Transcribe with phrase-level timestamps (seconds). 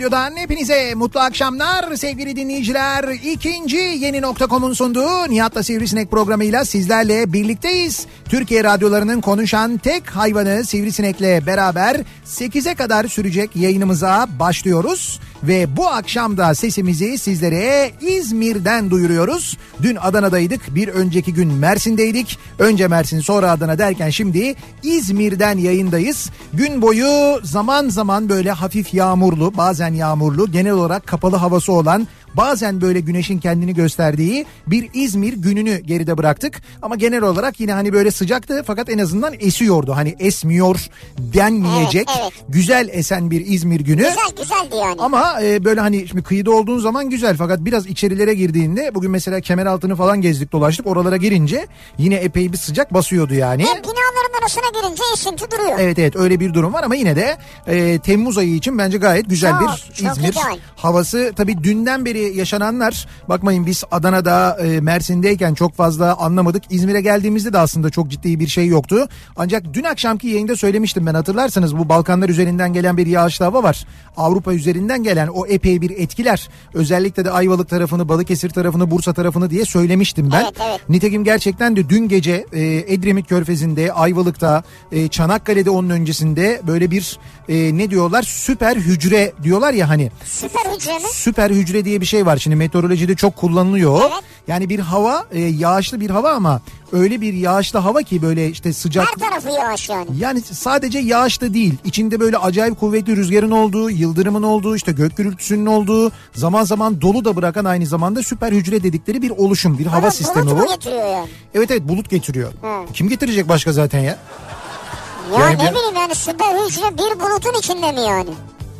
[0.00, 3.04] radyodan hepinize mutlu akşamlar sevgili dinleyiciler.
[3.08, 8.06] İkinci yeni nokta.com'un sunduğu Nihat'la Sivrisinek programıyla sizlerle birlikteyiz.
[8.28, 15.20] Türkiye radyolarının konuşan tek hayvanı Sivrisinek'le beraber 8'e kadar sürecek yayınımıza başlıyoruz.
[15.42, 19.56] Ve bu akşam da sesimizi sizlere İzmir'den duyuruyoruz.
[19.82, 22.38] Dün Adana'daydık, bir önceki gün Mersin'deydik.
[22.58, 26.30] Önce Mersin sonra Adana derken şimdi İzmir'den yayındayız.
[26.52, 32.80] Gün boyu zaman zaman böyle hafif yağmurlu, bazen yağmurlu, genel olarak kapalı havası olan bazen
[32.80, 36.62] böyle güneşin kendini gösterdiği bir İzmir gününü geride bıraktık.
[36.82, 39.92] Ama genel olarak yine hani böyle sıcaktı fakat en azından esiyordu.
[39.96, 42.44] Hani esmiyor denmeyecek Evet, evet.
[42.48, 43.96] güzel esen bir İzmir günü.
[43.96, 44.96] Güzel güzeldi yani.
[44.98, 49.40] Ama e, böyle hani şimdi kıyıda olduğun zaman güzel fakat biraz içerilere girdiğinde bugün mesela
[49.40, 51.66] kemer altını falan gezdik dolaştık oralara girince
[51.98, 53.64] yine epey bir sıcak basıyordu yani.
[53.64, 55.78] Hem binaların arasına girince esinti duruyor.
[55.78, 59.30] Evet evet öyle bir durum var ama yine de e, Temmuz ayı için bence gayet
[59.30, 60.58] güzel Çok, bir çok İzmir güzel.
[60.76, 61.32] havası.
[61.36, 66.62] Tabii dünden beri yaşananlar bakmayın biz Adana'da e, Mersin'deyken çok fazla anlamadık.
[66.70, 69.08] İzmir'e geldiğimizde de aslında çok ciddi bir şey yoktu.
[69.36, 73.86] Ancak dün akşamki yayında söylemiştim ben hatırlarsanız bu Balkanlar üzerinden gelen bir yağışlı hava var.
[74.16, 76.48] Avrupa üzerinden gelen o epey bir etkiler.
[76.74, 80.40] Özellikle de Ayvalık tarafını, Balıkesir tarafını, Bursa tarafını diye söylemiştim ben.
[80.42, 80.80] Evet, evet.
[80.88, 82.60] Nitekim gerçekten de dün gece e,
[82.94, 84.62] Edremit Körfezi'nde, Ayvalık'ta,
[84.92, 87.18] e, Çanakkale'de onun öncesinde böyle bir
[87.48, 90.10] e, ne diyorlar süper hücre diyorlar ya hani.
[90.24, 91.04] Süper hücre mi?
[91.12, 92.36] Süper hücre diye bir şey var.
[92.36, 94.00] Şimdi meteorolojide çok kullanılıyor.
[94.00, 94.22] Evet.
[94.48, 96.60] Yani bir hava e, yağışlı bir hava ama
[96.92, 99.06] öyle bir yağışlı hava ki böyle işte sıcak.
[99.08, 100.06] Her tarafı yağış yani.
[100.18, 101.74] Yani sadece yağış da değil.
[101.84, 107.24] İçinde böyle acayip kuvvetli rüzgarın olduğu, yıldırımın olduğu, işte gök gürültüsünün olduğu, zaman zaman dolu
[107.24, 110.62] da bırakan aynı zamanda süper hücre dedikleri bir oluşum, bir hava Ama sistemi bulut bu.
[110.62, 111.28] mu getiriyor yani?
[111.54, 112.52] Evet evet bulut getiriyor.
[112.52, 112.92] Hı.
[112.94, 114.04] Kim getirecek başka zaten ya?
[114.04, 118.30] Ya Yani ne bir- bileyim yani süper hücre bir bulutun içinde mi yani?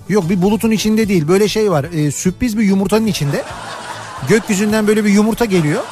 [0.08, 1.28] Yok bir bulutun içinde değil.
[1.28, 1.84] Böyle şey var.
[1.84, 3.44] e, sürpriz bir yumurtanın içinde.
[4.28, 5.82] Gökyüzünden böyle bir yumurta geliyor.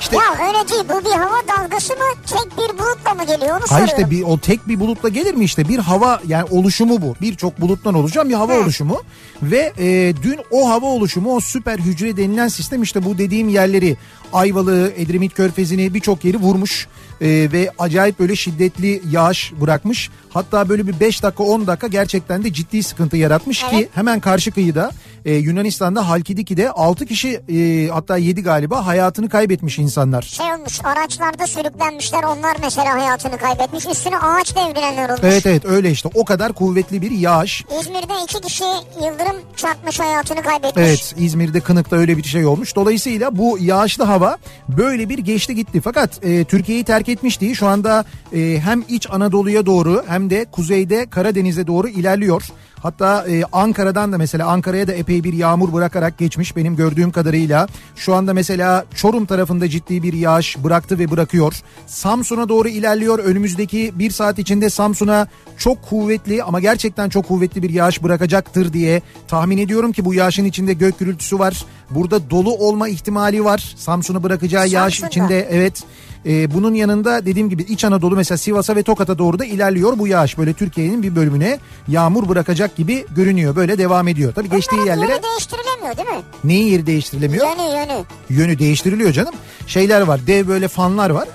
[0.00, 3.64] İşte Ya öyle değil bu bir hava dalgası mı tek bir bulutla mı geliyor onu
[3.68, 3.94] Hayır soruyorum.
[3.96, 7.14] işte bir, o tek bir bulutla gelir mi işte bir hava yani oluşumu bu.
[7.20, 8.60] Birçok buluttan oluşan bir hava Hı.
[8.60, 9.02] oluşumu.
[9.42, 13.96] Ve e, dün o hava oluşumu o süper hücre denilen sistem işte bu dediğim yerleri
[14.32, 16.88] Ayvalık'ı, Edremit Körfezi'ni birçok yeri vurmuş.
[17.20, 20.10] E, ve acayip böyle şiddetli yağış bırakmış.
[20.36, 23.88] Hatta böyle bir 5 dakika 10 dakika gerçekten de ciddi sıkıntı yaratmış ki Evet.
[23.94, 24.90] hemen karşı kıyıda
[25.24, 30.22] e, Yunanistan'da Halkidiki'de 6 kişi e, hatta 7 galiba hayatını kaybetmiş insanlar.
[30.22, 35.20] Şey olmuş araçlarda sürüklenmişler onlar mesela hayatını kaybetmiş üstüne ağaç devrilenler olmuş.
[35.24, 37.64] Evet evet öyle işte o kadar kuvvetli bir yağış.
[37.80, 38.64] İzmir'de iki kişi
[39.04, 40.86] yıldırım çarpmış hayatını kaybetmiş.
[40.86, 42.76] Evet İzmir'de Kınık'ta öyle bir şey olmuş.
[42.76, 44.38] Dolayısıyla bu yağışlı hava
[44.68, 45.80] böyle bir geçti gitti.
[45.80, 47.54] Fakat e, Türkiye'yi terk etmiş değil.
[47.54, 52.42] Şu anda e, hem iç Anadolu'ya doğru hem de kuzeyde Karadeniz'e doğru ilerliyor.
[52.82, 57.68] Hatta e, Ankara'dan da mesela Ankara'ya da epey bir yağmur bırakarak geçmiş benim gördüğüm kadarıyla.
[57.96, 61.54] Şu anda mesela Çorum tarafında ciddi bir yağış bıraktı ve bırakıyor.
[61.86, 63.18] Samsun'a doğru ilerliyor.
[63.18, 65.26] Önümüzdeki bir saat içinde Samsun'a
[65.58, 70.44] çok kuvvetli ama gerçekten çok kuvvetli bir yağış bırakacaktır diye tahmin ediyorum ki bu yağışın
[70.44, 71.64] içinde gök gürültüsü var.
[71.90, 73.74] Burada dolu olma ihtimali var.
[73.76, 75.08] Samsun'u bırakacağı yağış Samsun'da.
[75.08, 75.84] içinde evet.
[76.26, 80.06] Ee, bunun yanında dediğim gibi İç Anadolu mesela Sivas'a ve Tokat'a doğru da ilerliyor bu
[80.06, 80.38] yağış.
[80.38, 81.58] Böyle Türkiye'nin bir bölümüne
[81.88, 83.56] yağmur bırakacak gibi görünüyor.
[83.56, 84.32] Böyle devam ediyor.
[84.34, 86.22] Tabii geçtiği Bunların yerlere yeri değiştirilemiyor değil mi?
[86.44, 87.46] neyin yeri değiştirilemiyor?
[87.46, 88.04] Yönü yönü.
[88.30, 89.34] Yönü değiştiriliyor canım.
[89.66, 91.28] Şeyler var dev böyle fanlar var.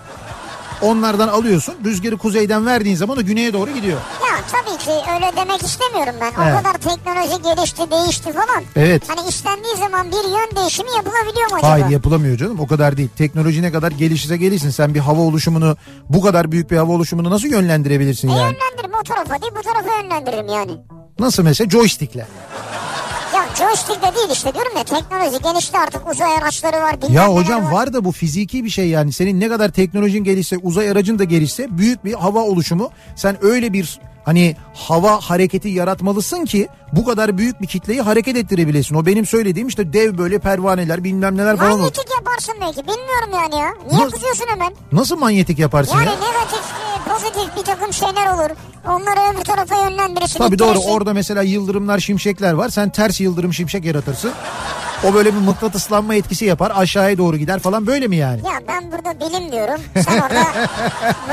[0.82, 3.98] Onlardan alıyorsun rüzgarı kuzeyden verdiğin zaman o güneye doğru gidiyor.
[3.98, 6.42] Ya tabii ki öyle demek istemiyorum ben.
[6.42, 6.58] O Evet.
[6.64, 8.64] kadar teknoloji gelişti, değişti falan.
[8.76, 9.04] Evet.
[9.08, 11.72] Hani istendiği zaman bir yön değişimi yapılabiliyor mu acaba?
[11.72, 13.10] Hayır yapılamıyor canım o kadar değil.
[13.18, 15.78] Teknoloji ne kadar gelişirse gelişsin sen bir hava oluşumunu
[16.10, 18.42] bu kadar büyük bir hava oluşumunu nasıl yönlendirebilirsin E yani?
[18.42, 20.72] yönlendiririm o tarafa değil bu tarafa yönlendiririm yani.
[21.20, 22.28] Nasıl mesela joystickle.
[23.60, 27.02] Ya joystick de değil işte diyorum ya teknoloji gelişti artık uzay araçları var.
[27.02, 29.14] bilmem Ya hocam var da bu fiziki bir şey yani.
[29.14, 32.92] Senin ne kadar teknolojin gelişse, uzay aracın da gelişse büyük bir hava oluşumu.
[33.16, 38.96] Sen öyle bir hani hava hareketi yaratmalısın ki bu kadar büyük bir kitleyi hareket ettirebilesin.
[38.96, 41.72] O benim söylediğim işte dev böyle pervaneler bilmem neler falan.
[41.78, 43.74] Manyetik yaparsın belki bilmiyorum yani ya.
[43.92, 44.74] Niye Nasıl- kızıyorsun hemen?
[44.92, 46.12] Nasıl manyetik yaparsın Yani ya?
[46.12, 48.50] negatif, e, pozitif bir takım şeyler olur.
[48.88, 50.38] Onları öbür tarafa yönlendirirsin.
[50.38, 52.70] Tabii doğru orada mesela yıldırımlar şimşekler var.
[52.70, 54.32] Sen ters yıldırım şimşek yaratırsın.
[55.10, 58.42] O böyle bir mıknatıslanma etkisi yapar aşağıya doğru gider falan böyle mi yani?
[58.46, 59.82] Ya ben burada bilim diyorum.
[59.94, 60.44] Sen orada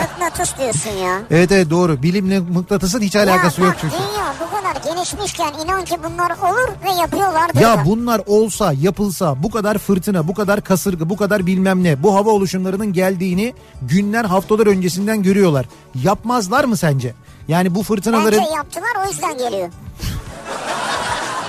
[0.01, 1.21] mıknatıs diyorsun ya.
[1.31, 2.03] Evet evet doğru.
[2.03, 3.95] Bilimle mıknatısın hiç alakası ya yok çünkü.
[3.97, 7.85] Dünya bu kadar gelişmişken inan ki bunlar olur ve yapıyorlardır Ya da.
[7.85, 12.31] bunlar olsa yapılsa bu kadar fırtına bu kadar kasırga bu kadar bilmem ne bu hava
[12.31, 15.67] oluşumlarının geldiğini günler haftalar öncesinden görüyorlar.
[16.05, 17.15] Yapmazlar mı sence?
[17.49, 18.41] Yani bu fırtınaların...
[18.41, 19.69] Bence yaptılar o yüzden geliyor.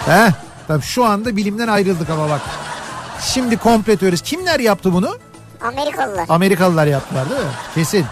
[0.06, 0.31] Heh,
[0.69, 2.42] tabii şu anda bilimden ayrıldık ama bak.
[3.21, 4.24] Şimdi komple teorisi.
[4.24, 5.18] Kimler yaptı bunu?
[5.62, 6.25] Amerikalılar.
[6.30, 7.48] Amerikalılar yaptılar değil mi?
[7.75, 8.06] Kesin.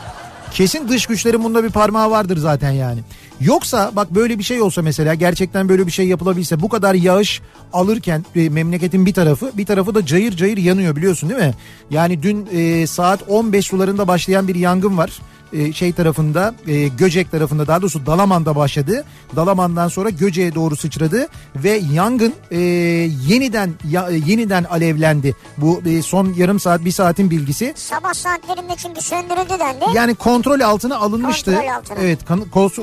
[0.52, 3.00] Kesin dış güçlerin bunda bir parmağı vardır zaten yani.
[3.42, 7.42] Yoksa bak böyle bir şey olsa mesela gerçekten böyle bir şey yapılabilse bu kadar yağış
[7.74, 11.54] alırken e, memleketin bir tarafı bir tarafı da cayır cayır yanıyor biliyorsun değil mi?
[11.90, 15.20] Yani dün e, saat 15 sularında başlayan bir yangın var.
[15.54, 19.04] E, şey tarafında e, Göcek tarafında daha doğrusu Dalaman'da başladı.
[19.36, 22.58] Dalaman'dan sonra Göcek'e doğru sıçradı ve yangın e,
[23.28, 25.36] yeniden ya- yeniden alevlendi.
[25.58, 27.74] Bu e, son yarım saat bir saatin bilgisi.
[27.76, 29.86] Sabah saatlerinde çünkü söndürüldü dendi.
[29.98, 31.52] Yani kontrol altına alınmıştı.
[31.56, 31.98] Kontrol altına.
[32.02, 32.20] Evet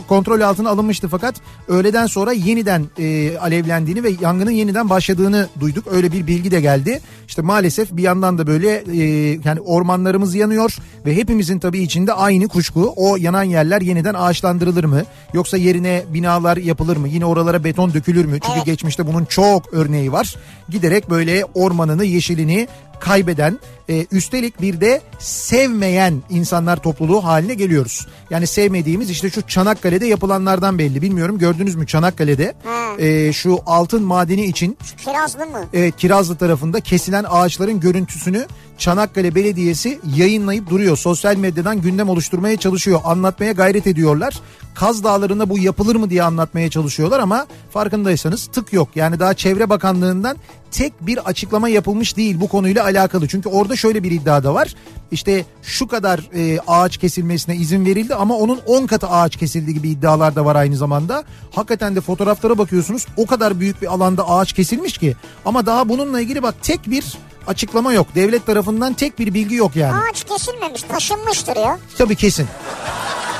[0.08, 1.34] kontrol altına alınmıştı fakat
[1.68, 5.84] öğleden sonra yeniden e, alevlendiğini ve yangının yeniden başladığını duyduk.
[5.90, 7.00] Öyle bir bilgi de geldi.
[7.28, 9.02] İşte maalesef bir yandan da böyle e,
[9.44, 10.76] yani ormanlarımız yanıyor
[11.06, 12.92] ve hepimizin tabii içinde aynı kuşku.
[12.96, 15.02] O yanan yerler yeniden ağaçlandırılır mı?
[15.32, 17.08] Yoksa yerine binalar yapılır mı?
[17.08, 18.38] Yine oralara beton dökülür mü?
[18.40, 18.66] Çünkü Evet.
[18.66, 20.34] geçmişte bunun çok örneği var.
[20.68, 22.68] Giderek böyle ormanını, yeşilini
[23.00, 23.58] kaybeden
[23.88, 28.06] e, üstelik bir de sevmeyen insanlar topluluğu haline geliyoruz.
[28.30, 31.02] Yani sevmediğimiz işte şu Çanakkale'de yapılanlardan belli.
[31.02, 33.02] Bilmiyorum gördünüz mü Çanakkale'de Ha.
[33.02, 35.64] e, şu altın madeni için Kirazlı mı?
[35.74, 38.46] Evet Kirazlı tarafında kesilen ağaçların görüntüsünü
[38.78, 40.96] Çanakkale Belediyesi yayınlayıp duruyor.
[40.96, 43.00] Sosyal medyadan gündem oluşturmaya çalışıyor.
[43.04, 44.40] Anlatmaya gayret ediyorlar.
[44.74, 48.88] Kaz Dağları'nda bu yapılır mı diye anlatmaya çalışıyorlar ama farkındaysanız tık yok.
[48.94, 50.36] Yani daha Çevre Bakanlığı'ndan
[50.70, 53.28] tek bir açıklama yapılmış değil bu konuyla alakalı.
[53.28, 54.74] Çünkü orada şöyle bir iddia da var.
[55.10, 59.88] İşte şu kadar e, ağaç kesilmesine izin verildi ama onun 10 katı ağaç kesildi gibi
[59.88, 61.24] iddialar da var aynı zamanda.
[61.50, 66.20] Hakikaten de fotoğraflara bakıyorsunuz o kadar büyük bir alanda ağaç kesilmiş ki ama daha bununla
[66.20, 67.04] ilgili bak tek bir
[67.46, 68.06] açıklama yok.
[68.14, 70.00] Devlet tarafından tek bir bilgi yok yani.
[70.10, 71.78] Ağaç kesilmemiş taşınmıştır ya.
[71.98, 72.46] Tabii kesin.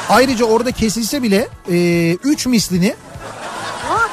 [0.08, 1.48] Ayrıca orada kesilse bile
[2.24, 2.94] 3 mislini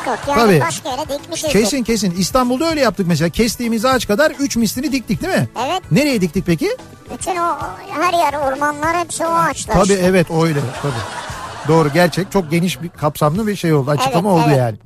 [0.05, 0.61] Muhakkak yani Tabii.
[0.61, 1.51] başka yere dikmişizdir.
[1.51, 3.29] kesin kesin İstanbul'da öyle yaptık mesela.
[3.29, 5.49] Kestiğimiz ağaç kadar 3 mislini diktik değil mi?
[5.65, 5.81] Evet.
[5.91, 6.77] Nereye diktik peki?
[7.13, 7.57] Bütün o
[8.01, 9.73] her yer ormanlar hepsi o ağaçlar.
[9.73, 10.05] Tabii işte.
[10.05, 10.93] evet öyle tabii.
[11.67, 14.57] Doğru gerçek çok geniş bir kapsamlı bir şey oldu açıklama Evet, oldu evet.
[14.57, 14.77] yani.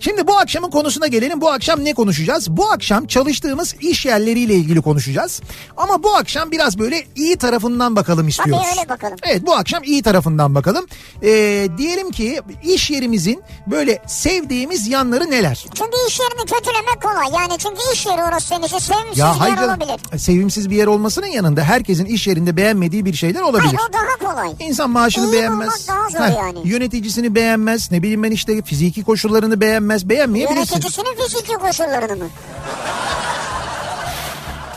[0.00, 1.40] Şimdi bu akşamın konusuna gelelim.
[1.40, 2.50] Bu akşam ne konuşacağız?
[2.50, 5.40] Bu akşam çalıştığımız iş yerleriyle ilgili konuşacağız.
[5.76, 8.66] Ama bu akşam biraz böyle iyi tarafından bakalım istiyoruz.
[8.78, 9.16] öyle bakalım.
[9.22, 10.86] Evet bu akşam iyi tarafından bakalım.
[11.22, 15.64] Ee, diyelim ki iş yerimizin böyle sevdiğimiz yanları neler?
[15.74, 17.40] Çünkü iş yerini kötülemek kolay.
[17.42, 20.18] Yani çünkü iş yeri orası senin için sevimsiz bir hayır yer canım, olabilir.
[20.18, 23.74] sevimsiz bir yer olmasının yanında herkesin iş yerinde beğenmediği bir şeyler olabilir.
[23.76, 24.52] Hayır o daha kolay.
[24.60, 25.88] İnsan maaşını İyi beğenmez.
[25.88, 26.58] daha zor yani.
[26.64, 27.90] Yöneticisini beğenmez.
[27.92, 29.87] Ne bileyim ben işte fiziki koşullarını beğenmez.
[29.88, 30.74] Beğenmeyebilirsin.
[30.74, 32.28] Yöneticisinin fiziki koşullarını mı?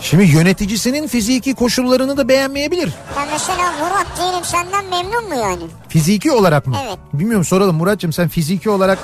[0.01, 2.89] Şimdi yöneticisinin fiziki koşullarını da beğenmeyebilir.
[3.17, 5.63] Ben mesela Murat diyelim senden memnun mu yani?
[5.89, 6.77] Fiziki olarak mı?
[6.87, 6.97] Evet.
[7.13, 8.99] Bilmiyorum soralım Muratcığım sen fiziki olarak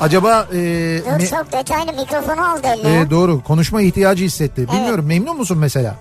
[0.00, 0.56] Acaba e,
[1.04, 2.88] Dur me- çok detaylı mikrofonu aldı eline.
[2.90, 3.00] ya.
[3.00, 4.68] e, doğru konuşma ihtiyacı hissetti.
[4.72, 5.94] Bilmiyorum memnun musun mesela?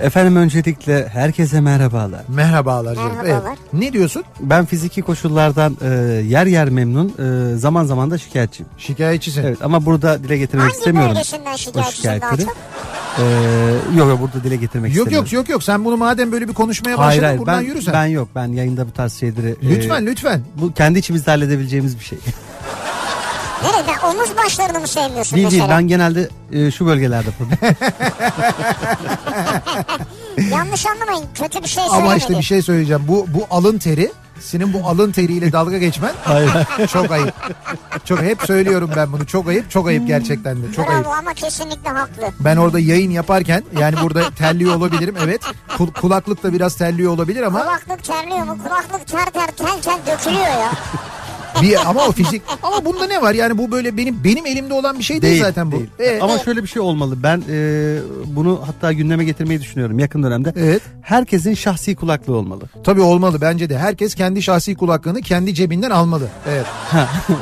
[0.00, 2.20] Efendim öncelikle herkese merhabalar.
[2.28, 3.12] Merhabalar canım.
[3.22, 3.48] Merhabalar.
[3.48, 3.58] Evet.
[3.72, 4.24] Ne diyorsun?
[4.40, 5.88] Ben fiziki koşullardan e,
[6.28, 8.70] yer yer memnun, e, zaman zaman da şikayetçiyim.
[8.78, 9.42] Şikayetçisin.
[9.44, 11.10] Evet ama burada dile getirmek Hangi istemiyorum.
[11.14, 12.44] bölgesinden o şikayetçisin daha şikayetleri.
[12.46, 12.56] çok?
[13.18, 13.24] E,
[13.98, 15.24] yok yok burada dile getirmek Yok istemiyorum.
[15.26, 17.82] yok yok yok sen bunu madem böyle bir konuşmaya başladın Hayır hayır buradan ben, yürü
[17.82, 17.94] sen.
[17.94, 19.48] ben yok ben yayında bu tarz şeyleri.
[19.62, 20.40] e, Lütfen lütfen.
[20.56, 22.18] Bu kendi içimizde halledebileceğimiz bir şey.
[23.62, 24.06] Nerede?
[24.06, 25.78] Omuz başlarını mı sevmiyorsun değil değil mesela?
[25.78, 27.58] ben genelde e, şu bölgelerde problem.
[30.50, 31.24] Yanlış anlamayın.
[31.34, 32.18] Kötü bir şey Ama söylemedi.
[32.18, 33.02] işte bir şey söyleyeceğim.
[33.08, 36.12] Bu bu alın teri senin bu alın teriyle dalga geçmen
[36.92, 37.34] çok ayıp.
[38.04, 39.26] Çok hep söylüyorum ben bunu.
[39.26, 40.72] Çok ayıp, çok ayıp gerçekten de.
[40.76, 41.04] Çok ayıp.
[41.04, 42.22] Bravo ama kesinlikle haklı.
[42.40, 45.42] Ben orada yayın yaparken yani burada terliyor olabilirim evet.
[45.78, 48.58] Kul- kulaklık da biraz terliyor olabilir ama Kulaklık terliyor mu?
[48.64, 50.72] Kulaklık ter ter tel tel dökülüyor ya.
[51.62, 53.34] bir ama o fizik ama bunda ne var?
[53.34, 55.76] Yani bu böyle benim benim elimde olan bir şey değil, zaten bu.
[55.76, 55.90] değil.
[55.98, 57.22] Ee, Ama şöyle bir şey olmalı.
[57.22, 60.52] Ben e, bunu hatta gündeme getirmeyi düşünüyorum yakın dönemde.
[60.56, 60.82] Evet.
[61.02, 62.64] Herkesin şahsi kulaklığı olmalı.
[62.84, 63.78] Tabii olmalı bence de.
[63.78, 66.28] Herkes kendi şahsi kulaklığını kendi cebinden almalı.
[66.48, 66.66] Evet.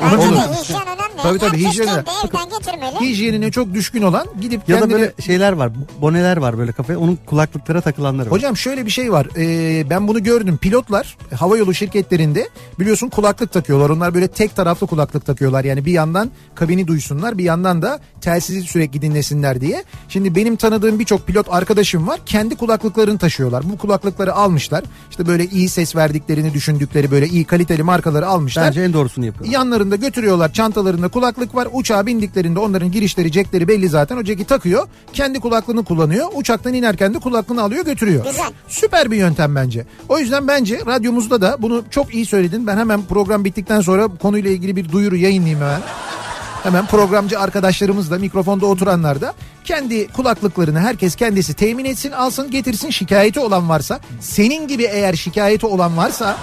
[0.03, 0.35] Bence Olur.
[0.35, 1.10] de hijyen önemli.
[1.23, 2.99] Tabii, tabii, Herkes hijyen kendi evden getirmeli.
[2.99, 5.71] Hijyenine çok düşkün olan gidip Ya da böyle şeyler var.
[6.01, 6.99] Boneler var böyle kafaya.
[6.99, 8.31] Onun kulaklıklara takılanları var.
[8.31, 9.27] Hocam şöyle bir şey var.
[9.37, 10.57] Ee, ben bunu gördüm.
[10.57, 12.49] Pilotlar havayolu şirketlerinde
[12.79, 13.89] biliyorsun kulaklık takıyorlar.
[13.89, 15.63] Onlar böyle tek taraflı kulaklık takıyorlar.
[15.63, 19.83] Yani bir yandan kabini duysunlar bir yandan da telsizi sürekli dinlesinler diye.
[20.09, 22.19] Şimdi benim tanıdığım birçok pilot arkadaşım var.
[22.25, 23.63] Kendi kulaklıklarını taşıyorlar.
[23.69, 24.83] Bu kulaklıkları almışlar.
[25.09, 28.67] İşte böyle iyi ses verdiklerini düşündükleri böyle iyi kaliteli markaları almışlar.
[28.67, 29.53] Bence en doğrusunu yapıyorlar.
[29.53, 31.67] Yanlarında götürüyorlar çantalarında kulaklık var.
[31.71, 34.17] Uçağa bindiklerinde onların girişleri cekleri belli zaten.
[34.17, 34.87] O ceki takıyor.
[35.13, 36.27] Kendi kulaklığını kullanıyor.
[36.35, 38.25] Uçaktan inerken de kulaklığını alıyor götürüyor.
[38.25, 38.51] Güzel.
[38.67, 39.85] Süper bir yöntem bence.
[40.09, 42.67] O yüzden bence radyomuzda da bunu çok iyi söyledin.
[42.67, 45.81] Ben hemen program bittikten sonra konuyla ilgili bir duyuru yayınlayayım hemen.
[46.63, 49.33] Hemen programcı arkadaşlarımız da mikrofonda oturanlar da
[49.65, 55.65] kendi kulaklıklarını herkes kendisi temin etsin alsın getirsin şikayeti olan varsa senin gibi eğer şikayeti
[55.65, 56.37] olan varsa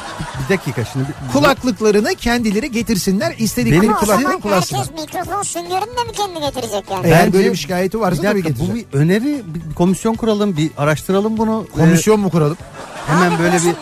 [0.45, 1.07] Bir dakika şimdi.
[1.33, 4.87] kulaklıklarını kendileri getirsinler istedikleri Benim kulaklığı kullansınlar.
[4.87, 7.07] herkes mikrofon süngörünü de mi kendi getirecek yani?
[7.07, 8.87] Eğer Bence- böyle bir şikayeti varsa Bir tabii dakika, getirecek.
[8.93, 9.43] bu bir öneri.
[9.55, 11.67] Bir komisyon kuralım, bir araştıralım bunu.
[11.75, 12.57] Komisyon mu kuralım?
[13.09, 13.75] Hemen Abi böyle bir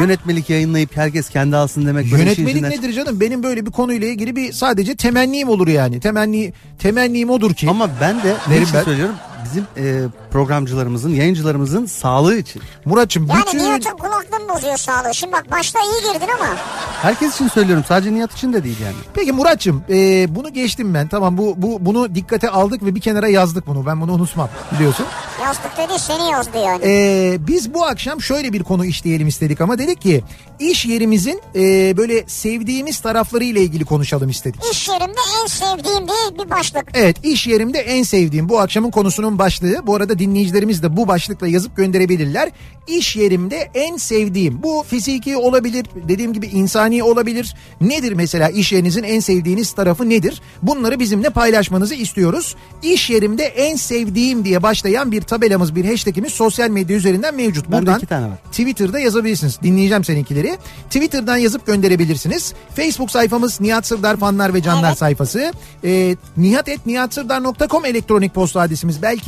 [0.00, 2.12] yönetmelik yayınlayıp herkes kendi alsın demek.
[2.12, 3.20] Yönetmelik içinden- nedir canım?
[3.20, 6.00] Benim böyle bir konuyla ilgili bir sadece temennim olur yani.
[6.00, 7.70] Temenni temennim odur ki.
[7.70, 8.84] Ama ben de ne için ben.
[8.84, 9.14] söylüyorum?
[9.44, 12.62] Bizim e, programcılarımızın, yayıncılarımızın sağlığı için.
[12.84, 15.14] Muratçım Yani bütün Nihat'ın kulaklığını bozuyor sağlığı.
[15.14, 16.56] Şimdi bak başta iyi girdin ama
[17.02, 17.84] Herkes için söylüyorum.
[17.88, 18.94] Sadece Nihat için de değil yani.
[19.14, 21.08] Peki Muratçım e, bunu geçtim ben.
[21.08, 23.86] Tamam bu bu bunu dikkate aldık ve bir kenara yazdık bunu.
[23.86, 25.06] Ben bunu unutmam biliyorsun.
[25.42, 26.80] yazdık dedi seni yazdı yani.
[26.84, 30.24] E, biz bu akşam şöyle bir konu işleyelim istedik ama dedik ki
[30.58, 34.60] iş yerimizin e, böyle sevdiğimiz tarafları ile ilgili konuşalım istedik.
[34.72, 36.84] İş yerimde en sevdiğim diye bir başlık.
[36.94, 39.86] Evet iş yerimde en sevdiğim bu akşamın konusunun başlığı.
[39.86, 42.50] Bu arada dinleyicilerimiz de bu başlıkla yazıp gönderebilirler.
[42.86, 47.54] İş yerimde en sevdiğim bu fiziki olabilir dediğim gibi insani olabilir.
[47.80, 50.42] Nedir mesela iş yerinizin en sevdiğiniz tarafı nedir?
[50.62, 52.56] Bunları bizimle paylaşmanızı istiyoruz.
[52.82, 57.72] İş yerimde en sevdiğim diye başlayan bir tabelamız bir hashtagimiz sosyal medya üzerinden mevcut.
[57.72, 58.36] Buradan iki tane var.
[58.50, 59.58] Twitter'da yazabilirsiniz.
[59.62, 60.58] Dinleyeceğim seninkileri.
[60.84, 62.54] Twitter'dan yazıp gönderebilirsiniz.
[62.76, 64.98] Facebook sayfamız Nihat Sırdar fanlar ve canlar Evet.
[64.98, 65.52] sayfası.
[65.84, 69.02] E, nihat.nihatsırdar.com elektronik posta adresimiz.
[69.02, 69.21] Belki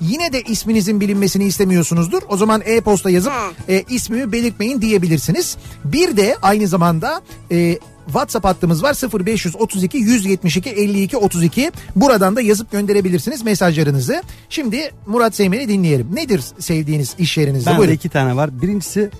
[0.00, 2.22] yine de isminizin bilinmesini istemiyorsunuzdur.
[2.28, 3.32] O zaman e-posta yazıp
[3.68, 5.56] e, ismimi belirtmeyin diyebilirsiniz.
[5.84, 11.72] Bir de aynı zamanda e, WhatsApp hattımız var 0532 172 52 32.
[11.96, 14.22] Buradan da yazıp gönderebilirsiniz mesajlarınızı.
[14.48, 16.08] Şimdi Murat Seymen'i dinleyelim.
[16.14, 17.70] Nedir sevdiğiniz iş yerinizde?
[17.70, 17.94] Bende Buyurun.
[17.94, 18.62] iki tane var.
[18.62, 19.10] Birincisi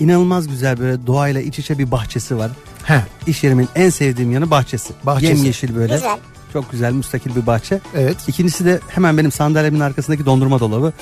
[0.00, 2.50] inanılmaz güzel böyle doğayla iç içe bir bahçesi var.
[2.84, 3.00] Heh.
[3.26, 4.92] İş yerimin en sevdiğim yanı bahçesi.
[5.04, 5.36] Bahçesi.
[5.36, 5.94] Yemyeşil böyle.
[5.94, 6.18] Güzel.
[6.52, 7.80] Çok güzel müstakil bir bahçe.
[7.94, 8.16] Evet.
[8.28, 10.92] İkincisi de hemen benim sandalyemin arkasındaki dondurma dolabı.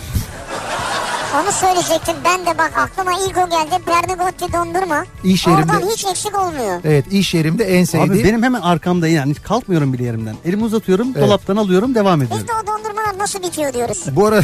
[1.42, 2.14] Onu söyleyecektim.
[2.24, 3.82] Ben de bak aklıma ilk o geldi.
[3.86, 5.04] Pernigotti dondurma.
[5.24, 6.80] İş yerimde- Oradan hiç eksik olmuyor.
[6.84, 8.12] Evet iş yerimde en sevdiğim.
[8.12, 10.36] Abi benim hemen arkamda yani hiç kalkmıyorum bile yerimden.
[10.44, 11.22] Elimi uzatıyorum Evet.
[11.28, 12.46] dolaptan alıyorum devam ediyorum.
[12.48, 14.04] Biz de o dondurmalar nasıl bitiyor diyoruz.
[14.10, 14.42] Bu arada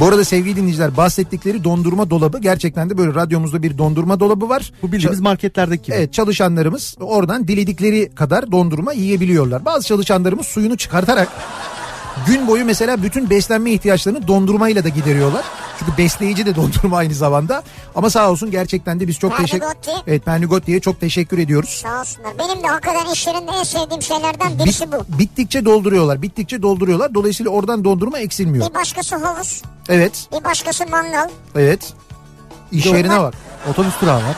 [0.00, 4.72] Bu arada sevgili dinleyiciler bahsettikleri dondurma dolabı gerçekten de böyle radyomuzda bir dondurma dolabı var.
[4.82, 5.96] Bu bildiğimiz Ça- marketlerdeki gibi.
[5.96, 9.64] Evet çalışanlarımız oradan diledikleri kadar dondurma yiyebiliyorlar.
[9.64, 11.28] Bazı çalışanlarımız suyunu çıkartarak
[12.26, 15.44] gün boyu mesela bütün beslenme ihtiyaçlarını dondurmayla da gideriyorlar.
[15.78, 17.62] Çünkü besleyici de dondurma aynı zamanda.
[17.94, 19.90] Ama sağ olsun gerçekten de biz çok teşekkür Pernigotti.
[20.06, 21.70] Evet Pernigotti'ye çok teşekkür ediyoruz.
[21.82, 22.32] Sağ olsunlar.
[22.38, 24.96] Benim de hakikaten iş yerinde en sevdiğim şeylerden birisi bu.
[24.96, 26.22] Bit- bittikçe dolduruyorlar.
[26.22, 27.14] Bittikçe dolduruyorlar.
[27.14, 28.68] Dolayısıyla oradan dondurma eksilmiyor.
[28.70, 30.28] Bir başkası havuz, Evet.
[30.32, 31.28] bir başkası mangal.
[31.54, 31.92] Evet.
[32.72, 32.94] İş Yok.
[32.94, 33.34] yerine bak.
[33.70, 34.36] Otobüs durağı var.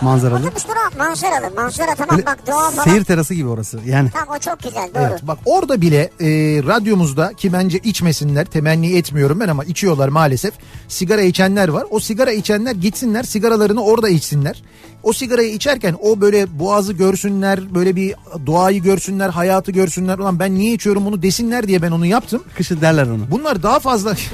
[0.00, 0.46] Manzaralı.
[0.46, 1.54] Otobüs durağı manzaralı.
[1.56, 2.84] Manzara tamam Böyle bak doğa falan.
[2.84, 3.80] seyir terası gibi orası.
[3.86, 5.02] Yani Tamam o çok güzel doğru.
[5.10, 6.28] Evet bak orada bile e,
[6.66, 10.54] radyomuzda ki bence içmesinler temenni etmiyorum ben ama içiyorlar maalesef.
[10.88, 11.84] Sigara içenler var.
[11.90, 14.62] O sigara içenler gitsinler sigaralarını orada içsinler.
[15.02, 18.14] O sigarayı içerken o böyle boğazı görsünler böyle bir
[18.46, 20.18] doğayı görsünler hayatı görsünler.
[20.18, 22.42] Ulan ben niye içiyorum bunu desinler diye ben onu yaptım.
[22.56, 23.22] kışın derler onu.
[23.30, 24.14] Bunlar daha fazla...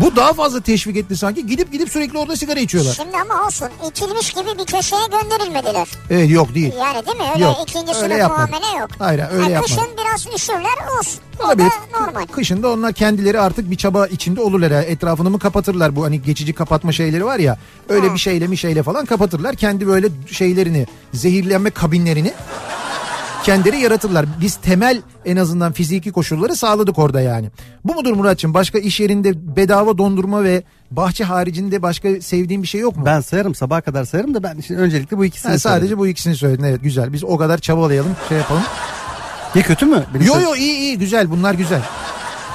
[0.00, 1.46] Bu daha fazla teşvik etti sanki.
[1.46, 2.92] Gidip gidip sürekli orada sigara içiyorlar.
[2.94, 5.88] Şimdi ama olsun içilmiş gibi bir köşeye gönderilmediler.
[6.10, 6.72] Evet yok değil.
[6.78, 7.22] Yani değil mi?
[7.34, 8.88] Öyle Yok, ikinci sınıf muamele yok.
[8.98, 9.72] Hayır, öyle yani yapmadı.
[9.80, 11.20] Kışın biraz üşürler olsun.
[11.40, 11.70] O Olabilir.
[11.70, 12.26] da normal.
[12.26, 14.70] Kışında onlar kendileri artık bir çaba içinde olurlar.
[14.70, 17.58] Yani etrafını mı kapatırlar bu hani geçici kapatma şeyleri var ya.
[17.88, 18.14] Öyle Ha.
[18.14, 19.56] bir şeyle bir şeyle falan kapatırlar.
[19.56, 22.32] Kendi böyle şeylerini zehirlenme kabinlerini
[23.44, 24.26] kendileri yaratırlar.
[24.40, 27.50] Biz temel en azından fiziki koşulları sağladık orada yani.
[27.84, 28.54] Bu mudur Muratçım?
[28.54, 33.02] Başka iş yerinde bedava dondurma ve bahçe haricinde başka sevdiğin bir şey yok mu?
[33.06, 36.34] Ben sayarım sabaha kadar sayarım da ben şimdi öncelikle bu ikisini Ha, sadece bu ikisini
[36.36, 36.62] söyledin.
[36.64, 37.12] Evet güzel.
[37.12, 38.62] Biz o kadar çabalayalım, şey yapalım.
[39.54, 40.04] Ne kötü mü?
[40.14, 41.80] Benim Yo yo iyi iyi güzel bunlar güzel.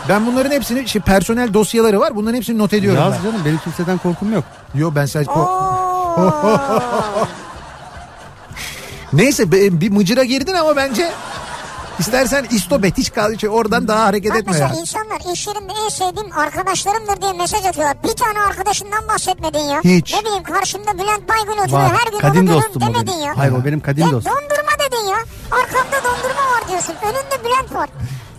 [0.09, 2.15] Ben bunların hepsini işte personel dosyaları var.
[2.15, 3.23] Bunların hepsini not ediyorum Yaz ben.
[3.23, 4.43] canım benim kimseden korkum yok.
[4.75, 6.33] Yo ben sadece ko- Oo.
[9.15, 11.11] Neyse bir mıcıra girdin ama bence
[11.99, 14.79] istersen istobet hiç kal şey, oradan daha hareket Bak etme mesela ya.
[14.81, 18.03] insanlar iş yerinde en sevdiğim arkadaşlarımdır diye mesaj atıyorlar.
[18.03, 19.81] Bir tane arkadaşından bahsetmedin ya.
[19.83, 20.13] Hiç.
[20.13, 21.81] Ne bileyim karşımda Bülent Baygın oturuyor.
[21.81, 21.91] Var.
[22.05, 23.19] Her gün Kadim onu o demedin benim.
[23.25, 23.33] ya.
[23.37, 24.31] Hayır o benim kadim Ya dostum.
[24.33, 25.17] dondurma dedin ya.
[25.51, 26.93] Arkamda dondurma var diyorsun.
[27.03, 27.89] Önünde Bülent var.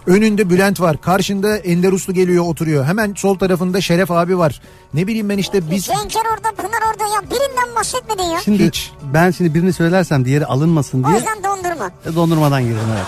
[0.06, 1.00] Önünde Bülent var.
[1.00, 2.84] Karşında Ender Uslu geliyor oturuyor.
[2.84, 4.60] Hemen sol tarafında Şeref abi var.
[4.94, 5.84] Ne bileyim ben işte biz...
[5.84, 7.04] Cenker orada, Pınar orada.
[7.14, 8.40] Ya birinden bahsetmedin ya.
[8.44, 8.92] Şimdi Hiç.
[9.14, 11.90] ben şimdi birini söylersem diğeri alınmasın O diye yüzden dondurma.
[12.14, 13.06] dondurmadan girdim evet.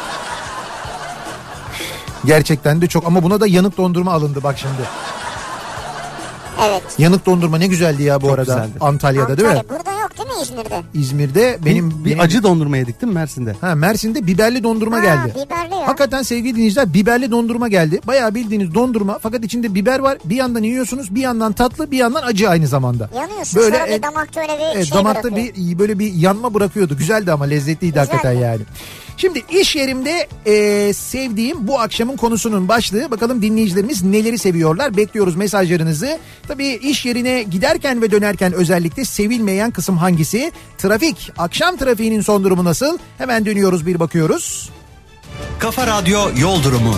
[2.25, 4.83] Gerçekten de çok ama buna da yanık dondurma alındı bak şimdi.
[6.69, 6.83] Evet.
[6.99, 8.43] Yanık dondurma ne güzeldi ya bu Çok arada.
[8.55, 8.79] güzeldi.
[8.81, 9.55] Antalya'da değil mi?
[9.55, 9.79] Antalya.
[9.79, 10.83] Burada değil mi İzmir'de?
[10.95, 11.91] İzmir'de benim...
[11.91, 13.57] bir, bir benim- acı dondurma yedik değil mi Mersin'de?
[13.61, 15.33] Ha Mersin'de biberli dondurma Ha, geldi.
[15.47, 15.87] biberli ya.
[15.89, 18.01] Hakikaten sevgili dinleyiciler biberli dondurma geldi.
[18.07, 20.19] Bayağı bildiğiniz dondurma fakat içinde biber var.
[20.25, 23.11] Bir yandan yiyorsunuz bir yandan tatlı bir yandan acı aynı zamanda.
[23.17, 25.55] Yanıyorsun Böyle sonra e- bir damakta öyle bir Evet, şey damakta bırakıyor.
[25.57, 26.97] bir böyle bir yanma bırakıyordu.
[26.97, 28.11] Güzeldi ama lezzetliydi Güzeldi.
[28.11, 28.61] hakikaten yani.
[29.19, 33.11] Şimdi iş yerimde e, sevdiğim bu akşamın konusunun başlığı.
[33.11, 34.97] Bakalım dinleyicilerimiz neleri seviyorlar.
[34.97, 36.19] Bekliyoruz mesajlarınızı.
[36.49, 40.53] Tabii iş yerine giderken ve dönerken özellikle sevilmeyen kısım hangisi?
[40.79, 41.33] Trafik.
[41.39, 42.99] Akşam trafiğinin son durumu nasıl?
[43.19, 44.71] Hemen dönüyoruz bir bakıyoruz.
[45.59, 46.95] Kafa Radyo Yol Durumu.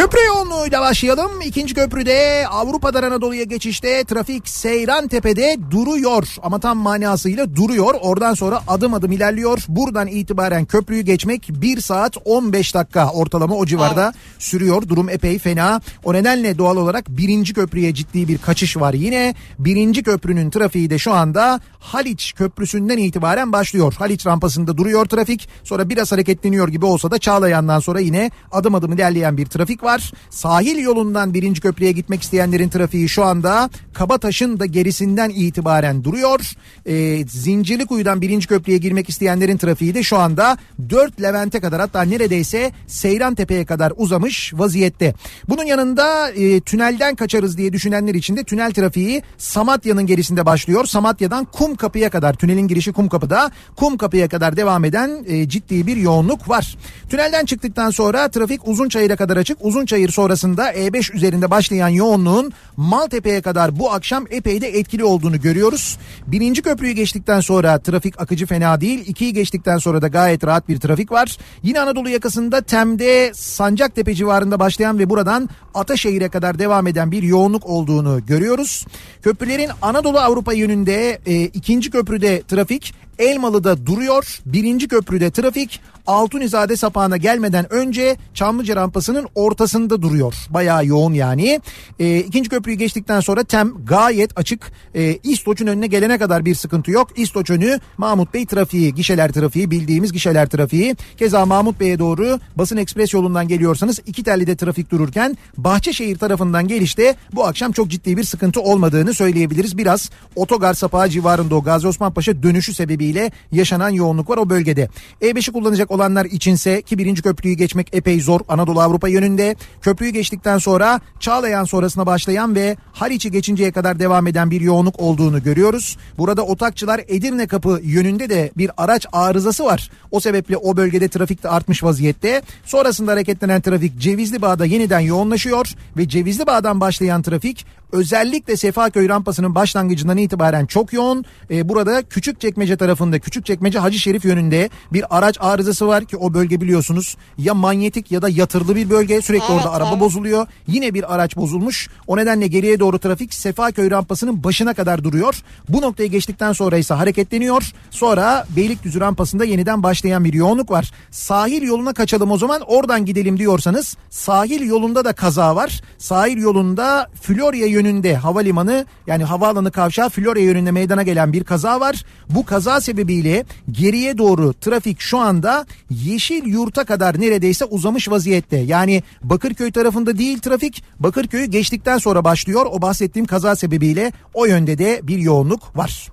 [0.00, 1.30] Köprü yoğunluğuyla başlayalım.
[1.44, 6.26] İkinci köprüde Avrupa'dan Anadolu'ya geçişte trafik Seyrantepe'de duruyor.
[6.42, 7.94] Ama tam manasıyla duruyor.
[8.00, 9.64] Oradan sonra adım adım ilerliyor.
[9.68, 14.88] Buradan itibaren köprüyü geçmek 1 saat 15 dakika ortalama o civarda sürüyor.
[14.88, 15.80] Durum epey fena.
[16.04, 18.94] O nedenle doğal olarak birinci köprüye ciddi bir kaçış var.
[18.94, 23.94] Yine birinci köprünün trafiği de şu anda Haliç Köprüsü'nden itibaren başlıyor.
[23.98, 25.48] Haliç rampasında duruyor trafik.
[25.64, 29.89] Sonra biraz hareketleniyor gibi olsa da Çağlayan'dan sonra yine adım adım ilerleyen bir trafik var.
[30.30, 36.40] Sahil yolundan birinci köprüye gitmek isteyenlerin trafiği şu anda Kabataş'ın da gerisinden itibaren duruyor.
[36.86, 40.58] Ee, Zincirlikuyu'dan birinci köprüye girmek isteyenlerin trafiği de şu anda
[40.90, 45.14] 4 Levent'e kadar hatta neredeyse Seyrantepe'ye kadar uzamış vaziyette.
[45.48, 50.86] Bunun yanında e, tünelden kaçarız diye düşünenler için de tünel trafiği Samatya'nın gerisinde başlıyor.
[50.86, 56.76] Samatya'dan Kumkapı'ya kadar tünelin girişi Kumkapı'da Kumkapı'ya kadar devam eden e, ciddi bir yoğunluk var.
[57.08, 59.64] Tünelden çıktıktan sonra trafik Uzunçayır'a kadar açık.
[59.70, 65.98] Uzunçayır sonrasında E5 üzerinde başlayan yoğunluğun Maltepe'ye kadar bu akşam epey de etkili olduğunu görüyoruz.
[66.26, 69.04] Birinci köprüyü geçtikten sonra trafik akıcı fena değil.
[69.06, 71.36] İkiyi geçtikten sonra da gayet rahat bir trafik var.
[71.62, 77.66] Yine Anadolu yakasında Tem'de Sancaktepe civarında başlayan ve buradan Ataşehir'e kadar devam eden bir yoğunluk
[77.66, 78.86] olduğunu görüyoruz.
[79.22, 84.40] Köprülerin Anadolu Avrupa yönünde e, ikinci köprüde trafik Elmalı'da duruyor.
[84.46, 90.34] Birinci köprüde trafik Altunizade sapağına gelmeden önce Çamlıca rampasının ortasında duruyor.
[90.50, 91.60] Bayağı yoğun yani.
[91.98, 94.72] E, ikinci köprüyü geçtikten sonra tem gayet açık.
[94.94, 97.08] E, İstoç'un önüne gelene kadar bir sıkıntı yok.
[97.16, 100.96] İstoç önü Mahmut Bey trafiği, gişeler trafiği, bildiğimiz gişeler trafiği.
[101.16, 107.14] Keza Mahmut Bey'e doğru basın ekspres yolundan geliyorsanız iki tellide trafik dururken Bahçeşehir tarafından gelişte
[107.32, 109.78] bu akşam çok ciddi bir sıkıntı olmadığını söyleyebiliriz.
[109.78, 114.48] Biraz otogar sapağı civarında o Gazi Osman Paşa dönüşü sebebiyle sebebiyle yaşanan yoğunluk var o
[114.48, 114.88] bölgede.
[115.22, 119.56] E5'i kullanacak olanlar içinse ki birinci köprüyü geçmek epey zor Anadolu Avrupa yönünde.
[119.82, 125.42] Köprüyü geçtikten sonra Çağlayan sonrasına başlayan ve Haliç'i geçinceye kadar devam eden bir yoğunluk olduğunu
[125.42, 125.96] görüyoruz.
[126.18, 129.90] Burada Otakçılar Edirne kapı yönünde de bir araç arızası var.
[130.10, 132.42] O sebeple o bölgede trafik de artmış vaziyette.
[132.64, 139.54] Sonrasında hareketlenen trafik Cevizli Bağ'da yeniden yoğunlaşıyor ve Cevizli Bağ'dan başlayan trafik özellikle Sefaköy rampasının
[139.54, 141.24] başlangıcından itibaren çok yoğun.
[141.50, 146.60] Ee, burada Küçükçekmece tarafında Küçükçekmece Hacı Şerif yönünde bir araç arızası var ki o bölge
[146.60, 150.00] biliyorsunuz ya manyetik ya da yatırlı bir bölge sürekli Evet, orada araba evet.
[150.00, 150.46] bozuluyor.
[150.66, 151.88] Yine bir araç bozulmuş.
[152.06, 155.42] O nedenle geriye doğru trafik Sefaköy rampasının başına kadar duruyor.
[155.68, 157.72] Bu noktayı geçtikten sonra ise hareketleniyor.
[157.90, 160.92] Sonra Beylikdüzü rampasında yeniden başlayan bir yoğunluk var.
[161.10, 165.82] Sahil yoluna kaçalım o zaman oradan gidelim diyorsanız sahil yolunda da kaza var.
[165.98, 167.79] Sahil yolunda Florya yönünde
[168.14, 172.04] havalimanı yani havaalanı kavşağı Florya yönünde meydana gelen bir kaza var.
[172.28, 178.56] Bu kaza sebebiyle geriye doğru trafik şu anda Yeşil Yurt'a kadar neredeyse uzamış vaziyette.
[178.56, 182.66] Yani Bakırköy tarafında değil trafik Bakırköy'ü geçtikten sonra başlıyor.
[182.70, 186.08] O bahsettiğim kaza sebebiyle o yönde de bir yoğunluk var.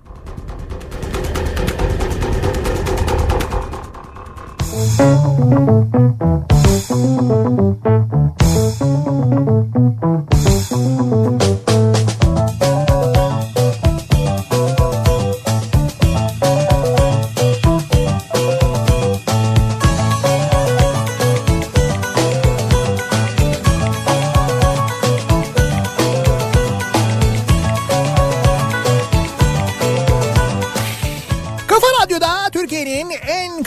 [6.88, 7.97] Kafa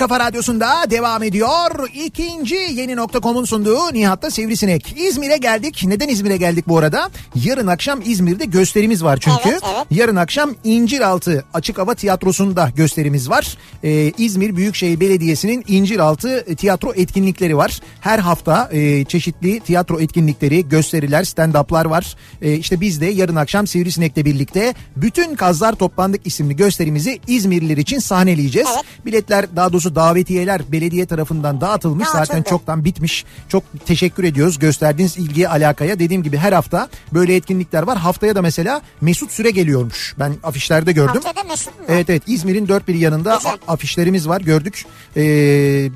[0.01, 1.89] kafa radyosunda devam ediyor.
[2.05, 4.95] İkinci yeni nokta.com'un sunduğu Nihat'ta Sivrisinek.
[4.97, 5.83] İzmir'e geldik.
[5.87, 7.09] Neden İzmir'e geldik bu arada?
[7.35, 9.49] Yarın akşam İzmir'de gösterimiz var çünkü.
[9.49, 9.85] Evet, evet.
[9.91, 13.57] Yarın akşam İnciraltı Açık Hava Tiyatrosu'nda gösterimiz var.
[13.83, 17.79] Ee, İzmir Büyükşehir Belediyesi'nin İnciraltı tiyatro etkinlikleri var.
[17.99, 22.15] Her hafta e, çeşitli tiyatro etkinlikleri, gösteriler, stand-up'lar var.
[22.41, 27.99] E, işte biz de yarın akşam Sivrisinek'le birlikte bütün Kazlar Toplandık isimli gösterimizi İzmirliler için
[27.99, 28.69] sahneleyeceğiz.
[28.73, 29.05] Evet.
[29.05, 32.05] Biletler daha doğrusu davetiyeler belediye tarafından dağıtılmış.
[32.07, 32.25] Dağıtıldı.
[32.25, 33.25] Zaten çoktan bitmiş.
[33.49, 35.99] Çok teşekkür ediyoruz gösterdiğiniz ilgiye alakaya.
[35.99, 37.97] Dediğim gibi her hafta böyle etkinlikler var.
[37.97, 40.15] Haftaya da mesela Mesut Süre geliyormuş.
[40.19, 41.21] Ben afişlerde gördüm.
[41.23, 41.85] Haftaya Mesut mu?
[41.89, 43.57] Evet evet İzmir'in dört bir yanında Güzel.
[43.67, 44.85] afişlerimiz var gördük.
[45.15, 45.21] Ee,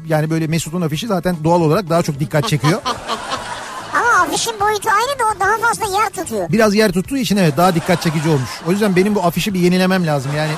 [0.08, 2.82] yani böyle Mesut'un afişi zaten doğal olarak daha çok dikkat çekiyor.
[3.94, 6.50] Ama afişin boyutu aynı da o daha fazla yer tutuyor.
[6.52, 8.50] Biraz yer tuttuğu için evet daha dikkat çekici olmuş.
[8.68, 10.52] O yüzden benim bu afişi bir yenilemem lazım yani.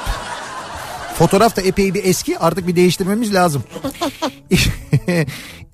[1.17, 3.63] Fotoğraf da epey bir eski artık bir değiştirmemiz lazım.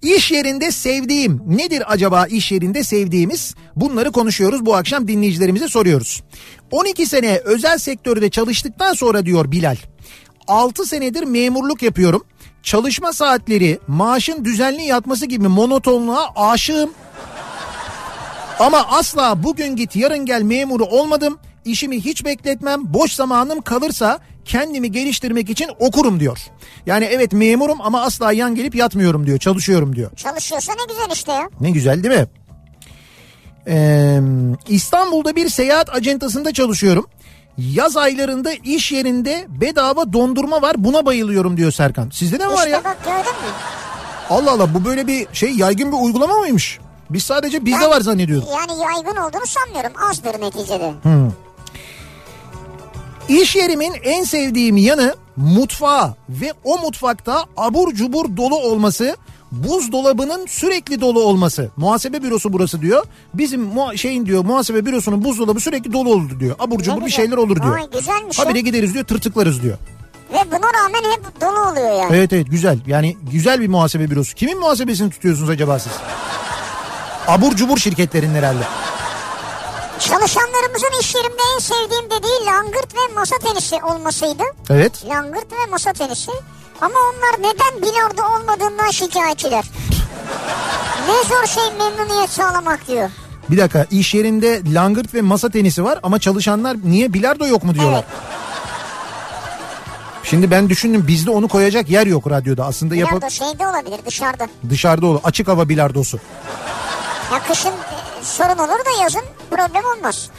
[0.01, 3.56] İş yerinde sevdiğim nedir acaba iş yerinde sevdiğimiz?
[3.75, 6.23] Bunları konuşuyoruz bu akşam dinleyicilerimize soruyoruz.
[6.71, 9.75] 12 sene özel sektörde çalıştıktan sonra diyor Bilal.
[10.47, 12.23] 6 senedir memurluk yapıyorum.
[12.63, 16.89] Çalışma saatleri, maaşın düzenli yatması gibi monotonluğa aşığım.
[18.60, 21.39] Ama asla bugün git yarın gel memuru olmadım.
[21.65, 22.93] İşimi hiç bekletmem.
[22.93, 26.38] Boş zamanım kalırsa kendimi geliştirmek için okurum diyor.
[26.86, 29.38] Yani evet memurum ama asla yan gelip yatmıyorum diyor.
[29.39, 30.12] Çalışıyorum diyor.
[30.15, 31.49] Çalışıyorsa ne güzel işte ya.
[31.62, 32.27] Ne güzel değil mi?
[33.67, 34.19] Ee,
[34.67, 37.08] İstanbul'da bir seyahat acentasında çalışıyorum.
[37.58, 42.10] Yaz aylarında iş yerinde bedava dondurma var buna bayılıyorum diyor Serkan.
[42.10, 42.84] Sizde de mi var İşte ya?
[42.84, 43.53] bak gördün mü?
[44.29, 46.79] Allah Allah bu böyle bir şey yaygın bir uygulama mıymış?
[47.10, 48.49] Biz sadece bizde Ben- var zannediyorduk.
[48.49, 49.91] Yani yaygın olduğunu sanmıyorum.
[50.10, 50.93] Azdır neticede.
[53.29, 59.17] İş yerimin en sevdiğim yanı mutfağı ve o mutfakta abur cubur dolu olması,
[59.51, 61.71] buzdolabının sürekli dolu olması.
[61.77, 63.05] Muhasebe bürosu burası diyor.
[63.33, 66.55] Bizim muha- şeyin diyor muhasebe bürosunun buzdolabı sürekli dolu olur diyor.
[66.59, 67.77] Abur cubur bir şeyler olur diyor.
[67.77, 68.39] Vay, güzelmiş.
[68.39, 69.77] Habire gideriz diyor tırtıklarız diyor.
[70.33, 72.15] Ve buna rağmen hep dolu oluyor yani.
[72.15, 74.36] Evet evet güzel yani güzel bir muhasebe bürosu.
[74.36, 75.91] Kimin muhasebesini tutuyorsunuz acaba siz?
[77.27, 78.63] Abur cubur şirketlerin herhalde.
[79.99, 84.43] Çalışanlarımızın iş yerimde en sevdiğim dediği langırt ve masa tenisi olmasıydı.
[84.69, 85.06] Evet.
[85.06, 86.32] Langırt ve masa tenisi.
[86.82, 89.65] Ama onlar neden bilardo olmadığından şikayetçiler.
[91.08, 93.10] ne zor şey memnuniyet sağlamak diyor.
[93.49, 97.73] Bir dakika iş yerinde langırt ve masa tenisi var ama çalışanlar niye bilardo yok mu
[97.75, 98.03] diyorlar.
[98.10, 98.23] Evet.
[100.23, 102.65] Şimdi ben düşündüm bizde onu koyacak yer yok radyoda.
[102.65, 104.47] Aslında Bilardo yapıp şeyde olabilir dışarıda.
[104.69, 105.19] dışarıda olur.
[105.23, 106.19] Açık hava bilardosu.
[107.32, 107.73] Ya kışın
[108.23, 110.29] sorun olur da yazın problem olmaz.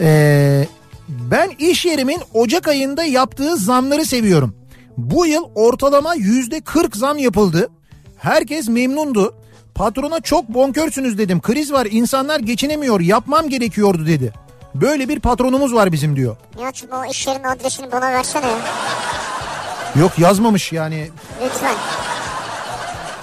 [0.00, 0.66] Ee,
[1.08, 4.54] ben iş yerimin Ocak ayında yaptığı zamları seviyorum.
[4.96, 7.70] Bu yıl ortalama yüzde 40 zam yapıldı.
[8.18, 9.34] Herkes memnundu.
[9.74, 11.40] Patrona çok bonkörsünüz dedim.
[11.40, 14.32] Kriz var insanlar geçinemiyor yapmam gerekiyordu dedi.
[14.74, 16.36] Böyle bir patronumuz var bizim diyor.
[16.56, 18.46] Nihat'cığım o iş yerinin adresini bana versene.
[19.96, 21.10] Yok yazmamış yani.
[21.44, 21.74] Lütfen.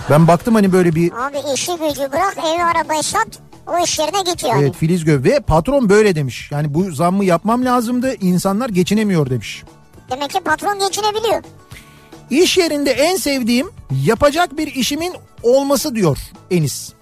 [0.10, 3.28] Ben baktım hani böyle bir Abi işi gücü bırak evi arabayı sat
[3.74, 4.64] o iş yerine git yani.
[4.64, 6.52] evet, Filiz Göv ve patron böyle demiş.
[6.52, 8.16] Yani bu zammı yapmam lazımdı.
[8.22, 9.64] İnsanlar geçinemiyor demiş.
[10.12, 11.44] Demek ki patron geçinebiliyor.
[12.30, 13.68] İş yerinde en sevdiğim
[14.06, 16.18] yapacak bir işimin olması diyor
[16.52, 16.94] Enis.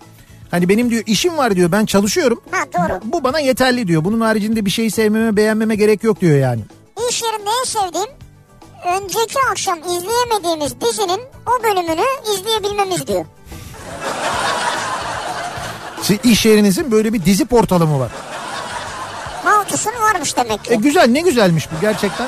[0.51, 2.41] Hani benim diyor işim var diyor ben çalışıyorum.
[2.51, 2.99] Ha doğru.
[3.03, 4.05] Bu bana yeterli diyor.
[4.05, 6.61] Bunun haricinde bir şey sevmeme beğenmeme gerek yok diyor yani.
[7.09, 8.09] İş yerinde en sevdiğim
[8.85, 13.25] önceki akşam izleyemediğimiz dizinin o bölümünü izleyebilmemiz diyor.
[16.07, 18.11] Siz iş yerinizin böyle bir dizi portalı mı var?
[19.45, 20.73] Moutus'un varmış demek ki.
[20.73, 22.27] E güzel ne güzelmiş bu gerçekten.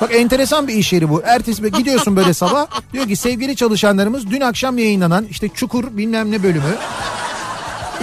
[0.00, 1.22] Bak enteresan bir iş yeri bu.
[1.24, 2.66] Ertesi bir gidiyorsun böyle sabah.
[2.92, 6.76] Diyor ki sevgili çalışanlarımız dün akşam yayınlanan işte Çukur bilmem ne bölümü.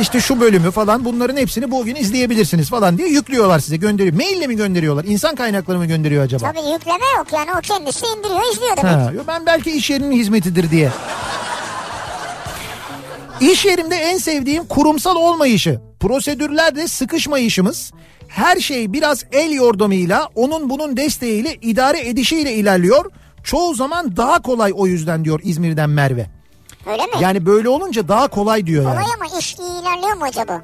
[0.02, 4.16] işte şu bölümü falan bunların hepsini bugün izleyebilirsiniz falan diye yüklüyorlar size gönderiyor.
[4.16, 5.04] Maille mi gönderiyorlar?
[5.06, 6.52] İnsan kaynakları mı gönderiyor acaba?
[6.52, 8.94] Tabii yükleme yok yani o kendisi indiriyor izliyor demek.
[8.94, 10.90] Ha, ben belki iş yerinin hizmetidir diye.
[13.52, 17.92] İş yerimde en sevdiğim kurumsal olmayışı, prosedürlerde sıkışmayışımız,
[18.28, 23.12] her şey biraz el yordamıyla, onun bunun desteğiyle, idare edişiyle ilerliyor.
[23.44, 26.30] Çoğu zaman daha kolay o yüzden diyor İzmir'den Merve.
[26.86, 27.12] Öyle mi?
[27.20, 28.94] Yani böyle olunca daha kolay diyor yani.
[28.94, 30.62] Kolay ama iş iyi ilerliyor mu acaba?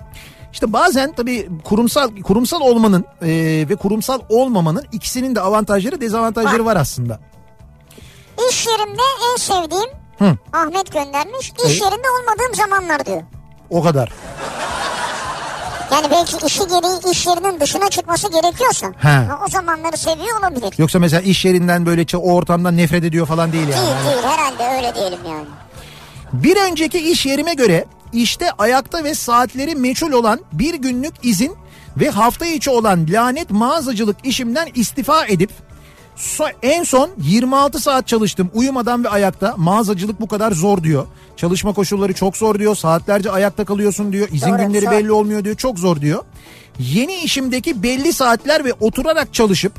[0.53, 3.27] İşte bazen tabii kurumsal kurumsal olmanın e,
[3.69, 7.19] ve kurumsal olmamanın ikisinin de avantajları dezavantajları var aslında.
[8.49, 10.37] İş yerimde en sevdiğim Hı.
[10.53, 11.49] Ahmet göndermiş.
[11.49, 11.81] İş Evet.
[11.81, 13.21] yerinde olmadığım zamanlar diyor.
[13.69, 14.13] O kadar.
[15.91, 19.19] Yani belki işi gereği iş yerinin dışına çıkması gerekiyorsa He.
[19.45, 20.73] o zamanları seviyor olabilir.
[20.77, 23.75] Yoksa mesela iş yerinden böyle o ortamdan nefret ediyor falan değil yani.
[23.75, 25.45] Değil Yani değil herhalde öyle diyelim yani.
[26.33, 31.55] Bir önceki iş yerime göre işte ayakta ve saatleri meçhul olan bir günlük izin
[31.97, 35.51] ve hafta içi olan lanet mağazacılık işimden istifa edip
[36.63, 41.05] en son 26 saat çalıştım uyumadan ve ayakta mağazacılık bu kadar zor diyor.
[41.37, 44.91] Çalışma koşulları çok zor diyor saatlerce ayakta kalıyorsun diyor izin Doğru, günleri zor.
[44.91, 46.23] belli olmuyor diyor çok zor diyor.
[46.79, 49.73] Yeni işimdeki belli saatler ve oturarak çalışıp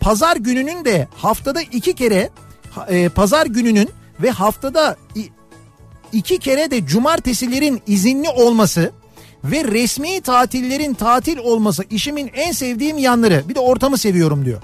[0.00, 2.30] pazar gününün de haftada iki kere
[2.88, 3.88] e, pazar gününün
[4.22, 4.96] ve haftada
[6.12, 8.92] iki kere de cumartesilerin izinli olması
[9.44, 13.44] ve resmi tatillerin tatil olması işimin en sevdiğim yanları.
[13.48, 14.62] Bir de ortamı seviyorum diyor.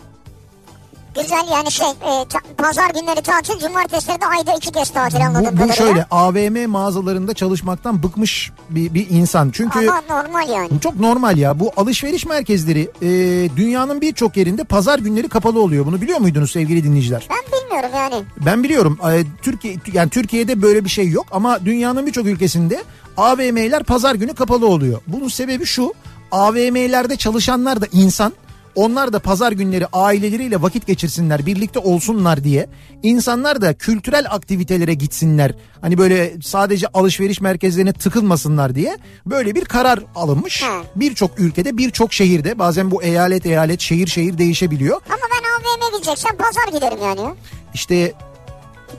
[1.14, 2.24] Güzel yani şey e,
[2.58, 5.58] pazar günleri tatil cumartesileri de ayda iki kez tatil anladım.
[5.62, 9.50] Bu, bu şöyle AVM mağazalarında çalışmaktan bıkmış bir, bir insan.
[9.50, 10.80] Çünkü Ama normal yani.
[10.80, 13.08] çok normal ya bu alışveriş merkezleri e,
[13.56, 15.86] dünyanın birçok yerinde pazar günleri kapalı oluyor.
[15.86, 17.28] Bunu biliyor muydunuz sevgili dinleyiciler?
[17.30, 18.24] Ben bilmiyorum yani.
[18.46, 22.82] Ben biliyorum e, Türkiye yani Türkiye'de böyle bir şey yok ama dünyanın birçok ülkesinde
[23.16, 25.00] AVM'ler pazar günü kapalı oluyor.
[25.06, 25.94] Bunun sebebi şu
[26.32, 28.32] AVM'lerde çalışanlar da insan
[28.74, 32.66] onlar da pazar günleri aileleriyle vakit geçirsinler, birlikte olsunlar diye.
[33.02, 35.54] insanlar da kültürel aktivitelere gitsinler.
[35.80, 40.64] Hani böyle sadece alışveriş merkezlerine tıkılmasınlar diye böyle bir karar alınmış.
[40.96, 44.96] Birçok ülkede, birçok şehirde bazen bu eyalet eyalet, şehir şehir değişebiliyor.
[45.08, 47.20] Ama ben AVM'ye gideceksem pazar giderim yani.
[47.20, 47.34] ya.
[47.74, 48.12] İşte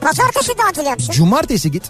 [0.00, 1.12] Pazartesi tatil yapsın.
[1.12, 1.82] cumartesi git.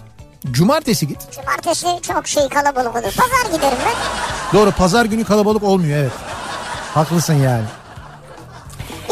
[0.51, 1.17] Cumartesi git.
[1.35, 3.03] Cumartesi çok şey kalabalık olur.
[3.03, 4.59] Pazar giderim ben.
[4.59, 6.11] Doğru pazar günü kalabalık olmuyor evet.
[6.93, 7.63] Haklısın yani.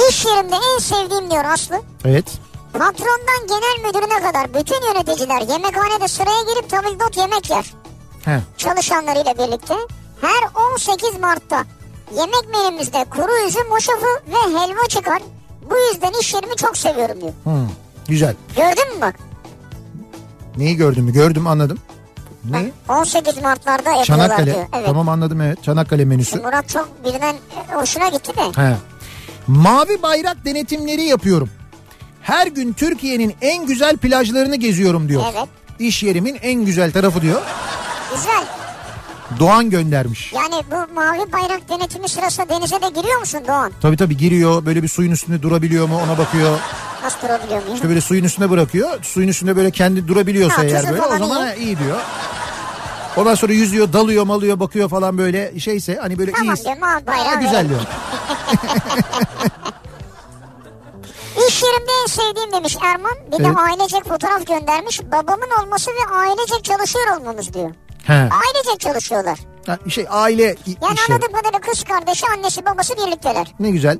[0.09, 1.75] İş yerimde en sevdiğim diyor Aslı.
[2.05, 2.25] Evet.
[2.73, 7.73] Patrondan genel müdürüne kadar bütün yöneticiler yemekhanede sıraya girip tabildot yemek yer.
[8.25, 8.39] He.
[8.57, 9.73] Çalışanlarıyla birlikte.
[10.21, 11.63] Her 18 Mart'ta
[12.15, 15.21] yemek menümüzde kuru üzüm hoşafı ve helva çıkar.
[15.69, 17.33] Bu yüzden iş yerimi çok seviyorum diyor.
[17.43, 17.69] Hmm,
[18.07, 18.35] güzel.
[18.55, 19.15] Gördün mü bak?
[20.57, 21.13] Neyi gördün mü?
[21.13, 21.79] Gördüm anladım.
[22.49, 22.71] Ne?
[22.89, 24.45] 18 Mart'larda yapıyorlar Çanakkale.
[24.53, 24.65] diyor.
[24.73, 24.85] Evet.
[24.85, 25.63] Tamam anladım evet.
[25.63, 26.37] Çanakkale menüsü.
[26.41, 27.35] Murat çok birden
[27.73, 28.61] hoşuna gitti de.
[28.61, 28.75] He.
[29.47, 31.49] Mavi bayrak denetimleri yapıyorum.
[32.21, 35.23] Her gün Türkiye'nin en güzel plajlarını geziyorum diyor.
[35.33, 35.47] Evet.
[35.79, 37.41] İş yerimin en güzel tarafı diyor.
[38.15, 38.43] Güzel.
[39.39, 40.33] Doğan göndermiş.
[40.33, 43.71] Yani bu mavi bayrak denetimi sırasında denize de giriyor musun Doğan?
[43.81, 46.59] Tabii tabii giriyor böyle bir suyun üstünde durabiliyor mu ona bakıyor.
[47.03, 47.75] Nasıl durabiliyor muyum?
[47.75, 49.03] İşte böyle suyun üstüne bırakıyor.
[49.03, 51.65] Suyun üstünde böyle kendi durabiliyorsa Ha, eğer böyle o zaman iyi.
[51.65, 51.97] iyi diyor.
[53.17, 56.75] Ondan sonra yüzüyor, dalıyor, malıyor, bakıyor falan böyle şeyse hani böyle Tamam iyi.
[56.79, 57.79] mavi bayrağı güzel diyor.
[61.47, 63.11] İş yerimde en sevdiğim demiş Erman.
[63.27, 63.57] Bir de Evet.
[63.57, 65.01] ailecek fotoğraf göndermiş.
[65.03, 67.71] Babamın olması ve ailecek çalışıyor olmamız diyor.
[68.03, 68.13] He.
[68.13, 69.39] Ailecek çalışıyorlar.
[69.65, 71.11] Ha, şey aile Yani işi.
[71.13, 73.47] anladığım kadarıyla kız kardeşi annesi babası birlikteler.
[73.59, 73.99] Ne güzel.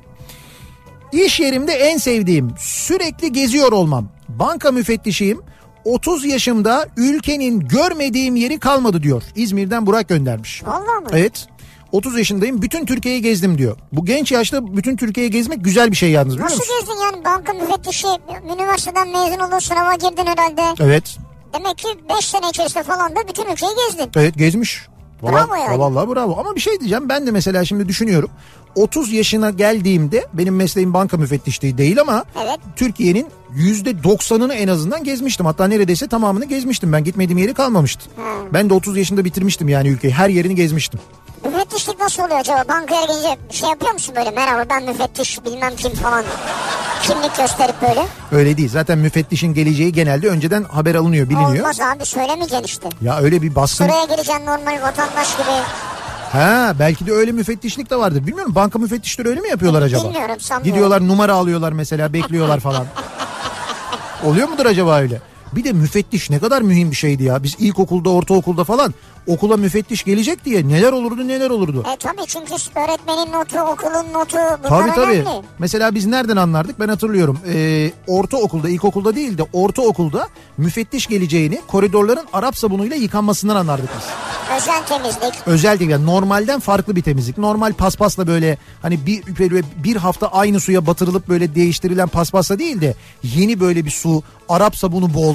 [1.12, 4.08] İş yerimde en sevdiğim sürekli geziyor olmam.
[4.28, 5.40] Banka müfettişiyim.
[5.84, 9.22] 30 yaşımda ülkenin görmediğim yeri kalmadı diyor.
[9.36, 10.62] İzmir'den Burak göndermiş.
[10.66, 11.08] Vallahi mı?
[11.12, 11.46] Evet.
[11.92, 13.76] 30 yaşındayım bütün Türkiye'yi gezdim diyor.
[13.92, 16.74] Bu genç yaşta bütün Türkiye'yi gezmek güzel bir şey yalnız biliyor Nasıl musun?
[16.80, 18.06] gezdin yani banka müfettişi
[18.54, 20.62] üniversiteden mezun oldun sınava girdin herhalde.
[20.84, 21.16] Evet.
[21.54, 21.88] Demek ki
[22.18, 24.10] 5 sene içerisinde falan da bütün ülkeyi gezdin.
[24.16, 24.86] Evet gezmiş.
[25.22, 25.78] Bravo yani.
[25.78, 26.36] Vallahi bravo.
[26.38, 27.08] Ama bir şey diyeceğim.
[27.08, 28.30] Ben de mesela şimdi düşünüyorum.
[28.74, 32.58] 30 yaşına geldiğimde benim mesleğim banka müfettişliği değil ama Evet.
[32.76, 35.46] Türkiye'nin %90'ını en azından gezmiştim.
[35.46, 36.92] Hatta neredeyse tamamını gezmiştim.
[36.92, 38.10] Ben gitmediğim yeri kalmamıştı.
[38.52, 40.14] Ben de 30 yaşında bitirmiştim yani ülkeyi.
[40.14, 41.00] Her yerini gezmiştim.
[41.62, 42.64] Müfettişlik nasıl oluyor acaba?
[42.68, 44.30] Bankaya gelince şey yapıyor musun böyle?
[44.30, 46.24] Merhaba ben müfettiş bilmem kim falan.
[47.02, 48.06] Kimlik gösterip böyle.
[48.32, 48.68] Öyle değil.
[48.68, 51.58] Zaten müfettişin geleceği genelde önceden haber alınıyor, biliniyor.
[51.58, 52.88] Olmaz abi söylemeyeceksin işte.
[53.02, 53.84] Ya öyle bir baskın.
[53.84, 55.50] Sıraya gireceksin normal vatandaş gibi.
[56.32, 58.26] Ha belki de öyle müfettişlik de vardır.
[58.26, 60.04] Bilmiyorum banka müfettişleri öyle mi yapıyorlar acaba?
[60.04, 60.72] Bilmiyorum, sanmıyorum.
[60.72, 62.86] Gidiyorlar numara alıyorlar mesela bekliyorlar falan.
[64.24, 65.20] Oluyor mudur acaba öyle?
[65.52, 67.42] Bir de müfettiş ne kadar mühim bir şeydi ya.
[67.42, 68.94] Biz ilkokulda, ortaokulda falan
[69.26, 71.84] okula müfettiş gelecek diye neler olurdu neler olurdu.
[71.94, 75.12] E tabii çünkü öğretmenin notu, okulun notu bunlar Tabii tabii.
[75.12, 75.42] önemli.
[75.58, 77.38] Mesela biz nereden anlardık ben hatırlıyorum.
[77.46, 84.04] Ee, ortaokulda, ilkokulda değil de ortaokulda müfettiş geleceğini koridorların Arap sabunuyla yıkanmasından anlardık biz.
[84.56, 85.34] Özel temizlik.
[85.46, 87.38] Özel değil yani normalden farklı bir temizlik.
[87.38, 92.80] Normal paspasla böyle hani bir böyle bir hafta aynı suya batırılıp böyle değiştirilen paspasla değil
[92.80, 95.34] de yeni böyle bir su, Arap sabunu bol.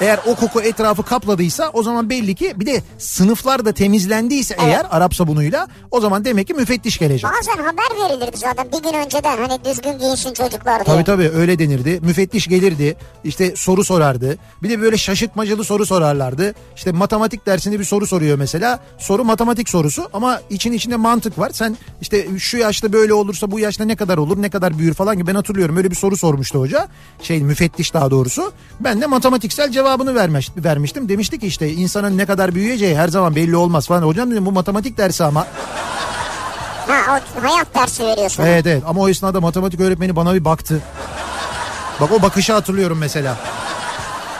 [0.00, 4.86] Eğer o koku etrafı kapladıysa o zaman belli ki bir de sınıflar da temizlendiyse eğer
[4.90, 7.30] Arap sabunuyla o zaman demek ki müfettiş gelecek.
[7.30, 10.94] Bazen haber verilirdi zaten bir gün önceden hani düzgün giyinsin çocuklar diye.
[10.96, 12.00] Tabii tabii öyle denirdi.
[12.02, 12.96] Müfettiş gelirdi.
[13.24, 14.38] işte soru sorardı.
[14.62, 16.54] Bir de böyle şaşırtmacalı soru sorarlardı.
[16.76, 18.80] İşte matematik dersinde bir soru soruyor mesela.
[18.98, 21.50] Soru matematik sorusu ama için içinde mantık var.
[21.52, 25.16] Sen işte şu yaşta böyle olursa bu yaşta ne kadar olur ne kadar büyür falan
[25.16, 25.76] gibi ben hatırlıyorum.
[25.76, 26.88] Öyle bir soru sormuştu hoca.
[27.22, 28.52] Şey müfettiş daha doğrusu.
[28.80, 31.08] Ben de matematiksel cevabını vermiş, vermiştim.
[31.08, 34.02] Demişti ki işte insanın ne kadar büyüyeceği her zaman belli olmaz falan.
[34.02, 35.46] Hocam dedim bu matematik dersi ama.
[36.88, 38.42] Ha o hayat dersi veriyorsun.
[38.42, 40.80] Evet evet ama o esnada matematik öğretmeni bana bir baktı.
[42.00, 43.36] Bak o bakışı hatırlıyorum mesela.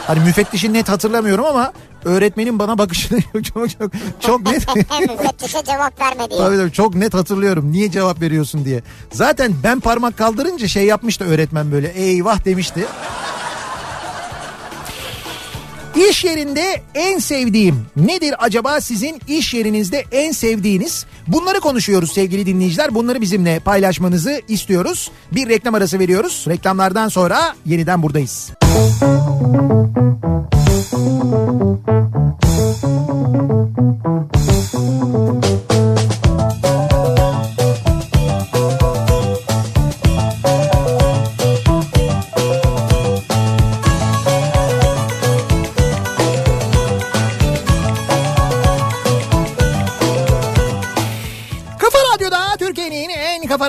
[0.07, 1.73] Hani müfettişi net hatırlamıyorum ama
[2.05, 3.21] öğretmenin bana bakışını
[3.55, 4.77] çok çok çok net.
[5.01, 6.41] Müfettişe cevap verme diye.
[6.41, 7.73] Tabii tabii çok net hatırlıyorum.
[7.73, 8.83] Niye cevap veriyorsun diye.
[9.13, 12.87] Zaten ben parmak kaldırınca şey yapmıştı öğretmen böyle eyvah demişti.
[15.97, 21.07] İş yerinde en sevdiğim nedir acaba sizin iş yerinizde en sevdiğiniz?
[21.27, 22.95] Bunları konuşuyoruz sevgili dinleyiciler.
[22.95, 25.11] Bunları bizimle paylaşmanızı istiyoruz.
[25.33, 26.45] Bir reklam arası veriyoruz.
[26.49, 28.51] Reklamlardan sonra yeniden buradayız.
[28.61, 30.06] Kafa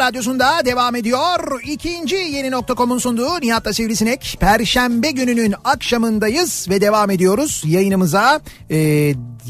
[0.07, 1.61] radyosunda devam ediyor.
[1.63, 4.37] İkinci yeni nokta.com'un sunduğu Nihat'la Sivrisinek.
[4.39, 8.39] Perşembe gününün akşamındayız ve devam ediyoruz yayınımıza.
[8.69, 8.75] E,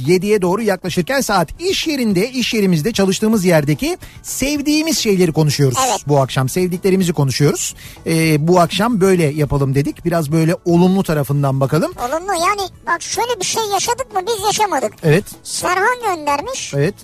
[0.07, 5.77] 7'ye doğru yaklaşırken saat iş yerinde, iş yerimizde çalıştığımız yerdeki sevdiğimiz şeyleri konuşuyoruz.
[5.87, 5.99] Evet.
[6.07, 7.75] Bu akşam sevdiklerimizi konuşuyoruz.
[8.07, 10.05] E, bu akşam böyle yapalım dedik.
[10.05, 11.93] Biraz böyle olumlu tarafından bakalım.
[12.09, 14.93] Olumlu yani bak şöyle bir şey yaşadık mı biz yaşamadık.
[15.03, 16.73] Evet, Serhan göndermiş.
[16.73, 16.95] evet.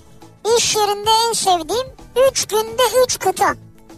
[0.58, 1.86] İş yerinde en sevdiğim
[2.30, 3.54] 3 günde 3 kıta.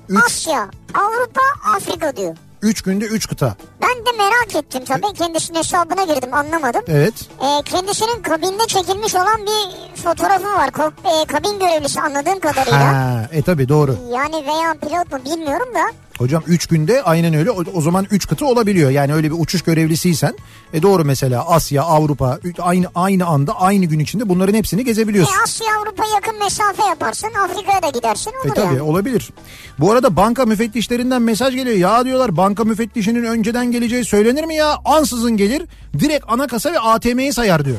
[0.09, 0.25] Üç.
[0.27, 1.41] Asya, Avrupa,
[1.77, 2.37] Afrika diyor.
[2.63, 3.57] 3 günde 3 kıta.
[3.83, 5.13] Ben de merak ettim tabii.
[5.19, 6.83] Kendisinin hesabına girdim anlamadım.
[6.89, 7.15] Evet.
[7.43, 10.69] Ee, kendisinin kabinde çekilmiş olan bir fotoğrafı var.
[10.69, 12.79] Ko- e, kabin görevlisi anladığım kadarıyla.
[12.95, 13.97] Ha, e tabi doğru.
[14.13, 15.93] Yani veya pilot mu bilmiyorum da.
[16.19, 17.51] Hocam 3 günde aynen öyle.
[17.51, 18.91] O, o zaman 3 kıta olabiliyor.
[18.91, 20.35] Yani öyle bir uçuş görevlisiysen
[20.73, 25.35] e doğru mesela Asya, Avrupa aynı aynı anda aynı gün içinde bunların hepsini E, gezebiliyorsun.
[25.45, 27.29] Asya Avrupa yakın mesafe yaparsın.
[27.45, 28.83] Afrika'ya da gidersin E olur tabii yani.
[28.83, 29.31] olabilir.
[29.79, 31.77] Bu arada banka müfettişlerinden mesaj geliyor.
[31.77, 34.77] Ya diyorlar banka müfettişinin önceden geleceği söylenir mi ya?
[34.85, 35.63] Ansızın gelir
[35.99, 37.79] direkt ana kasa ve ATM'yi sayar diyor.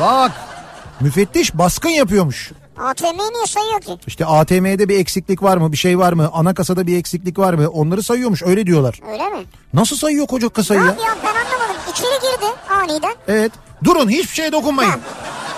[0.00, 0.32] Bak
[1.00, 2.50] müfettiş baskın yapıyormuş.
[2.80, 3.98] ATM'yi niye sayıyor ki?
[4.06, 5.72] İşte ATM'de bir eksiklik var mı?
[5.72, 6.30] Bir şey var mı?
[6.32, 7.68] Ana kasada bir eksiklik var mı?
[7.68, 9.00] Onları sayıyormuş öyle diyorlar.
[9.12, 9.44] Öyle mi?
[9.74, 10.90] Nasıl sayıyor koca kasayı Ne ya?
[10.90, 11.76] yapıyor ben anlamadım.
[11.92, 13.14] İçeri girdi aniden.
[13.28, 13.52] Evet.
[13.84, 14.90] Durun hiçbir şeye dokunmayın.
[14.90, 14.98] Ha.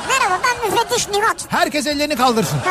[0.08, 1.44] Merhaba ben müfettiş Nihat.
[1.48, 2.58] Herkes ellerini kaldırsın.
[2.64, 2.70] Ha.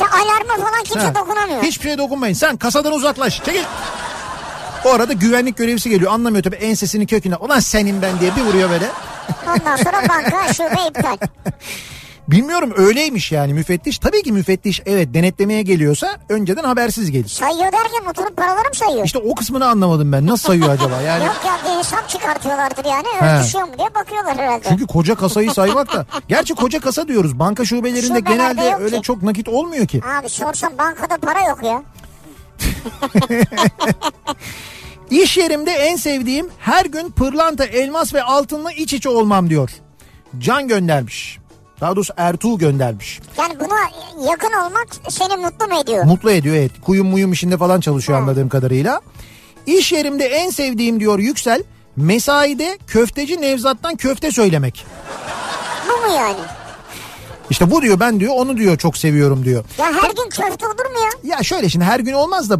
[0.00, 1.14] Ya alarma falan kimse Ha.
[1.14, 1.62] dokunamıyor.
[1.62, 2.34] Hiçbir şeye dokunmayın.
[2.34, 3.42] Sen kasadan uzaklaş.
[3.44, 3.64] Çekil.
[4.84, 6.12] O arada güvenlik görevlisi geliyor.
[6.12, 7.36] Anlamıyor tabii ensesinin köküne.
[7.36, 8.88] Ulan senin ben diye bir vuruyor böyle.
[9.46, 11.16] Ondan sonra banka şube iptal.
[12.30, 13.98] Bilmiyorum öyleymiş yani müfettiş.
[13.98, 17.28] Tabii ki müfettiş evet denetlemeye geliyorsa önceden habersiz gelir.
[17.28, 19.04] Sayıyor derken oturup paraları mı sayıyor?
[19.04, 20.26] İşte o kısmını anlamadım ben.
[20.26, 21.00] Nasıl sayıyor acaba?
[21.06, 23.42] Yani Yok ya bir hesap çıkartıyorlardır yani.
[23.44, 24.64] Düşüyor mu diye bakıyorlar herhalde.
[24.68, 26.06] çünkü koca kasayı saymak da.
[26.28, 27.38] Gerçi koca kasa diyoruz.
[27.38, 29.02] Banka şubelerinde Şubelerde genelde öyle ki.
[29.02, 30.00] çok nakit olmuyor ki.
[30.20, 31.82] Abi sorsam bankada para yok ya.
[35.10, 39.70] İş yerimde en sevdiğim her gün pırlanta, elmas ve altınla iç içe olmam diyor.
[40.38, 41.39] Can göndermiş.
[41.80, 43.20] Daha doğrusu Ertuğ göndermiş.
[43.38, 43.78] Yani buna
[44.30, 46.04] yakın olmak seni mutlu mu ediyor?
[46.04, 46.72] Mutlu ediyor evet.
[46.82, 49.00] Kuyum muyum işinde falan çalışıyor anladığım kadarıyla.
[49.66, 51.62] İş yerimde en sevdiğim diyor Yüksel.
[51.96, 54.86] Mesaide köfteci Nevzat'tan köfte söylemek.
[55.88, 56.36] Bu mu yani?
[57.50, 59.64] İşte bu diyor ben diyor onu diyor çok seviyorum diyor.
[59.78, 61.36] Ya her gün köfte olur mu ya?
[61.36, 62.58] Ya şöyle şimdi her gün olmaz da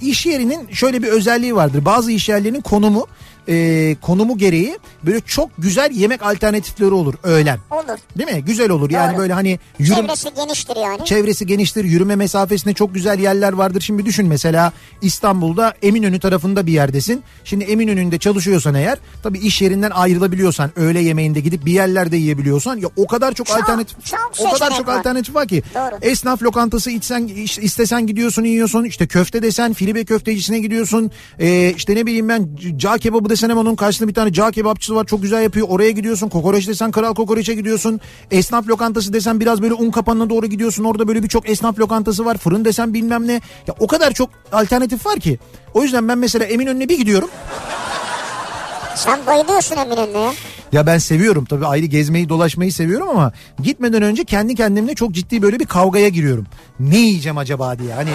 [0.00, 1.84] iş yerinin şöyle bir özelliği vardır.
[1.84, 3.06] Bazı iş yerlerinin konumu
[3.48, 7.58] e, konumu gereği böyle çok güzel yemek alternatifleri olur öğlen.
[7.70, 7.98] Olur.
[8.18, 8.44] Değil mi?
[8.44, 8.90] Güzel olur.
[8.90, 9.18] Yani Doğru.
[9.22, 11.04] böyle hani yürüm Çevresi geniştir yani.
[11.04, 11.84] çevresi geniştir.
[11.84, 13.80] Yürüme mesafesinde çok güzel yerler vardır.
[13.80, 14.72] Şimdi düşün mesela
[15.02, 17.22] İstanbul'da Eminönü tarafında bir yerdesin.
[17.44, 22.88] Şimdi Eminönü'nde çalışıyorsan eğer tabii iş yerinden ayrılabiliyorsan öğle yemeğinde gidip bir yerlerde yiyebiliyorsan ya
[22.96, 24.96] o kadar çok, Çok, alternatif çok o kadar çok var.
[24.98, 25.62] alternatif var ki.
[25.74, 25.98] Doğru.
[26.02, 27.26] Esnaf lokantası içsen
[27.60, 28.84] istesen gidiyorsun yiyorsun.
[28.84, 31.10] İşte köfte desen filibe köftecisine gidiyorsun.
[31.38, 34.94] Ee, işte ne bileyim ben cağ kebabı desen hemen onun karşısında bir tane cağ kebapçısı
[34.94, 35.66] var çok güzel yapıyor.
[35.70, 36.28] Oraya gidiyorsun.
[36.28, 38.00] Kokoreç desen kral kokoreçe gidiyorsun.
[38.30, 40.84] Esnaf lokantası desen biraz böyle un kapanına doğru gidiyorsun.
[40.84, 42.38] Orada böyle birçok esnaf lokantası var.
[42.38, 43.32] Fırın desen bilmem ne.
[43.66, 45.38] Ya o kadar çok alternatif var ki.
[45.74, 47.28] O yüzden ben mesela Eminönü'ne bir gidiyorum.
[48.94, 50.32] Sen bayılıyorsun Eminönü'ne ya.
[50.72, 53.32] Ya ben seviyorum tabii ayrı gezmeyi dolaşmayı seviyorum ama
[53.62, 56.46] gitmeden önce kendi kendimle çok ciddi böyle bir kavgaya giriyorum.
[56.80, 58.10] Ne yiyeceğim acaba diye hani.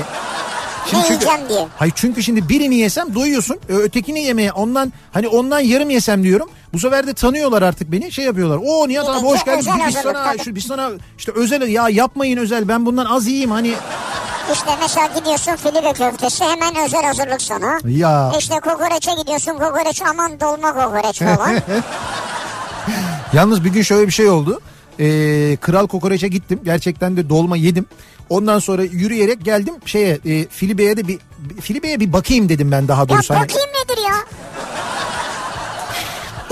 [0.93, 1.67] Ne yiyeceğim diye.
[1.77, 3.57] Hayır çünkü şimdi birini yesem doyuyorsun.
[3.69, 6.49] Ö- Ötekini yemeye ondan hani ondan yarım yesem diyorum.
[6.73, 8.59] Bu sefer de tanıyorlar artık beni şey yapıyorlar.
[8.65, 9.71] O Nihat abi hoş geldin.
[9.87, 13.73] Biz sana, şu, biz sana işte özel ya yapmayın özel ben bundan az yiyeyim hani.
[14.53, 17.79] İşte mesela gidiyorsun filibe köftesi hemen özel hazırlık sana.
[17.87, 18.31] Ya.
[18.39, 21.55] İşte kokoreçe gidiyorsun kokoreç aman dolma kokoreç falan.
[23.33, 24.61] Yalnız bir gün şöyle bir şey oldu.
[24.99, 26.59] Ee, Kral Kokoreç'e gittim.
[26.63, 27.85] Gerçekten de dolma yedim.
[28.33, 31.19] Ondan sonra yürüyerek geldim şeye e, Filibe'ye de bir
[31.61, 33.33] Filibe'ye bir bakayım dedim ben daha ya doğrusu.
[33.33, 34.15] Hani- bakayım nedir ya?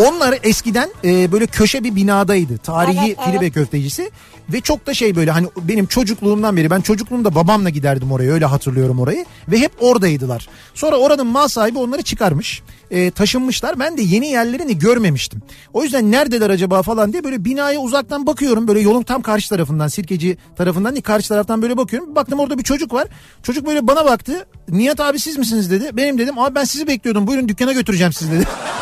[0.08, 2.58] Onlar eskiden e, böyle köşe bir binadaydı.
[2.58, 3.28] Tarihi Evet, evet.
[3.28, 4.12] Filibe köftecisi.
[4.54, 8.46] Ve çok da şey böyle hani benim çocukluğumdan beri ben çocukluğumda babamla giderdim oraya öyle
[8.46, 9.26] hatırlıyorum orayı.
[9.48, 10.48] Ve hep oradaydılar.
[10.74, 12.62] Sonra oranın mal sahibi onları çıkarmış.
[12.92, 13.80] e, taşınmışlar.
[13.80, 15.42] Ben de yeni yerlerini görmemiştim.
[15.74, 18.68] O yüzden neredeler acaba falan diye böyle binaya uzaktan bakıyorum.
[18.68, 22.16] Böyle yolun tam karşı tarafından sirkeci tarafından değil karşı taraftan böyle bakıyorum.
[22.16, 23.08] Baktım orada bir çocuk var.
[23.44, 24.46] Çocuk böyle bana baktı.
[24.70, 25.90] Nihat abi siz misiniz dedi.
[25.94, 27.28] Benim dedim abi ben sizi bekliyordum.
[27.28, 28.48] Buyurun dükkana götüreceğim sizi dedi.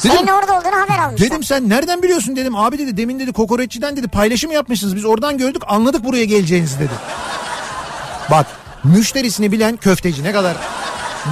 [0.00, 1.30] Senin orada olduğunu haber almışlar.
[1.30, 2.56] Dedim sen nereden biliyorsun dedim.
[2.56, 4.96] Abi dedi demin dedi kokoreççiden dedi paylaşım yapmışsınız.
[4.96, 6.92] Biz oradan gördük anladık buraya geleceğinizi dedi.
[8.30, 8.46] Bak
[8.84, 10.56] müşterisini bilen köfteci ne kadar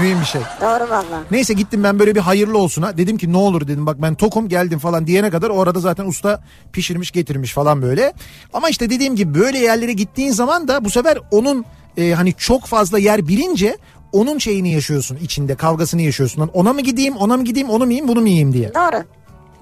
[0.01, 0.41] mühim bir şey.
[0.61, 1.23] Doğru valla.
[1.31, 2.99] Neyse gittim ben böyle bir hayırlı olsuna.
[2.99, 6.05] Dedim ki ne olur dedim bak ben tokum geldim falan diyene kadar o arada zaten
[6.05, 6.41] usta
[6.73, 8.13] pişirmiş getirmiş falan böyle.
[8.53, 11.65] Ama işte dediğim gibi böyle yerlere gittiğin zaman da bu sefer onun
[11.97, 13.77] e, hani çok fazla yer bilince
[14.13, 16.41] onun şeyini yaşıyorsun içinde kavgasını yaşıyorsun.
[16.41, 18.75] Lan Ona mı gideyim ona mı gideyim onu mu yiyeyim bunu mu yiyeyim diye.
[18.75, 19.05] Doğru.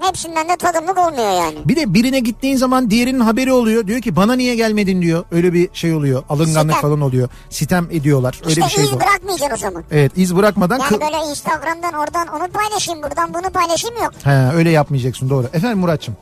[0.00, 1.56] Hepsinden de tadımlık olmuyor yani.
[1.64, 3.86] Bir de birine gittiğin zaman diğerinin haberi oluyor.
[3.86, 5.24] Diyor ki bana niye gelmedin diyor.
[5.30, 6.22] Öyle bir şey oluyor.
[6.28, 6.90] Alınganlık Sitem.
[6.90, 7.28] falan oluyor.
[7.50, 8.40] Sitem ediyorlar.
[8.42, 9.84] Öyle İşte bir şey iz bırakmayacaksın o zaman.
[9.90, 14.12] Evet iz bırakmadan Yani böyle Instagram'dan oradan onu paylaşayım buradan bunu paylaşayım yok.
[14.24, 15.46] He, öyle yapmayacaksın doğru.
[15.52, 16.16] Efendim Muratçım.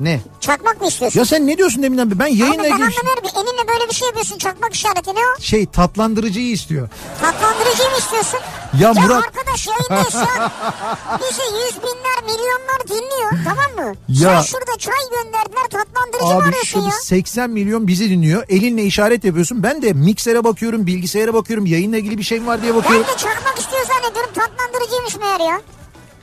[0.00, 0.20] Ne?
[0.40, 1.18] Çakmak mı istiyorsun?
[1.18, 2.18] Ya sen ne diyorsun deminden beri?
[2.18, 4.74] Ben Abi yayınla ben ilgili bir şey- anlamıyorum ki elinle böyle bir şey yapıyorsun çakmak
[4.74, 5.40] işareti ne o?
[5.40, 6.88] şey tatlandırıcıyı istiyor.
[7.20, 8.40] Tatlandırıcıyı mı istiyorsun?
[8.80, 10.50] Ya Murat- arkadaş yayındayız şu an.
[11.20, 13.94] Bizi yüz binler milyonlar dinliyor tamam mı?
[14.08, 16.92] Ya- Sen şurada çay gönderdiler tatlandırıcı mı Abi arıyorsun şurada ya?
[17.02, 18.44] 80 milyon bizi dinliyor.
[18.48, 19.62] Elinle işaret yapıyorsun.
[19.62, 21.66] Ben de miksere bakıyorum, bilgisayara bakıyorum.
[21.66, 23.06] Yayınla ilgili bir şey var diye Ben bakıyorum.
[23.06, 25.60] de çakmak istiyor zannediyorum tatlandırıcıymış meğer ya.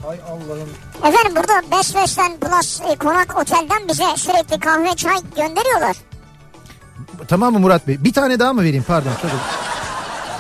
[0.10, 0.70] Ay Allah'ım.
[1.04, 5.96] Efendim burada Best Western Plus e, Konak Otel'den bize sürekli kahve çay gönderiyorlar.
[7.28, 8.04] Tamam mı Murat Bey?
[8.04, 8.84] Bir tane daha mı vereyim?
[8.88, 9.12] Pardon.
[9.22, 9.32] Çok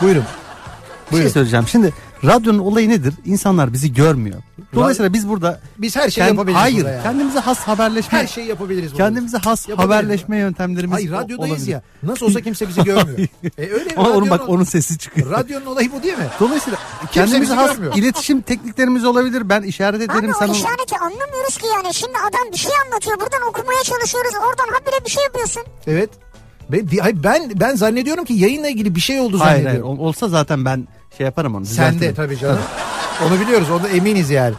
[0.02, 0.24] Buyurun.
[0.24, 1.30] Bir şey Buyurun.
[1.30, 1.68] söyleyeceğim.
[1.68, 1.94] Şimdi
[2.28, 3.14] radyonun olayı nedir?
[3.26, 4.42] İnsanlar bizi görmüyor.
[4.76, 7.04] Dolayısıyla biz burada Biz her şeyi kend- yapabiliriz hayır, ya.
[7.04, 8.92] kendimize has haberleşme Her şeyi yapabiliriz.
[8.92, 9.04] burada.
[9.04, 11.72] kendimize has haberleşme yöntemlerimiz Hayır radyodayız olabilir.
[11.72, 11.82] ya.
[12.04, 13.18] Nasıl olsa kimse bizi görmüyor.
[13.58, 15.32] e öyle Ama onun bak radyonun- onun sesi çıkıyor.
[15.32, 16.28] Radyonun olayı bu değil mi?
[16.40, 16.80] Dolayısıyla
[17.12, 17.96] kendimize bizi has görmüyor.
[17.96, 19.50] iletişim tekniklerimiz olabilir.
[19.50, 20.52] Ben işaret Abi ederim o sana.
[20.52, 21.94] işareti anlamıyoruz ki yani.
[21.94, 24.32] Şimdi adam bir şey anlatıyor buradan okumaya çalışıyoruz.
[24.50, 25.64] Oradan habire bir şey yapıyorsun.
[25.88, 26.10] Evet.
[26.72, 30.00] Ben, hayır, ben ben zannediyorum ki yayınla ilgili bir şey oldu Hayır hayır zannediyorum.
[30.00, 30.88] ol- olsa zaten ben
[31.18, 31.66] şey yaparım onu.
[31.66, 32.60] Sen de tabii canım.
[33.28, 33.72] Onu biliyoruz.
[33.72, 34.56] Onda eminiz yani.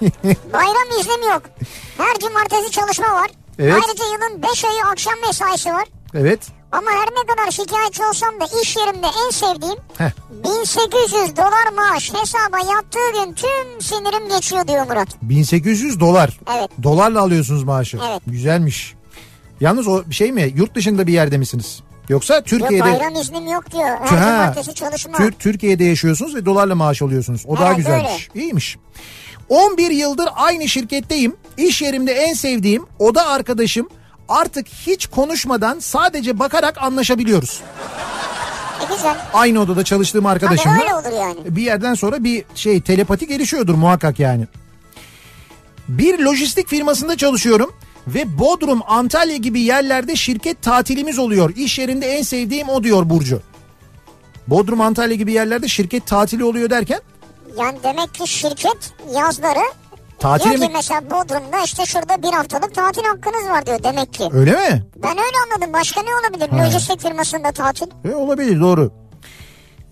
[0.52, 1.42] Bayram izni yok.
[1.98, 3.30] Her cumartesi çalışma var.
[3.58, 3.74] Evet.
[3.74, 5.84] Ayrıca yılın 5 ayı akşam mesaisi var.
[6.14, 6.40] Evet.
[6.72, 10.10] Ama her ne kadar şikayetçi olsam da iş yerimde en sevdiğim Heh.
[10.44, 15.08] 1800 dolar maaş hesaba yattığı gün tüm sinirim geçiyor diyor Murat.
[15.22, 16.40] 1800 dolar.
[16.58, 16.70] Evet.
[16.82, 17.98] Dolarla alıyorsunuz maaşı.
[18.10, 18.22] Evet.
[18.26, 18.94] Güzelmiş.
[19.60, 21.82] Yalnız o şey mi yurt dışında bir yerde misiniz?
[22.10, 23.84] Yoksa Yok Türkiye'de bayram iznim yok diyor.
[24.04, 24.24] Her Ha.
[24.24, 25.16] cumartesi çalışma.
[25.18, 27.44] Tür- Türkiye'de yaşıyorsunuz ve dolarla maaş alıyorsunuz.
[27.46, 28.28] O daha Evet, güzelmiş.
[28.34, 28.76] İyiymiş.
[29.48, 31.36] 11 yıldır aynı şirketteyim.
[31.56, 33.88] İş yerimde en sevdiğim oda arkadaşım
[34.28, 37.60] artık hiç konuşmadan sadece bakarak anlaşabiliyoruz.
[38.82, 39.16] E güzel.
[39.34, 41.56] Aynı odada çalıştığım Tabii arkadaşımla öyle olur yani.
[41.56, 44.46] bir yerden sonra bir şey telepati gelişiyordur muhakkak yani.
[45.88, 47.72] Bir lojistik firmasında çalışıyorum
[48.06, 51.52] ve Bodrum, Antalya gibi yerlerde şirket tatilimiz oluyor.
[51.56, 53.40] İş yerinde en sevdiğim o diyor Burcu.
[54.48, 57.00] Bodrum, Antalya gibi yerlerde şirket tatili oluyor derken
[57.58, 59.58] Yani demek ki şirket yazları
[60.18, 60.72] tatile diyor ki mi?
[60.74, 64.24] mesela Bodrum'da işte şurada bir haftalık tatil hakkınız var diyor demek ki.
[64.32, 64.84] Öyle mi?
[64.96, 65.72] Ben öyle anladım.
[65.72, 66.48] Başka ne olabilir?
[66.58, 66.66] Ha.
[66.66, 67.86] Lojistik firmasında tatil.
[68.04, 68.92] E, olabilir doğru.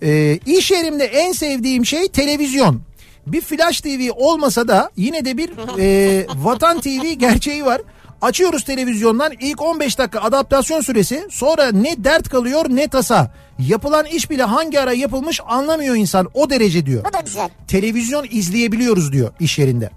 [0.03, 2.81] Ee, iş yerimde en sevdiğim şey televizyon.
[3.27, 7.81] Bir Flash TV olmasa da yine de bir e, Vatan TV gerçeği var.
[8.23, 13.31] Açıyoruz televizyondan ilk 15 dakika adaptasyon süresi sonra ne dert kalıyor ne tasa.
[13.59, 17.05] Yapılan iş bile hangi ara yapılmış anlamıyor insan o derece diyor.
[17.05, 17.49] Bu da güzel.
[17.69, 19.91] Televizyon izleyebiliyoruz diyor iş yerinde.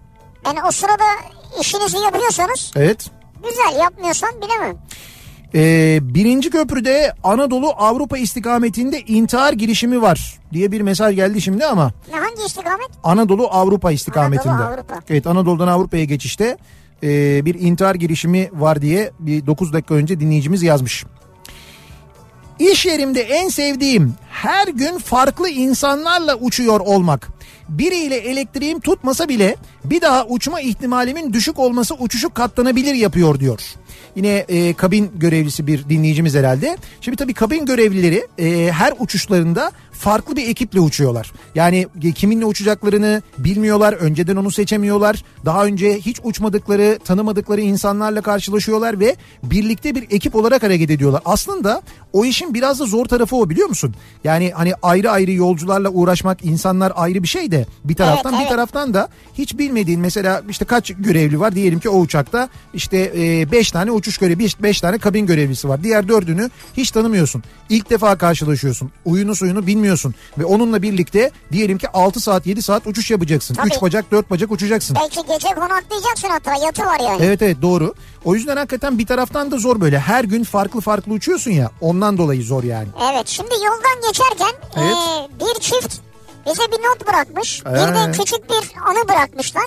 [0.45, 1.03] Yani o sırada
[1.61, 3.09] işinizi yapıyorsanız Evet.
[3.49, 4.77] güzel yapmıyorsan bilemem.
[5.55, 11.91] Ee, birinci köprüde Anadolu Avrupa istikametinde intihar girişimi var diye bir mesaj geldi şimdi ama
[12.13, 12.89] Ne hangi istikamet?
[13.03, 14.53] Anadolu Avrupa istikametinde.
[14.53, 14.95] Anadolu, Avrupa.
[15.09, 16.57] Evet Anadolu'dan Avrupa'ya geçişte
[17.03, 21.05] e, bir intihar girişimi var diye bir 9 dakika önce dinleyicimiz yazmış.
[22.59, 27.27] İş yerimde en sevdiğim her gün farklı insanlarla uçuyor olmak.
[27.69, 33.61] Biriyle elektriğim tutmasa bile bir daha uçma ihtimalimin düşük olması uçuşu katlanabilir yapıyor diyor.
[34.15, 36.77] Yine e, kabin görevlisi bir dinleyicimiz herhalde.
[37.01, 41.31] Şimdi tabii kabin görevlileri e, her uçuşlarında farklı bir ekiple uçuyorlar.
[41.55, 45.23] Yani e, kiminle uçacaklarını bilmiyorlar, önceden onu seçemiyorlar.
[45.45, 51.21] Daha önce hiç uçmadıkları, tanımadıkları insanlarla karşılaşıyorlar ve birlikte bir ekip olarak hareket ediyorlar.
[51.25, 51.81] Aslında
[52.13, 53.95] o işin biraz da zor tarafı o biliyor musun?
[54.23, 58.45] Yani hani ayrı ayrı yolcularla uğraşmak, insanlar ayrı bir şey de bir taraftan Evet, bir
[58.45, 58.55] evet.
[58.55, 63.11] taraftan da hiç bilmediğin mesela işte kaç görevli var diyelim ki o uçakta işte
[63.51, 65.83] 5 tane uçuş görevi 5 tane kabin görevlisi var.
[65.83, 67.43] Diğer dördünü hiç tanımıyorsun.
[67.69, 68.91] İlk defa karşılaşıyorsun.
[69.05, 73.53] Uyunu suyunu bilmiyorsun ve onunla birlikte diyelim ki 6 saat 7 saat uçuş yapacaksın.
[73.55, 73.67] Tabii.
[73.75, 74.97] 3 bacak 4 bacak uçacaksın.
[75.01, 77.23] Belki gece konaklayacaksın hatta yatı var yani.
[77.25, 77.93] Evet evet doğru.
[78.25, 79.99] O yüzden hakikaten bir taraftan da zor böyle.
[79.99, 81.71] Her gün farklı farklı uçuyorsun ya.
[81.81, 82.87] Ondan dolayı zor yani.
[83.13, 84.95] Evet şimdi yoldan geçerken Evet.
[84.95, 85.97] eee, bir çift
[86.45, 87.65] bize bir not bırakmış.
[87.65, 88.11] Bir de Ee.
[88.11, 89.63] küçük bir anı bırakmışlar.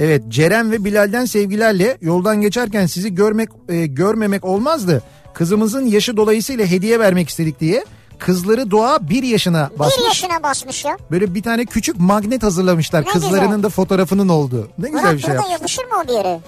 [0.00, 5.02] Evet Ceren ve Bilal'den sevgilerle yoldan geçerken sizi görmek e, görmemek olmazdı.
[5.34, 7.84] Kızımızın yaşı dolayısıyla hediye vermek istedik diye
[8.18, 10.06] kızları Doğa bir yaşına Bir basmış.
[10.06, 10.96] yaşına basmış ya.
[11.10, 13.00] Böyle bir tane küçük magnet hazırlamışlar.
[13.02, 13.62] Ne Kızlarının güzel.
[13.62, 14.68] da fotoğrafının olduğu.
[14.78, 15.52] Ne güzel Murat bir şey yapmış.
[15.52, 16.40] yapışır mı o bir yere?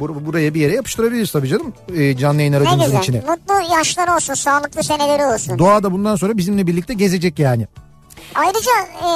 [0.00, 1.72] Bur- buraya bir yere yapıştırabiliriz tabii canım.
[1.96, 3.16] E, canlı yayın aracımızın içine.
[3.28, 5.58] Mutlu yaşları olsun, sağlıklı seneleri olsun.
[5.58, 7.66] Doğa da bundan sonra bizimle birlikte gezecek yani.
[8.34, 8.70] Ayrıca
[9.02, 9.08] e,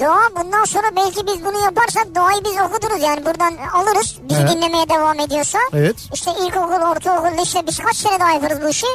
[0.00, 4.16] Doğa bundan sonra belki biz bunu yaparsak Doğa'yı biz okuduruz yani buradan alırız.
[4.28, 4.50] Bizi Evet.
[4.52, 5.58] dinlemeye devam ediyorsa.
[5.72, 5.96] Evet.
[6.14, 8.86] İşte ilkokul, ortaokul, lise biz kaç sene daha yaparız bu işi?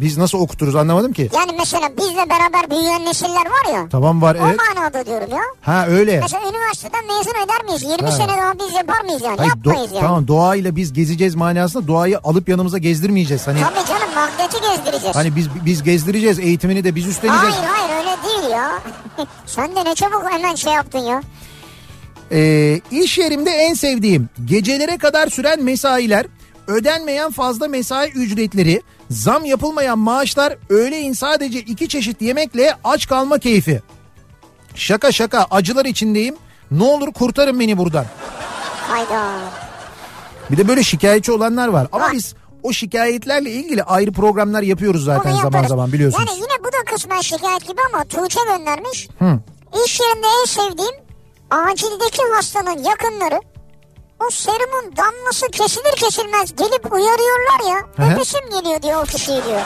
[0.00, 1.30] Biz nasıl okuturuz anlamadım ki.
[1.34, 3.88] Yani mesela bizle beraber büyüyen nesiller var ya.
[3.90, 4.60] Tamam var evet.
[4.60, 5.40] O manada diyorum ya.
[5.60, 6.20] Ha öyle.
[6.20, 7.82] Mesela üniversiteden mezun eder miyiz?
[7.82, 8.10] 20 Ha.
[8.12, 9.36] sene daha biz yapar mıyız yani?
[9.38, 10.00] Hayır, do- Yapmayız yani.
[10.00, 13.46] Tamam doğayla biz gezeceğiz manasında doğayı alıp yanımıza gezdirmeyeceğiz.
[13.46, 15.16] Hani Tabii canım magneti gezdireceğiz.
[15.16, 17.54] hani biz biz gezdireceğiz eğitimini de biz üstleneceğiz.
[17.56, 18.78] Hayır hayır değil ya.
[19.46, 21.22] Sen de ne çabuk hemen şey yaptın ya.
[22.32, 26.26] Ee, iş yerimde en sevdiğim gecelere kadar süren mesailer,
[26.66, 33.82] ödenmeyen fazla mesai ücretleri, zam yapılmayan maaşlar, öğleyin sadece iki çeşit yemekle aç kalma keyfi.
[34.74, 36.36] Şaka şaka acılar içindeyim.
[36.70, 38.04] Ne olur kurtarın beni buradan.
[38.88, 39.32] Hayda.
[40.50, 41.86] Bir de böyle şikayetçi olanlar var.
[41.92, 42.12] Ama Var.
[42.12, 46.30] biz o şikayetlerle ilgili ayrı programlar yapıyoruz zaten zaman zaman biliyorsunuz.
[46.30, 49.08] Yani yine bu da kısmen şikayet gibi ama Tuğçe göndermiş.
[49.18, 49.38] Hı.
[49.86, 50.94] İş yerinde en sevdiğim
[51.50, 53.40] acildeki hastanın yakınları
[54.26, 57.76] o serumun damlası kesilir kesilmez gelip uyarıyorlar ya.
[57.96, 58.14] Hı hı.
[58.14, 59.60] Öpesim geliyor diyor o kişiyi diyor.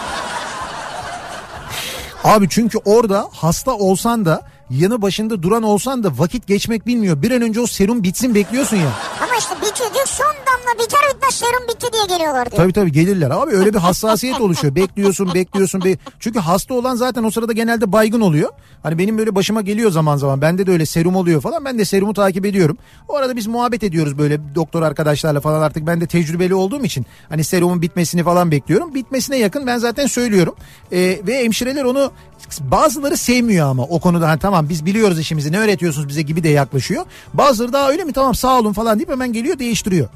[2.25, 4.43] Abi çünkü orada hasta olsan da
[4.79, 7.23] yanı başında duran olsan da vakit geçmek bilmiyor.
[7.23, 8.91] Bir an önce o serum bitsin bekliyorsun ya.
[9.23, 10.07] Ama işte bitiyor diyor.
[10.07, 12.63] Son damla biter bitmez serum bitti diye geliyorlar diyor.
[12.63, 14.75] Tabii tabii gelirler abi öyle bir hassasiyet oluşuyor.
[14.75, 15.85] Bekliyorsun bekliyorsun.
[15.85, 18.51] Be Çünkü hasta olan zaten o sırada genelde baygın oluyor.
[18.83, 20.41] Hani benim böyle başıma geliyor zaman zaman.
[20.41, 21.65] Bende de öyle serum oluyor falan.
[21.65, 22.79] Ben de serumu takip ediyorum.
[23.09, 25.87] O arada biz muhabbet ediyoruz böyle doktor arkadaşlarla falan artık.
[25.87, 28.95] Ben de tecrübeli olduğum için hani serumun bitmesini falan bekliyorum.
[28.95, 30.55] Bitmesine yakın ben zaten söylüyorum.
[30.93, 32.13] Ee, ve hemşireler onu
[32.61, 36.49] bazıları sevmiyor ama o konuda hani tamam biz biliyoruz işimizi ne öğretiyorsunuz bize gibi de
[36.49, 37.05] yaklaşıyor.
[37.35, 40.09] Bazıları daha öyle mi tamam sağ olun falan deyip hemen geliyor değiştiriyor.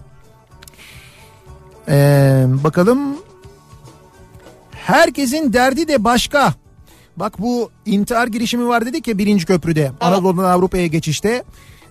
[1.88, 3.16] Ee, bakalım.
[4.70, 6.54] Herkesin derdi de başka.
[7.16, 9.92] Bak bu intihar girişimi var dedik ya birinci köprüde.
[10.00, 11.44] Anadolu'dan Avrupa'ya geçişte.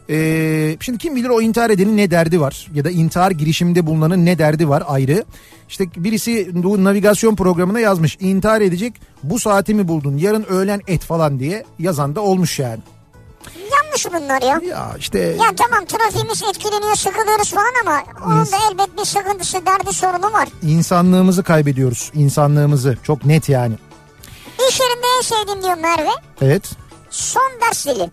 [0.09, 4.25] Ee, şimdi kim bilir o intihar edenin ne derdi var ya da intihar girişiminde bulunanın
[4.25, 5.23] ne derdi var ayrı.
[5.69, 8.93] İşte birisi bu navigasyon programına yazmış intihar edecek
[9.23, 12.79] bu saati mi buldun yarın öğlen et falan diye yazan da olmuş yani.
[13.71, 14.61] Yanlış bunlar ya.
[14.69, 19.93] Ya işte Ya tamam trafiğimiz etkileniyor sıkılıyoruz falan ama onun da elbet bir sıkıntısı derdi
[19.93, 20.47] sorunu var.
[20.63, 23.75] insanlığımızı kaybediyoruz insanlığımızı çok net yani.
[24.69, 26.09] İş yerinde en sevdiğim diyor Merve.
[26.41, 26.71] Evet
[27.09, 28.09] Son ders zili.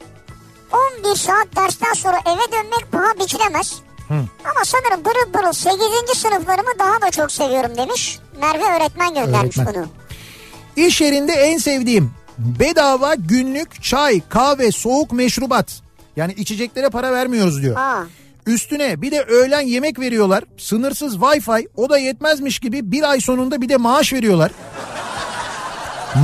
[0.74, 3.74] 11 saat dersten sonra eve dönmek paha biçilemez.
[4.10, 5.78] Ama sanırım pırıl pırıl 8.
[6.18, 8.18] sınıflarımı daha da çok seviyorum demiş.
[8.40, 9.74] Merve öğretmen göndermiş Öğretmen.
[9.74, 10.86] bunu.
[10.86, 15.80] İş yerinde en sevdiğim bedava günlük çay, kahve, soğuk meşrubat.
[16.16, 17.76] Yani içeceklere para vermiyoruz diyor.
[17.76, 18.04] Aa,
[18.46, 20.44] Üstüne bir de öğlen yemek veriyorlar.
[20.58, 24.50] Sınırsız wifi o da yetmezmiş gibi bir ay sonunda bir de maaş veriyorlar.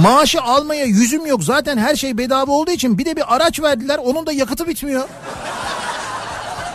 [0.03, 3.99] Maaşı almaya yüzüm yok zaten her şey bedava olduğu için bir de bir araç verdiler
[3.99, 5.09] onun da yakıtı bitmiyor.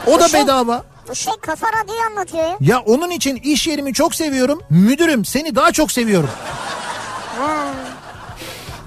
[0.08, 0.84] O da şey- bedava.
[1.10, 2.58] bu şey kafa radyoyu anlatıyor ya.
[2.62, 4.62] Ya onun için iş yerimi çok seviyorum.
[4.70, 6.30] Müdürüm seni daha çok seviyorum.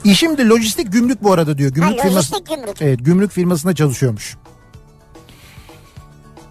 [0.05, 1.70] İşim de lojistik gümrük bu arada diyor.
[1.72, 2.35] Gümrük Ha, firması.
[2.49, 2.83] gümrük.
[2.83, 4.37] Evet gümrük firmasında çalışıyormuş.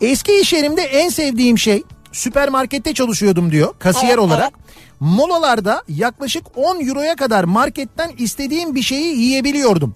[0.01, 4.53] Eski iş yerimde en sevdiğim şey süpermarkette çalışıyordum diyor kasiyer Evet, olarak.
[4.99, 9.95] Molalarda yaklaşık 10 euroya kadar marketten istediğim bir şeyi yiyebiliyordum.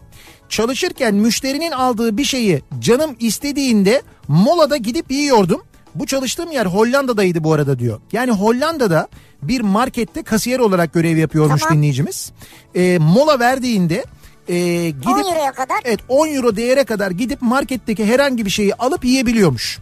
[0.50, 5.62] Çalışırken müşterinin aldığı bir şeyi canım istediğinde molada gidip yiyordum.
[5.96, 8.02] Bu çalıştığım yer Hollanda'daydı bu arada diyor.
[8.12, 9.08] Yani Hollanda'da
[9.42, 11.78] bir markette kasiyer olarak görev yapıyormuş Tamam.
[11.78, 12.32] dinleyicimiz.
[12.76, 14.06] Ee, mola verdiğinde
[14.48, 15.78] e, gidip 10 euroya kadar.
[15.84, 19.80] Evet 10 euro değere kadar gidip marketteki herhangi bir şeyi alıp yiyebiliyormuş.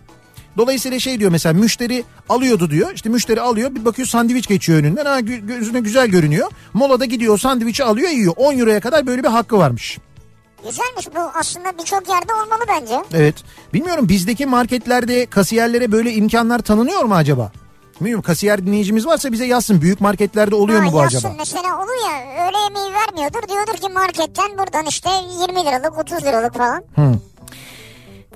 [0.59, 2.91] Dolayısıyla şey diyor mesela müşteri alıyordu diyor.
[2.95, 5.05] İşte müşteri alıyor bir bakıyor sandviç geçiyor önünden.
[5.05, 6.51] Ha, gö- gözüne güzel görünüyor.
[6.73, 8.33] Molada gidiyor sandviçi alıyor yiyor.
[8.37, 9.97] 10 euroya kadar böyle bir hakkı varmış.
[10.63, 13.03] Güzelmiş bu aslında birçok yerde olmalı bence.
[13.13, 13.35] Evet.
[13.73, 17.51] Bilmiyorum bizdeki marketlerde kasiyerlere böyle imkanlar tanınıyor mu acaba?
[17.99, 19.81] Bilmiyorum kasiyer dinleyicimiz varsa bize yazsın.
[19.81, 21.33] Büyük marketlerde oluyor Ha, mu bu yazsın acaba?
[21.37, 23.47] Mesela olur ya öğle yemeği vermiyordur.
[23.49, 25.09] Diyordur ki marketten buradan işte
[25.41, 26.83] 20 liralık 30 liralık falan.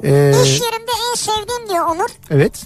[0.04, 2.10] Ee, İş yerimde en sevdiğim diyor Onur.
[2.32, 2.64] evet.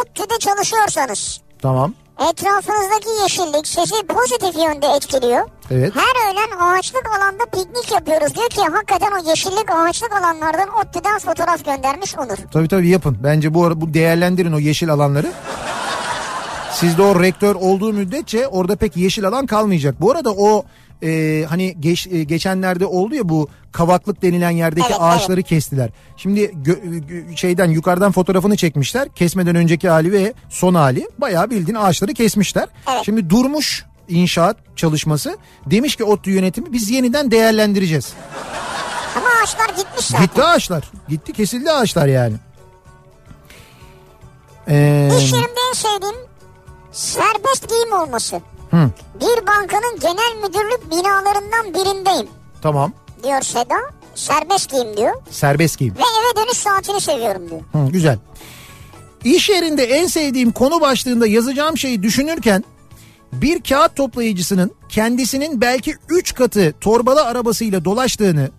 [0.00, 1.94] ODTÜ'de çalışıyorsanız Tamam.
[2.30, 5.48] etrafınızdaki yeşillik sizi pozitif yönde etkiliyor.
[5.70, 5.92] Evet.
[5.96, 11.64] Her öğlen ağaçlık alanda piknik yapıyoruz diyor ki hakikaten o yeşillik ağaçlık alanlardan ODTÜ'den fotoğraf
[11.64, 12.36] göndermiş Onur.
[12.52, 13.18] Tabii tabii yapın.
[13.22, 15.32] Bence bu ara bu değerlendirin o yeşil alanları.
[16.72, 20.00] Sizde o rektör olduğu müddetçe orada pek yeşil alan kalmayacak.
[20.00, 20.64] Bu arada o
[21.04, 25.90] e, hani geç, e, geçenlerde oldu ya bu kavaklık denilen yerdeki Evet, ağaçları kestiler.
[26.16, 29.08] Şimdi gö- gö- şeyden yukarıdan fotoğrafını çekmişler.
[29.14, 31.08] Kesmeden önceki hali ve son hali.
[31.18, 32.68] Bayağı bildiğin ağaçları kesmişler.
[32.92, 33.02] Evet.
[33.04, 35.38] Şimdi durmuş inşaat çalışması.
[35.66, 38.12] Demiş ki ODTÜ yönetimi biz yeniden değerlendireceğiz.
[39.16, 40.26] Ama ağaçlar gitmiş zaten.
[40.26, 40.90] Gitti ağaçlar.
[41.08, 42.34] Gitti kesildi ağaçlar yani.
[44.68, 46.14] Ee, İş yerimde en sevdiğim
[46.92, 48.40] serbest giyim olması.
[48.74, 48.90] Hı.
[49.20, 52.26] Bir bankanın genel müdürlük binalarından birindeyim
[52.62, 52.92] tamam.
[53.24, 53.76] diyor Seda.
[54.14, 55.14] Serbest giyim diyor.
[55.30, 55.94] Serbest giyim.
[55.98, 57.60] Ve eve dönüş saatini seviyorum diyor.
[57.72, 58.18] Hı, güzel.
[59.24, 62.64] İş yerinde en sevdiğim konu başlığında yazacağım şeyi düşünürken
[63.32, 68.50] bir kağıt toplayıcısının kendisinin belki 3 katı torbalı arabasıyla dolaştığını,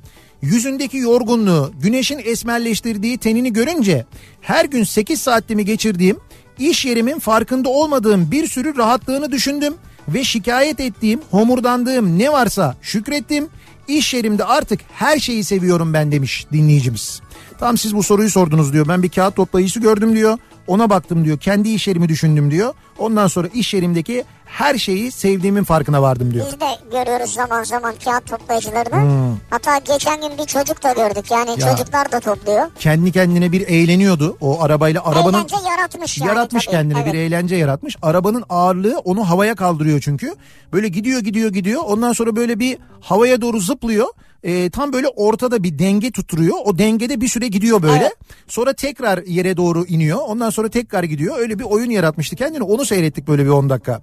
[0.42, 4.06] yüzündeki yorgunluğu, güneşin esmerleştirdiği tenini görünce
[4.42, 6.18] her gün 8 saatimi geçirdiğim,
[6.60, 9.74] iş yerimin farkında olmadığım bir sürü rahatlığını düşündüm
[10.08, 13.48] ve şikayet ettiğim, homurdandığım ne varsa şükrettim.
[13.88, 17.22] İş yerimde artık her şeyi seviyorum ben demiş dinleyicimiz.
[17.60, 18.88] Tam siz bu soruyu sordunuz diyor.
[18.88, 20.38] Ben bir kağıt toplayıcısı gördüm diyor.
[20.68, 21.38] Ona baktım diyor.
[21.40, 22.74] Kendi iş yerimi düşündüm diyor.
[22.98, 26.46] Ondan sonra iş yerimdeki her şeyi sevdiğimin farkına vardım diyor.
[26.48, 29.36] Biz de görüyoruz zaman zaman kağıt toplayıcılarını.
[29.50, 31.32] Hatta geçen gün bir çocuk da gördük.
[31.32, 31.60] Yani Hmm.
[31.62, 31.72] Ya.
[31.78, 32.68] çocuklar da topluyor.
[32.80, 34.38] Kendi kendine bir eğleniyordu.
[34.42, 36.28] O arabayla arabanın Eğlence yaratmış yani.
[36.30, 36.76] yaratmış tabii.
[36.76, 37.14] kendine Evet.
[37.14, 37.96] bir eğlence yaratmış.
[38.02, 40.36] Arabanın ağırlığı onu havaya kaldırıyor çünkü.
[40.74, 41.82] Böyle gidiyor gidiyor gidiyor.
[41.86, 44.08] Ondan sonra böyle bir havaya doğru zıplıyor.
[44.46, 46.56] E, tam böyle ortada bir denge tutturuyor.
[46.66, 48.02] O dengede bir süre gidiyor böyle.
[48.02, 48.16] Evet.
[48.48, 50.20] Sonra tekrar yere doğru iniyor.
[50.28, 51.40] Ondan sonra tekrar gidiyor.
[51.40, 52.64] Öyle bir oyun yaratmıştı kendini.
[52.64, 54.02] Onu seyrettik böyle bir 10 dakika.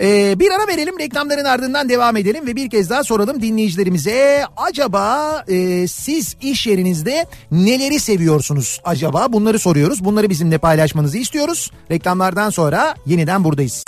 [0.00, 5.44] Ee, bir ara verelim reklamların ardından devam edelim ve bir kez daha soralım dinleyicilerimize acaba
[5.48, 12.94] e, siz iş yerinizde neleri seviyorsunuz acaba bunları soruyoruz bunları bizimle paylaşmanızı istiyoruz reklamlardan sonra
[13.06, 13.84] yeniden buradayız.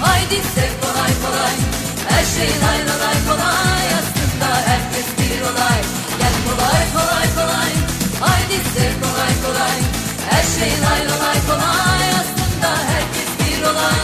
[0.00, 1.54] Haydi sev kolay kolay.
[2.08, 2.85] Her şey lay
[10.46, 13.94] Her şey lay lay lay kolay Aslında herkes bir olay.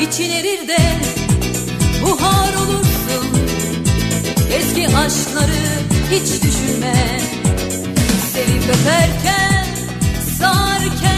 [0.00, 0.78] İçin erir de
[2.02, 3.48] buhar olursun.
[4.52, 5.64] Eski aşkları
[6.10, 7.20] hiç düşünme.
[8.32, 9.67] Sevip öperken
[10.38, 11.17] sar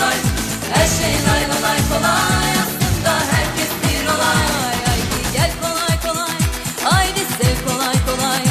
[0.00, 0.18] kolay
[0.74, 2.50] Her şey lay lay kolay.
[2.62, 6.38] Aslında herkes bir olay Haydi gel kolay kolay.
[6.84, 8.44] Haydi sev kolay kolay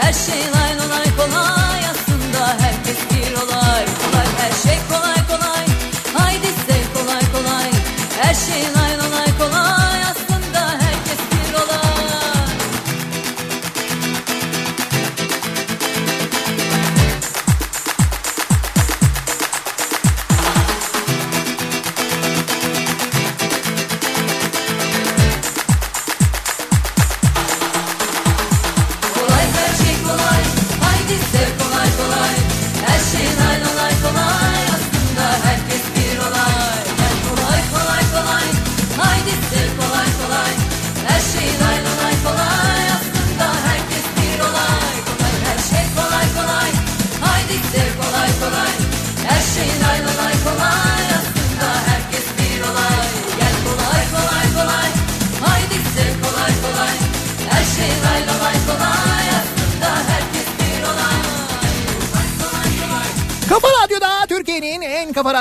[0.00, 1.80] Her şey lay lay kolay.
[1.92, 5.66] Aslında herkes bir olay Kolay her şey kolay kolay.
[6.16, 7.70] Haydi sev kolay kolay
[8.20, 8.75] Her şey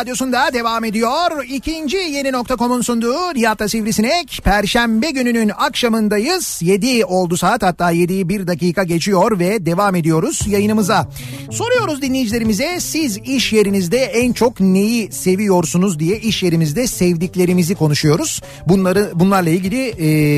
[0.05, 1.43] radyosunda devam ediyor.
[1.49, 4.41] İkinci yeni nokta.com'un sunduğu Nihat'la Sivrisinek.
[4.43, 6.59] Perşembe gününün akşamındayız.
[6.61, 11.07] 7 oldu saat hatta 7'yi 1 dakika geçiyor ve devam ediyoruz yayınımıza.
[11.51, 18.41] Soruyoruz dinleyicilerimize siz iş yerinizde en çok neyi seviyorsunuz diye iş yerimizde sevdiklerimizi konuşuyoruz.
[18.67, 19.89] Bunları bunlarla ilgili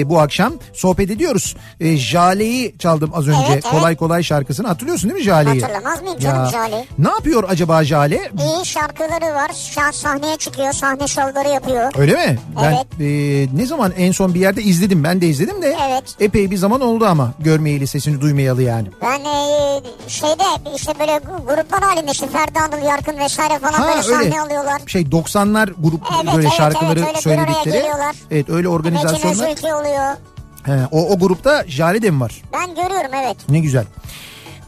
[0.01, 1.55] e, bu akşam sohbet ediyoruz.
[1.79, 3.39] E, Jale'yi çaldım az önce.
[3.39, 3.63] Evet, evet.
[3.71, 5.61] Kolay kolay şarkısını hatırlıyorsun değil mi Jale'yi?
[5.61, 6.85] Hatırlamaz mıyım canım Jale?
[6.97, 8.31] Ne yapıyor acaba Jale?
[8.39, 9.51] İyi şarkıları var.
[9.75, 10.73] Şu an sahneye çıkıyor.
[10.73, 11.91] Sahne şovları yapıyor.
[11.97, 12.39] Öyle mi?
[12.63, 12.85] Ben Evet.
[12.99, 15.03] e, ne zaman en son bir yerde izledim.
[15.03, 15.77] Ben de izledim de.
[15.89, 16.03] Evet.
[16.19, 18.87] Epey bir zaman oldu ama görmeyeli sesini duymayalı yani.
[19.01, 20.43] Ben e, şeyde
[20.75, 21.06] işte böyle
[21.47, 24.81] gruplar halinde işte Ferdi Anıl Yarkın vesaire falan böyle sahne alıyorlar.
[24.87, 27.85] Şey 90'lar grup Evet, böyle evet, şarkıları evet, öyle söyledikleri.
[28.31, 29.51] Evet öyle organizasyonlar.
[29.51, 30.15] Özülkü oluyor.
[30.63, 32.41] He, o, o grupta Jale de mi var?
[32.53, 33.37] Ben görüyorum evet.
[33.49, 33.85] Ne güzel.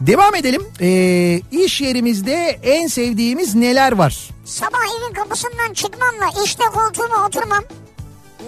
[0.02, 0.62] Devam edelim.
[0.82, 4.30] Ee, iş yerimizde en sevdiğimiz neler var?
[4.46, 7.64] Sabah evin kapısından çıkmamla işte koltuğuma oturmam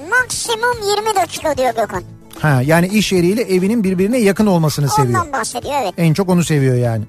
[0.10, 2.04] maksimum 20 dakika diyor Gökhan.
[2.40, 5.20] Ha, yani iş yeriyle evinin birbirine yakın olmasını seviyor.
[5.20, 5.94] Ondan bahsediyor evet.
[5.98, 7.04] En çok onu seviyor yani.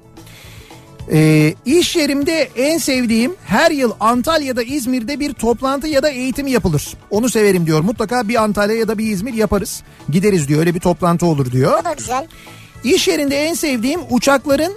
[1.12, 6.94] Ee, iş yerimde en sevdiğim her yıl Antalya'da İzmir'de bir toplantı ya da eğitim yapılır.
[7.11, 7.80] Onu severim diyor.
[7.80, 9.82] Mutlaka bir Antalya ya da bir İzmir yaparız.
[10.11, 10.61] Gideriz diyor.
[10.61, 11.84] Öyle bir toplantı olur diyor.
[11.84, 12.26] Da güzel.
[12.84, 14.72] İş yerinde en sevdiğim uçakların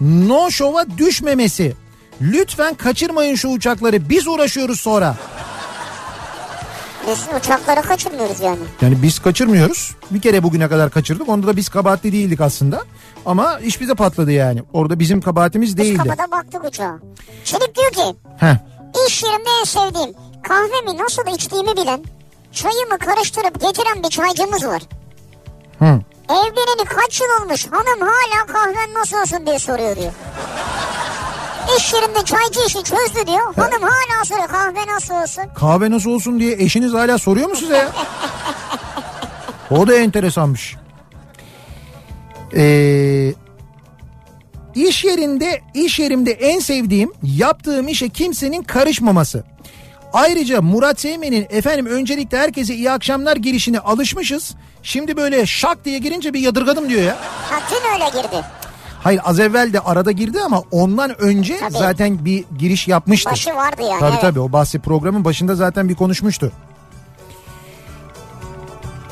[0.00, 1.74] no show'a düşmemesi.
[2.20, 4.08] Lütfen kaçırmayın şu uçakları.
[4.08, 5.16] Biz uğraşıyoruz sonra.
[7.08, 8.58] Biz uçakları kaçırmıyoruz yani.
[8.80, 9.90] Yani biz kaçırmıyoruz.
[10.10, 11.28] Bir kere bugüne kadar kaçırdık.
[11.28, 12.84] Onda da biz kabahatli değildik aslında.
[13.26, 14.62] Ama iş bize patladı yani.
[14.72, 16.08] Orada bizim kabahatimiz Biz değildi.
[16.08, 16.98] kapıda baktık uçağa.
[17.44, 18.56] Çelik diyor ki Heh.
[19.08, 20.14] iş yerimde en sevdiğim
[20.48, 22.04] kahvemi nasıl içtiğimi bilen
[22.52, 24.82] çayımı karıştırıp getiren bir çaycımız var.
[25.78, 26.00] Hı.
[26.30, 30.12] Evleneli kaç yıl olmuş hanım hala kahven nasıl olsun diye soruyor diyor.
[31.76, 33.54] İş yerinde çaycı işi çözdü diyor.
[33.56, 35.42] Hanım hala soruyor kahve nasıl olsun.
[35.54, 37.88] Kahve nasıl olsun diye eşiniz hala soruyor mu size ya?
[39.70, 40.76] o da enteresanmış.
[42.56, 43.34] Ee,
[44.74, 49.44] iş yerinde iş yerimde en sevdiğim yaptığım işe kimsenin karışmaması.
[50.12, 54.54] Ayrıca Murat Seymen'in efendim öncelikle herkese iyi akşamlar girişine alışmışız.
[54.82, 57.16] Şimdi böyle şak diye girince bir yadırgadım diyor ya.
[57.50, 58.44] Ha dün öyle girdi.
[59.02, 61.72] Hayır az evvel de arada girdi ama ondan önce Tabii.
[61.72, 63.30] zaten bir giriş yapmıştı.
[63.30, 64.00] Başı vardı yani.
[64.00, 64.20] Tabii evet.
[64.20, 66.52] tabii o bahsi programın başında zaten bir konuşmuştu.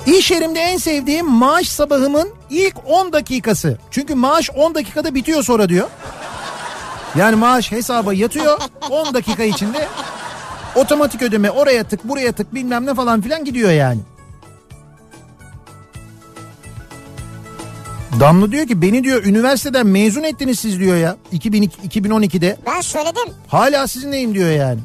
[0.06, 3.78] İş yerimde en sevdiğim maaş sabahımın ilk 10 dakikası.
[3.90, 5.88] Çünkü maaş 10 dakikada bitiyor sonra diyor.
[7.16, 8.58] Yani maaş hesaba yatıyor
[8.90, 9.88] 10 dakika içinde
[10.74, 14.00] otomatik ödeme oraya tık buraya tık bilmem ne falan filan gidiyor yani.
[18.20, 22.56] Damla diyor ki beni diyor üniversiteden mezun ettiniz siz diyor ya 2002, 2012'de.
[22.66, 23.34] Ben söyledim.
[23.48, 24.78] Hala sizinleyim diyor yani.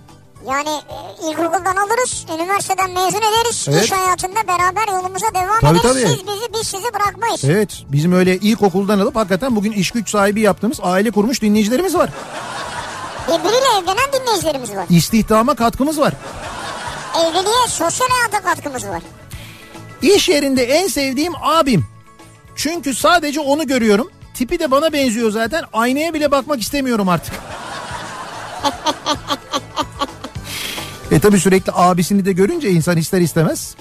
[0.47, 3.65] Yani e, ilkokuldan alırız, üniversiteden mezun ederiz.
[3.69, 3.83] Evet.
[3.85, 5.93] İş hayatında beraber yolumuza devam Tabii, ederiz.
[6.03, 6.07] tabii.
[6.17, 7.43] Siz bizi, biz sizi bırakmayız.
[7.45, 12.09] Evet bizim öyle ilkokuldan alıp hakikaten bugün iş güç sahibi yaptığımız aile kurmuş dinleyicilerimiz var.
[13.27, 14.85] Birbiriyle evlenen dinleyicilerimiz var.
[14.89, 16.13] İstihdama katkımız var.
[17.19, 19.01] Evliliğe, sosyal hayata katkımız var.
[20.01, 21.85] İş yerinde en sevdiğim abim.
[22.61, 24.11] Çünkü sadece onu görüyorum.
[24.33, 25.63] Tipi de bana benziyor zaten.
[25.73, 27.33] Aynaya bile bakmak istemiyorum artık.
[31.11, 33.75] e tabi sürekli abisini de görünce insan ister istemez.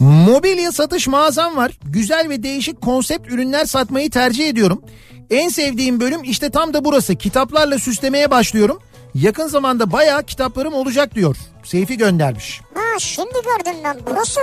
[0.00, 1.72] Mobilya satış mağazam var.
[1.84, 4.82] Güzel ve değişik konsept ürünler satmayı tercih ediyorum.
[5.30, 7.16] En sevdiğim bölüm işte tam da burası.
[7.16, 8.78] Kitaplarla süslemeye başlıyorum.
[9.14, 11.36] Yakın zamanda bayağı kitaplarım olacak diyor.
[11.64, 12.60] Seyfi göndermiş.
[12.74, 13.96] Ha şimdi gördüm ben.
[14.10, 14.40] Burası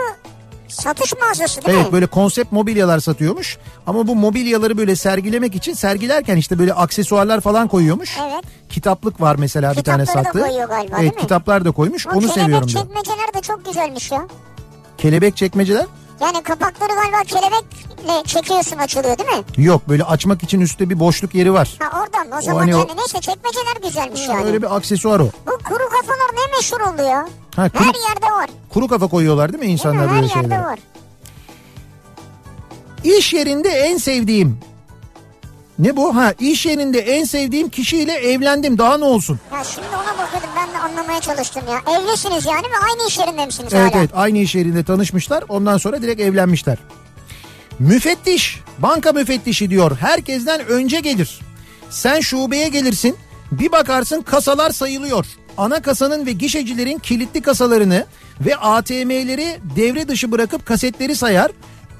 [0.69, 1.93] satış mağazası değil Evet mi?
[1.93, 3.57] böyle konsept mobilyalar satıyormuş.
[3.87, 8.17] Ama bu mobilyaları böyle sergilemek için sergilerken işte böyle aksesuarlar falan koyuyormuş.
[8.21, 8.43] Evet.
[8.69, 11.21] Kitaplık var mesela bir tane Kitapları da koyuyor galiba, evet değil mi?
[11.21, 12.07] kitaplar da koymuş.
[12.07, 12.81] O Onu kelebek seviyorum diyor.
[12.83, 14.27] çekmeceler de çok güzelmiş ya.
[14.97, 15.85] Kelebek çekmeceler?
[16.21, 19.43] Yani kapakları galiba kelebekle çekiyorsun açılıyor değil mi?
[19.65, 21.77] Yok böyle açmak için üstte bir boşluk yeri var.
[21.79, 24.45] Ha oradan o zaman hani o- yani neyse çekmeceler güzelmiş yani.
[24.45, 25.23] Öyle bir aksesuar o.
[25.47, 27.27] Bu kuru kafalar ne meşhur oldu ya?
[27.55, 28.49] Ha, kuru, Her yerde var.
[28.73, 29.73] kuru kafa koyuyorlar değil mi Değil mi?
[29.73, 30.61] insanlar Her böyle yerde şeylere?
[30.63, 30.79] var.
[33.03, 34.59] İş yerinde en sevdiğim.
[35.79, 36.15] Ne bu?
[36.15, 38.77] Ha iş yerinde en sevdiğim kişiyle evlendim.
[38.77, 39.39] Daha ne olsun?
[39.53, 41.95] Ya şimdi ona bakıyordum ben de anlamaya çalıştım ya.
[41.99, 43.99] Evlisiniz yani ve aynı iş yerinde misiniz Evet hala?
[44.01, 46.77] evet aynı iş yerinde tanışmışlar ondan sonra direkt evlenmişler.
[47.79, 51.39] Müfettiş banka müfettişi diyor herkesten önce gelir.
[51.89, 53.17] Sen şubeye gelirsin
[53.51, 55.25] bir bakarsın kasalar sayılıyor.
[55.57, 58.05] Ana kasanın ve gişecilerin kilitli kasalarını
[58.41, 61.51] ve ATM'leri devre dışı bırakıp kasetleri sayar.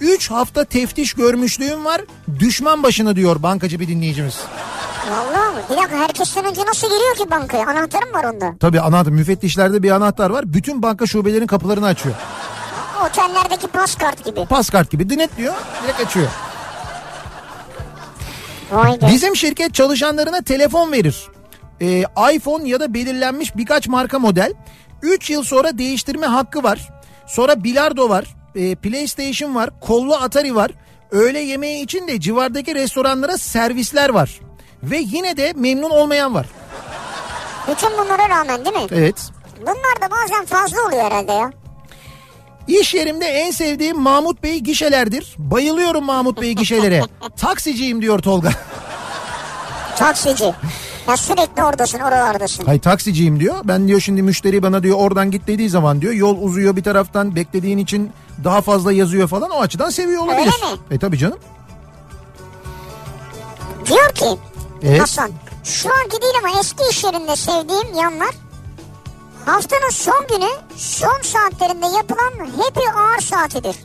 [0.02, 2.02] 3 hafta teftiş görmüşlüğüm var
[2.40, 4.40] düşman başına diyor bankacı bir dinleyicimiz.
[5.12, 5.62] Vallahi mi?
[5.72, 7.68] Bir dakika herkesten önce nasıl giriyor ki bankaya?
[7.68, 8.54] Anahtarım var onda.
[8.60, 12.16] Tabii anahtar müfettişlerde bir anahtar var bütün banka şubelerinin kapılarını açıyor.
[13.10, 14.46] Otellerdeki pas kart gibi.
[14.46, 16.28] Paskart gibi dinet diyor direkt açıyor.
[18.72, 19.08] Vay be.
[19.12, 21.28] Bizim şirket çalışanlarına telefon verir.
[21.82, 24.54] Ee, iPhone ya da belirlenmiş birkaç marka model.
[25.02, 26.90] 3 yıl sonra değiştirme hakkı var.
[27.28, 28.26] Sonra bilardo var.
[28.60, 29.70] E, PlayStation var.
[29.82, 30.72] Kollu Atari var.
[31.12, 34.40] Öğle yemeği için de civardaki restoranlara servisler var.
[34.84, 36.46] Ve yine de memnun olmayan var.
[37.72, 38.88] Bütün bunlara rağmen değil mi?
[38.92, 39.30] Evet.
[39.62, 41.52] Bunlar da bazen fazla oluyor herhalde ya.
[42.68, 45.36] İş yerimde en sevdiğim Mahmut Bey gişelerdir.
[45.38, 47.02] Bayılıyorum Mahmut Bey gişelere.
[47.38, 48.52] Taksiciyim diyor Tolga.
[49.98, 50.54] Taksici.
[51.10, 52.66] Ya sürekli oradasın oralardasın.
[52.66, 53.56] Hay taksiciyim diyor.
[53.64, 57.36] Ben diyor şimdi müşteri bana diyor oradan git dediği zaman diyor yol uzuyor bir taraftan
[57.36, 58.12] beklediğin için
[58.44, 60.54] daha fazla yazıyor falan o açıdan seviyor olabilir.
[60.64, 60.80] Öyle mi?
[60.92, 61.40] E tabi canım.
[63.86, 64.26] Diyor ki
[64.84, 65.02] Evet.
[65.02, 65.32] Hasan
[65.64, 68.36] şu anki değil ama eski iş yerinde sevdiğim yanlar
[69.46, 73.76] haftanın son günü son saatlerinde yapılan happy hour saatidir.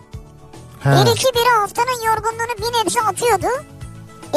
[0.85, 0.91] Ha.
[1.07, 3.47] Bir iki biri haftanın yorgunluğunu bir nebze atıyordu.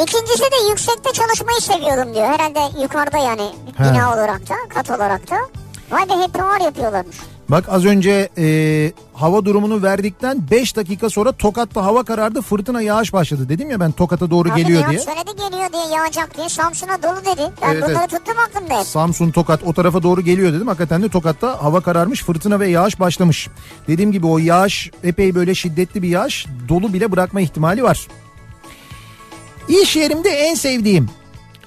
[0.02, 2.26] İkincisi de yüksekte çalışmayı seviyorum diyor.
[2.26, 3.42] Herhalde yukarıda yani
[3.76, 3.84] He.
[3.84, 5.36] bina olarak da kat olarak da.
[5.90, 7.16] Vay be hep ağır yapıyorlarmış.
[7.48, 8.46] Bak az önce e,
[9.14, 13.48] hava durumunu verdikten 5 dakika sonra Tokat'ta hava karardı fırtına yağış başladı.
[13.48, 15.00] Dedim ya ben Tokat'a doğru Tabii geliyor ya, diye.
[15.00, 17.52] Söyledi geliyor diye yağacak diye Samsun'a dolu dedi.
[17.62, 18.10] Ben Evet, bunları evet.
[18.10, 18.86] tuttum aklımda hep.
[18.86, 20.66] Samsun, Tokat o tarafa doğru geliyor dedim.
[20.66, 23.48] Hakikaten de Tokat'ta hava kararmış, fırtına ve yağış başlamış.
[23.88, 28.08] Dediğim gibi o yağış epey böyle şiddetli bir yağış dolu bile bırakma ihtimali var.
[29.68, 31.10] İş yerimde en sevdiğim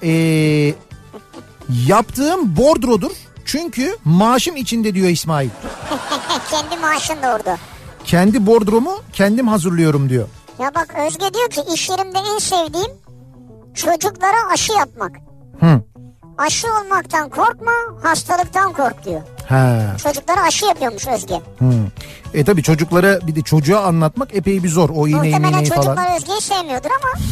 [0.02, 0.74] ee,
[1.86, 3.10] yaptığım bordrodur.
[3.44, 5.48] Çünkü maaşım içinde diyor İsmail.
[6.50, 7.58] Kendi maaşın da orada.
[8.04, 10.28] Kendi bordromu kendim hazırlıyorum diyor.
[10.58, 12.92] Ya bak Özge diyor ki iş yerimde en sevdiğim
[13.74, 15.12] çocuklara aşı yapmak.
[15.60, 15.80] Hı.
[16.38, 17.72] Aşı olmaktan korkma,
[18.02, 19.20] hastalıktan kork diyor.
[19.48, 19.98] He.
[20.02, 21.34] Çocuklara aşı yapıyormuş Özge.
[21.58, 21.72] Hı.
[22.34, 24.90] E tabi çocuklara bir de çocuğa anlatmak epey bir zor.
[24.90, 25.82] O iğneyi Muhtemelen miğneyi falan.
[25.82, 27.22] çocuklar Özge'yi sevmiyordur ama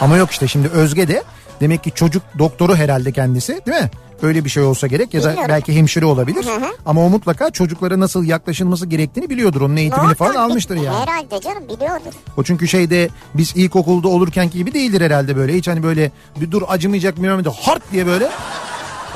[0.00, 1.22] Ama yok işte şimdi Özge de
[1.60, 3.90] demek ki çocuk doktoru herhalde kendisi değil mi?
[4.22, 5.48] Öyle bir şey olsa gerek ya da Bilmiyorum.
[5.54, 6.44] belki hemşire olabilir.
[6.44, 6.70] Hı hı.
[6.86, 9.60] Ama o mutlaka çocuklara nasıl yaklaşılması gerektiğini biliyordur.
[9.60, 10.96] Onun eğitimini muhakkak falan almıştır yani.
[10.96, 12.12] Herhalde canım biliyordur.
[12.36, 15.54] O çünkü şeyde biz ilkokulda olurken gibi değildir herhalde böyle.
[15.54, 18.28] Hiç hani böyle bir dur acımayacak bilmem ne hart diye böyle.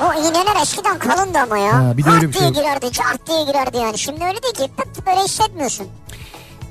[0.01, 1.73] O iğneler eskiden kalındı ama ya.
[1.73, 2.63] Ha, bir de öyle bir Hart diye şey.
[2.63, 3.97] girerdi, cart diye girerdi yani.
[3.97, 5.87] Şimdi öyle değil ki pıt böyle hissetmiyorsun.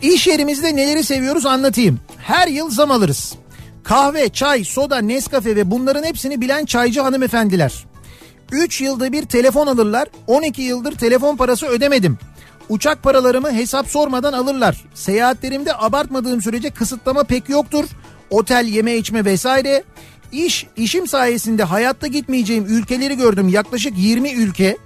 [0.03, 2.01] İş yerimizde neleri seviyoruz anlatayım.
[2.19, 3.35] Her yıl zam alırız.
[3.85, 7.85] Kahve, çay, soda, Nescafe ve bunların hepsini bilen çaycı hanımefendiler.
[8.53, 10.09] 3 yılda bir telefon alırlar.
[10.27, 12.19] 12 yıldır telefon parası ödemedim.
[12.69, 14.85] Uçak paralarımı hesap sormadan alırlar.
[14.95, 17.85] Seyahatlerimde abartmadığım sürece kısıtlama pek yoktur.
[18.31, 19.85] Otel, yeme içme vesaire.
[20.35, 23.49] İş, işim sayesinde hayatta gitmeyeceğim ülkeleri gördüm.
[23.49, 24.77] Yaklaşık 20 ülke.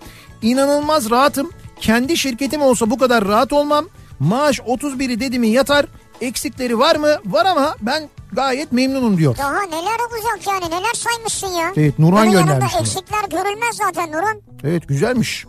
[0.43, 1.51] İnanılmaz rahatım.
[1.81, 3.89] Kendi şirketim olsa bu kadar rahat olmam.
[4.19, 5.87] Maaş 31'i dedi mi yatar.
[6.21, 7.17] Eksikleri var mı?
[7.27, 9.37] Var ama ben gayet memnunum diyor.
[9.39, 11.73] Daha neler olacak yani neler saymışsın ya.
[11.77, 12.81] Evet, Nurhan Bunun göndermiş yanında bunu.
[12.81, 14.43] eksikler görülmez zaten Nurhan.
[14.65, 15.45] Evet güzelmiş.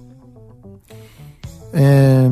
[1.76, 2.28] Ee,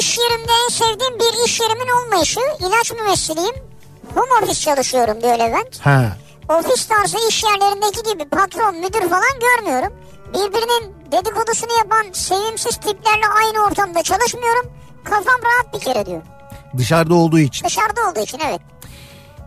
[0.00, 2.40] İş yerimde en sevdiğim bir iş yerimin olmayışı.
[2.60, 3.54] ilaç mümessiliyim.
[4.14, 5.80] Home office çalışıyorum diyor Levent.
[5.80, 6.16] ha.
[6.48, 9.92] Ofis tarzı iş yerlerindeki gibi patron, müdür falan görmüyorum.
[10.28, 14.72] Birbirinin dedikodusunu yapan sevimsiz tiplerle aynı ortamda çalışmıyorum.
[15.04, 16.22] Kafam rahat bir kere diyor.
[16.78, 17.66] Dışarıda olduğu için.
[17.66, 18.60] Dışarıda olduğu için evet.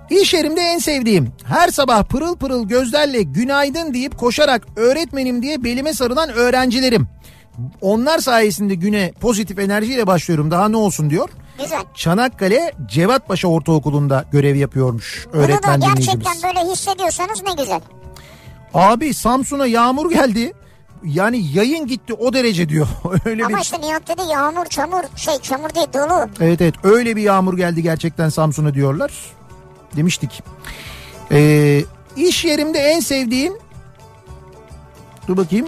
[0.09, 5.93] İş yerimde en sevdiğim her sabah pırıl pırıl gözlerle günaydın deyip koşarak öğretmenim diye belime
[5.93, 7.07] sarılan öğrencilerim.
[7.81, 11.29] Onlar sayesinde güne pozitif enerjiyle başlıyorum daha ne olsun diyor.
[11.59, 11.83] Güzel.
[11.93, 17.81] Çanakkale Cevatpaşa Ortaokulu'nda görev yapıyormuş Bunu da öğretmen gerçekten böyle hissediyorsanız ne güzel.
[18.73, 20.53] Abi Samsun'a yağmur geldi.
[21.03, 22.87] Yani yayın gitti o derece diyor.
[23.25, 26.29] Öyle Ama bir işte Nihat dedi yağmur, çamur, şey çamur değil dolu.
[26.41, 29.11] Evet evet öyle bir yağmur geldi gerçekten Samsun'a diyorlar.
[29.95, 30.43] Demiştik.
[31.31, 31.83] Ee,
[32.15, 33.53] iş yerimde en sevdiğim
[35.27, 35.67] dur bakayım.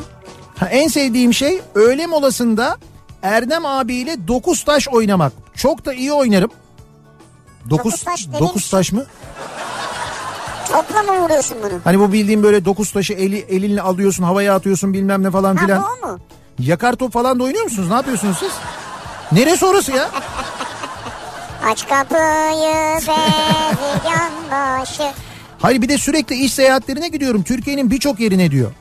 [0.57, 2.77] Ha, en sevdiğim şey öğle molasında
[3.21, 5.33] Erdem abiyle dokuz taş oynamak.
[5.57, 6.51] Çok da iyi oynarım.
[7.69, 9.05] Dokuz, Dokuz taş dediğin dokuz taş mı?
[10.71, 11.79] Topla mı vuruyorsun bunu?
[11.83, 15.65] Hani bu bildiğim böyle dokuz taşı eli, elinle alıyorsun havaya atıyorsun bilmem ne falan Ha
[15.65, 15.81] filan.
[15.81, 16.19] bu o mu?
[16.59, 17.89] Yakar top falan da oynuyor musunuz?
[17.89, 18.51] Ne yapıyorsunuz siz?
[19.31, 20.09] Neresi orası ya?
[21.71, 25.03] Aç kapıyı bezirgan başı.
[25.59, 27.43] Hayır bir de sürekli iş seyahatlerine gidiyorum.
[27.43, 28.71] Türkiye'nin birçok yerine diyor.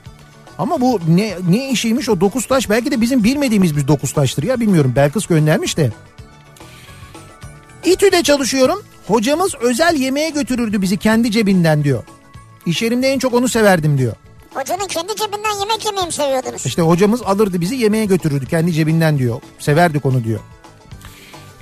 [0.58, 4.42] Ama bu ne ne işiymiş o dokuz taş belki de bizim bilmediğimiz bir dokuz taştır
[4.42, 4.92] ya bilmiyorum.
[4.96, 5.92] Belkıs göndermiş de.
[7.86, 8.82] İTÜ'de çalışıyorum.
[9.06, 12.04] Hocamız özel yemeğe götürürdü bizi kendi cebinden diyor.
[12.66, 14.12] İş yerimde en çok onu severdim diyor.
[14.54, 16.66] Hocanın kendi cebinden yemek yemeyi mi seviyordunuz?
[16.66, 19.40] İşte hocamız alırdı bizi yemeğe götürürdü kendi cebinden diyor.
[19.58, 20.40] Severdik onu diyor.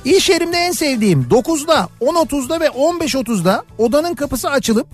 [0.05, 4.87] İş yerimde en sevdiğim 9'da, 10.30'da ve 15.30'da odanın kapısı açılıp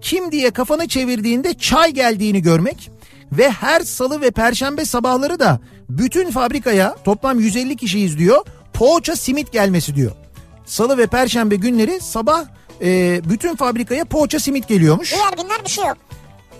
[0.00, 2.90] kim diye kafanı çevirdiğinde çay geldiğini görmek
[3.32, 9.52] ve her salı ve perşembe sabahları da bütün fabrikaya toplam 150 kişi izliyor poğaça simit
[9.52, 10.12] gelmesi diyor.
[10.68, 12.44] Salı ve perşembe günleri sabah
[12.82, 15.12] e, bütün fabrikaya poğaça simit geliyormuş.
[15.12, 15.96] Diğer günler bir şey yok.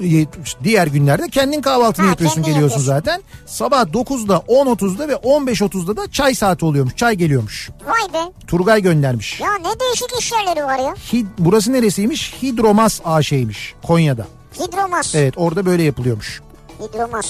[0.02, 0.26] E,
[0.64, 3.10] diğer günlerde kendin kahvaltını Ha, yapıyorsun kendin geliyorsun yapıyorsun.
[3.10, 3.22] zaten.
[3.46, 6.96] Sabah 9'da 10.30'da ve 15.30'da da çay saati oluyormuş.
[6.96, 7.70] Çay geliyormuş.
[7.86, 8.32] Vay be.
[8.46, 9.40] Turgay göndermiş.
[9.40, 10.94] Ya ne değişik iş yerleri var ya.
[11.12, 12.34] Hid, burası neresiymiş?
[12.42, 14.26] Hidromas AŞ'ymiş Konya'da.
[14.60, 15.14] Hidromas.
[15.14, 16.40] Evet orada böyle yapılıyormuş.
[16.80, 17.26] Hidromas.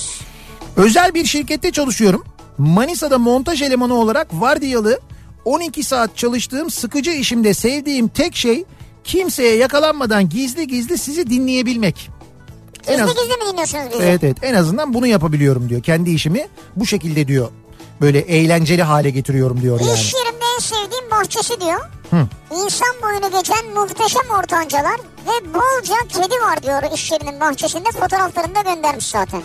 [0.76, 2.24] Özel bir şirkette çalışıyorum.
[2.58, 5.00] Manisa'da montaj elemanı olarak vardiyalı
[5.44, 8.64] 12 saat çalıştığım sıkıcı işimde sevdiğim tek şey
[9.04, 12.10] kimseye yakalanmadan gizli gizli sizi dinleyebilmek.
[12.86, 14.02] En Gizli az- gizli mi dinliyorsunuz bizi?
[14.02, 15.82] Evet evet en azından bunu yapabiliyorum diyor.
[15.82, 17.48] Kendi işimi bu şekilde diyor.
[18.00, 19.92] Böyle eğlenceli hale getiriyorum diyor yani.
[19.92, 21.80] İş yerimde en sevdiğim bahçesi diyor.
[22.64, 28.60] İnsan boyunu geçen muhteşem ortancalar ve bolca kedi var diyor iş yerinin bahçesinde fotoğraflarını da
[28.74, 29.42] göndermiş zaten.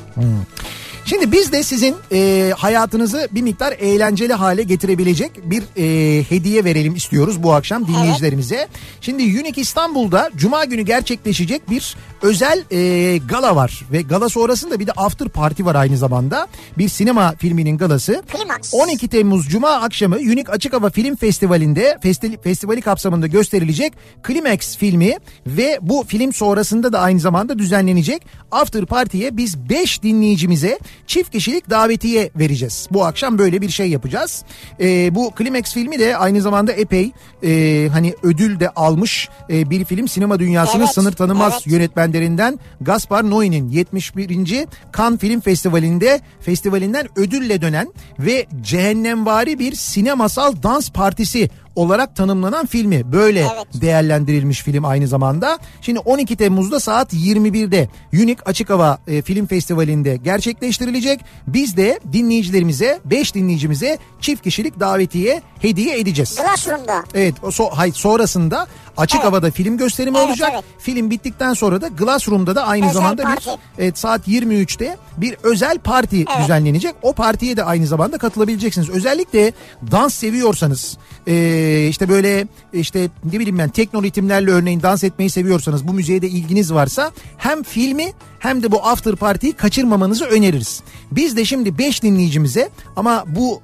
[1.05, 6.95] Şimdi biz de sizin e, hayatınızı bir miktar eğlenceli hale getirebilecek bir e, hediye verelim
[6.95, 8.67] istiyoruz bu akşam dinleyicilerimize.
[9.01, 14.87] Şimdi Unique İstanbul'da Cuma günü gerçekleşecek bir özel e, gala var ve gala sonrasında bir
[14.87, 16.47] de after party var aynı zamanda.
[16.77, 18.23] Bir sinema filminin galası.
[18.27, 18.73] Klimaks.
[18.73, 23.93] 12 Temmuz Cuma akşamı Unique Açık Hava Film Festivali'nde festi- festivali kapsamında gösterilecek
[24.27, 30.79] Climax filmi ve bu film sonrasında da aynı zamanda düzenlenecek After Party'ye biz 5 dinleyicimize
[31.07, 32.87] çift kişilik davetiye vereceğiz.
[32.91, 34.43] Bu akşam böyle bir şey yapacağız.
[34.79, 37.11] Ee, bu Climax filmi de aynı zamanda epey
[37.43, 40.07] e, hani ödül de almış e, bir film.
[40.07, 41.67] Sinema dünyasının Evet, sınır tanımaz evet.
[41.67, 44.67] yönetmenlerinden Gaspar Noé'nin 71.
[44.97, 53.11] Cannes Film Festivali'nde festivalinden ödülle dönen ve cehennemvari bir sinemasal dans partisi olarak tanımlanan filmi.
[53.11, 53.81] Böyle Evet.
[53.81, 55.59] değerlendirilmiş film aynı zamanda.
[55.81, 61.19] Şimdi 12 Temmuz'da saat 21'de Unique Açık Hava e, Film Festivali'nde gerçekleştirilecek.
[61.47, 66.35] Biz de dinleyicilerimize, 5 dinleyicimize çift kişilik davetiye hediye edeceğiz.
[66.35, 67.03] Classroom'da.
[67.13, 68.67] Evet o so, hayır, sonrasında
[68.97, 69.25] açık Evet.
[69.27, 70.49] havada film gösterimi Evet, olacak.
[70.53, 70.63] evet.
[70.79, 73.45] Film bittikten sonra da Glassroom'da da aynı Özel zamanda parti.
[73.49, 76.95] bir evet, saat 23'te bir özel parti düzenlenecek.
[77.01, 78.89] O partiye de aynı zamanda katılabileceksiniz.
[78.89, 79.53] Özellikle
[79.91, 85.87] dans seviyorsanız e, işte böyle işte ne bileyim ben tekno ritimlerle örneğin dans etmeyi seviyorsanız
[85.87, 90.81] bu müziğe de ilginiz varsa hem filmi hem de bu after party'yi kaçırmamanızı öneririz.
[91.11, 93.61] Biz de şimdi 5 dinleyicimize ama bu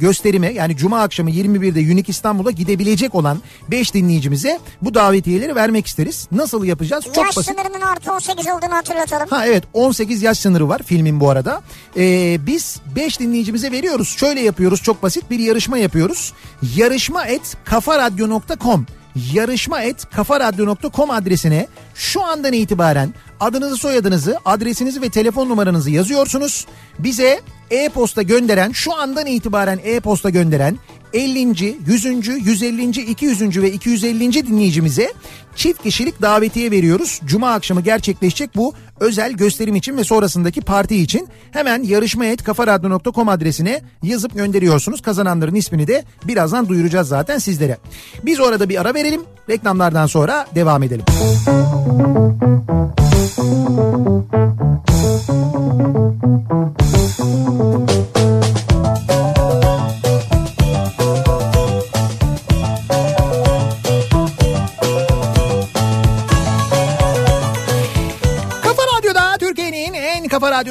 [0.00, 3.38] gösterime yani Cuma akşamı 21'de Unique İstanbul'a gidebilecek olan
[3.70, 6.28] 5 dinleyicimize bu davetiyeleri vermek isteriz.
[6.32, 7.04] Nasıl yapacağız?
[7.04, 7.54] Çok Yaş basit.
[7.54, 9.26] sınırının artı 18 olduğunu hatırlatalım.
[9.30, 11.62] Ha evet 18 yaş sınırı var filmin bu arada.
[11.96, 14.08] Ee, biz 5 dinleyicimize veriyoruz.
[14.18, 16.32] Şöyle yapıyoruz çok basit bir yarışma yapıyoruz.
[16.76, 18.86] Yarışma et kafaradyo.com
[19.32, 26.66] yarışma et kafaradyo.com adresine şu andan itibaren adınızı soyadınızı adresinizi ve telefon numaranızı yazıyorsunuz.
[26.98, 27.40] Bize
[27.70, 30.78] e-posta gönderen şu andan itibaren e-posta gönderen
[31.12, 31.76] 50.
[31.86, 32.04] 100.
[32.46, 33.00] 150.
[33.00, 33.62] 200.
[33.62, 34.46] ve 250.
[34.46, 35.12] dinleyicimize
[35.56, 37.20] çift kişilik davetiye veriyoruz.
[37.24, 44.34] Cuma akşamı gerçekleşecek bu özel gösterim için ve sonrasındaki parti için hemen yarışma.kafaradyo.com adresine yazıp
[44.34, 45.02] gönderiyorsunuz.
[45.02, 47.78] Kazananların ismini de birazdan duyuracağız zaten sizlere.
[48.22, 49.20] Biz orada bir ara verelim.
[49.50, 51.04] Reklamlardan sonra devam edelim.
[51.06, 52.79] Kafa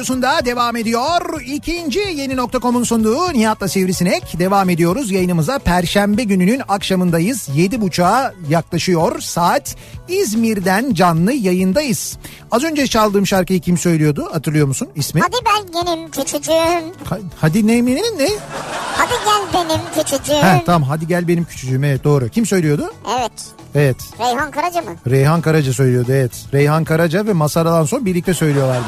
[0.04, 1.40] radyosunda devam ediyor.
[1.46, 4.38] İkinci yeni nokta.com'un sunduğu Nihat'la Sivrisinek.
[4.38, 5.58] Devam ediyoruz yayınımıza.
[5.58, 7.48] Perşembe gününün akşamındayız.
[7.54, 9.76] Yedi buçuğa yaklaşıyor saat.
[10.08, 12.18] İzmir'den canlı yayındayız.
[12.50, 15.20] Az önce çaldığım şarkıyı kim söylüyordu hatırlıyor musun ismi?
[15.20, 16.92] Hadi ben benim küçücüğüm.
[17.04, 18.28] Ha- Hadi neymenin ne?
[18.96, 20.40] Hadi gel benim küçücüğüm.
[20.40, 22.28] Ha, tamam hadi gel benim küçücüğüm evet doğru.
[22.28, 22.92] Kim söylüyordu?
[23.20, 23.32] Evet.
[23.74, 24.90] Evet Reyhan Karaca mı?
[25.10, 26.32] Reyhan Karaca söylüyordu evet.
[26.52, 28.84] Reyhan Karaca ve Mazhar Alanson birlikte söylüyorlardı.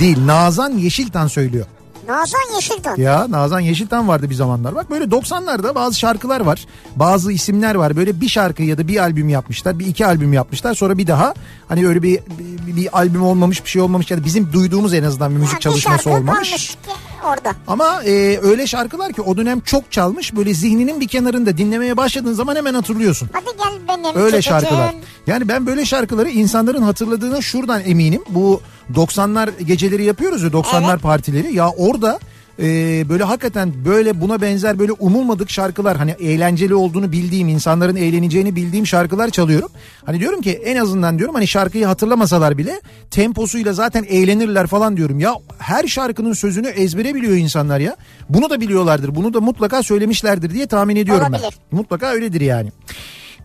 [0.00, 1.66] Değil Nazan Yeşiltan söylüyor.
[2.08, 2.96] Nazan Yeşilton.
[2.96, 4.74] Ya Nazan Yeşiltan vardı bir zamanlar.
[4.74, 6.66] Bak böyle 90'larda bazı şarkılar var.
[6.96, 7.96] Bazı isimler var.
[7.96, 9.78] Böyle bir şarkı ya da bir albüm yapmışlar.
[9.78, 10.74] Bir iki albüm yapmışlar.
[10.74, 11.34] Sonra bir daha
[11.68, 12.20] hani öyle bir,
[12.66, 14.10] bir, bir albüm olmamış bir şey olmamış.
[14.10, 16.76] Ya da bizim duyduğumuz en azından bir müzik Yani bir çalışması şarkı olmamış.
[17.24, 17.52] orada.
[17.66, 20.36] Ama e, öyle şarkılar ki o dönem çok çalmış.
[20.36, 23.28] Böyle zihninin bir kenarında dinlemeye başladığın zaman hemen hatırlıyorsun.
[23.32, 24.60] Hadi gel benim Öyle küçücüğüm.
[24.60, 24.94] şarkılar.
[25.26, 28.22] Yani ben böyle şarkıları insanların hatırladığına şuradan eminim.
[28.28, 28.60] Bu
[28.94, 31.02] 90'lar geceleri yapıyoruz ya 90'lar Evet.
[31.02, 31.54] partileri.
[31.54, 32.18] Ya orada
[32.58, 32.64] e,
[33.08, 38.86] böyle hakikaten böyle buna benzer böyle umulmadık şarkılar hani eğlenceli olduğunu bildiğim insanların eğleneceğini bildiğim
[38.86, 39.68] şarkılar çalıyorum.
[40.04, 42.80] Hani diyorum ki en azından diyorum hani şarkıyı hatırlamasalar bile
[43.10, 45.18] temposuyla zaten eğlenirler falan diyorum.
[45.20, 47.96] Ya her şarkının sözünü ezbere biliyor insanlar ya.
[48.28, 49.14] Bunu da biliyorlardır.
[49.14, 51.38] Bunu da mutlaka söylemişlerdir diye tahmin ediyorum ben.
[51.38, 51.58] Olabilir.
[51.70, 52.72] Mutlaka öyledir yani.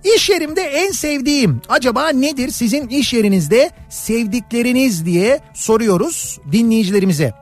[0.04, 7.34] İş yerimde en sevdiğim acaba nedir sizin iş yerinizde sevdikleriniz diye soruyoruz dinleyicilerimize.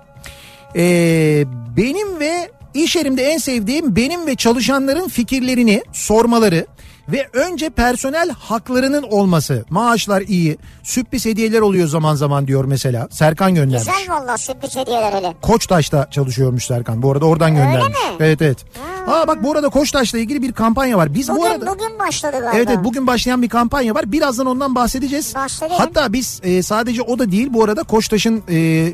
[0.75, 1.43] Ee,
[1.77, 6.65] benim ve iş yerimde en sevdiğim benim ve çalışanların fikirlerini sormaları
[7.11, 9.65] ve önce personel haklarının olması.
[9.69, 13.07] Maaşlar iyi, sürpriz hediyeler oluyor zaman zaman diyor mesela.
[13.11, 13.87] Serkan göndermiş.
[13.87, 15.33] Güzel valla sürpriz hediyeler hele.
[15.41, 17.01] Koçtaş'ta çalışıyormuş Serkan.
[17.01, 17.87] Bu arada oradan göndermiş.
[17.87, 17.93] mi?
[18.19, 18.57] Evet evet.
[19.07, 21.13] Aa bak bu arada Koçtaş'la ilgili bir kampanya var.
[21.13, 22.51] Biz bu Bugün, arada bugün başladı galiba.
[22.55, 24.11] Evet evet bugün başlayan bir kampanya var.
[24.11, 25.35] Birazdan ondan bahsedeceğiz.
[25.35, 25.75] Bahsedelim.
[25.77, 28.93] Hatta biz e, sadece o da değil bu arada Koçtaş'ın e,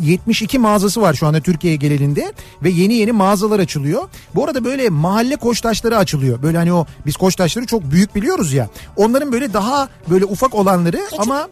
[0.00, 2.32] 72 mağazası var şu anda Türkiye genelinde
[2.62, 4.08] ve yeni yeni mağazalar açılıyor.
[4.34, 6.42] Bu arada böyle mahalle koçtaşları açılıyor.
[6.42, 8.68] Böyle hani o biz koçtaşları çok büyük biliyoruz ya.
[8.96, 11.48] Onların böyle daha böyle ufak olanları ama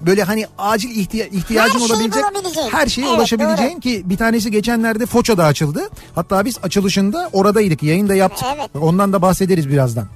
[0.00, 2.24] böyle hani acil ihtiya- ihtiyacın Her olabilecek
[2.72, 5.88] her şeye Evet, ulaşabileceğin ki bir tanesi geçenlerde Foça'da açıldı.
[6.14, 8.46] Hatta biz açılışında oradaydık yayında yaptık.
[8.56, 8.70] Evet.
[8.80, 10.06] Ondan da bahsederiz birazdan.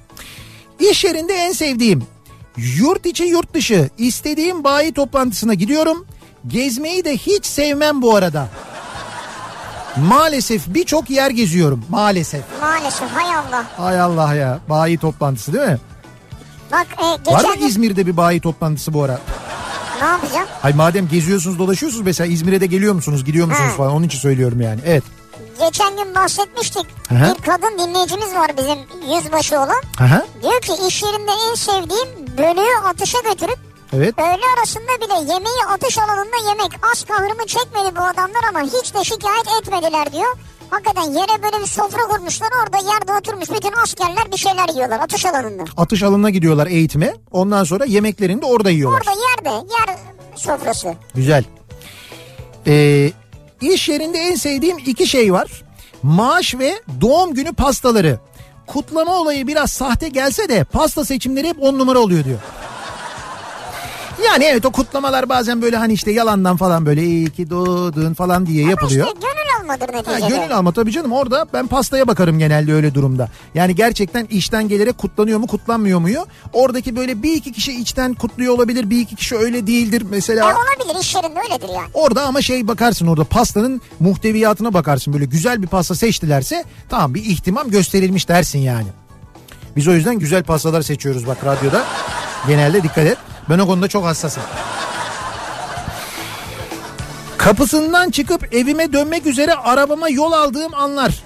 [0.79, 2.03] İş yerinde en sevdiğim
[2.57, 6.05] yurt içi yurt dışı istediğim bayi toplantısına gidiyorum.
[6.47, 8.47] Gezmeyi de hiç sevmem bu arada.
[9.97, 12.41] Maalesef birçok yer geziyorum maalesef.
[12.61, 13.65] Maalesef hay Allah.
[13.77, 15.77] Hay Allah ya bayi toplantısı değil mi?
[16.71, 19.19] Bak e, Var mı geçen gün İzmir'de bir bayi toplantısı bu ara?
[20.01, 20.47] ne yapacağım?
[20.61, 23.75] Hay madem geziyorsunuz dolaşıyorsunuz mesela İzmir'e de geliyor musunuz gidiyor musunuz Ha.
[23.77, 24.79] falan onun için söylüyorum yani.
[24.85, 25.03] Evet.
[25.59, 26.85] Geçen gün bahsetmiştik.
[27.09, 27.15] Hı.
[27.39, 28.77] Bir kadın dinleyicimiz var bizim
[29.15, 29.81] yüzbaşı olan.
[29.99, 33.59] Aha, Diyor ki iş yerinde en sevdiğim bölüğü atışa götürüp
[33.93, 34.15] evet.
[34.19, 36.71] öğle arasında bile yemeği atış alanında yemek.
[36.91, 40.37] Az kahrımı çekmedi bu adamlar ama hiç de şikayet etmediler diyor.
[40.69, 45.25] Hakikaten yere böyle bir sofra kurmuşlar orada yerde oturmuş bütün askerler bir şeyler yiyorlar atış
[45.25, 45.63] alanında.
[45.77, 47.15] Atış alanına gidiyorlar eğitime.
[47.31, 48.99] Ondan sonra yemeklerini de orada yiyorlar.
[48.99, 49.97] Orada yerde yer
[50.35, 50.93] sofrası.
[51.15, 51.43] Güzel.
[52.67, 53.11] Ee,
[53.61, 55.63] iş yerinde en sevdiğim iki şey var.
[56.03, 58.19] Maaş ve doğum günü pastaları.
[58.67, 62.39] Kutlama olayı biraz sahte gelse de pasta seçimleri hep on numara oluyor diyor.
[64.25, 68.45] Yani evet o kutlamalar bazen böyle hani işte yalandan falan böyle iyi ki doğdun falan
[68.45, 69.07] diye yapılıyor.
[69.07, 70.37] İşte gönül almadır Ha, neticede.
[70.37, 73.29] gönül alma tabii canım orada ben pastaya bakarım genelde öyle durumda.
[73.55, 76.07] Yani gerçekten işten gelerek kutlanıyor mu kutlanmıyor mu?
[76.53, 80.49] Oradaki böyle bir iki kişi içten kutluyor olabilir bir iki kişi öyle değildir mesela.
[80.49, 81.87] Ya olabilir iş yerinde öyledir yani.
[81.93, 87.25] Orada ama şey bakarsın orada pastanın muhteviyatına bakarsın böyle güzel bir pasta seçtilerse tamam bir
[87.25, 88.87] ihtimam gösterilmiş dersin yani.
[89.75, 91.83] Biz o yüzden güzel pastalar seçiyoruz bak radyoda.
[92.47, 93.17] Genelde dikkat et.
[93.49, 94.43] Ben o konuda çok hassasım.
[97.37, 101.23] Kapısından çıkıp evime dönmek üzere arabama yol aldığım anlar.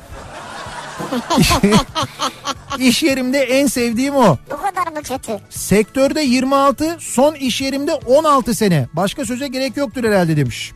[2.77, 4.37] İş yerimde en sevdiğim o.
[4.51, 5.39] Bu kadar mı kötü?
[5.49, 8.87] Sektörde 26, son iş yerimde 16 sene.
[8.93, 10.71] Başka söze gerek yoktur herhalde demiş.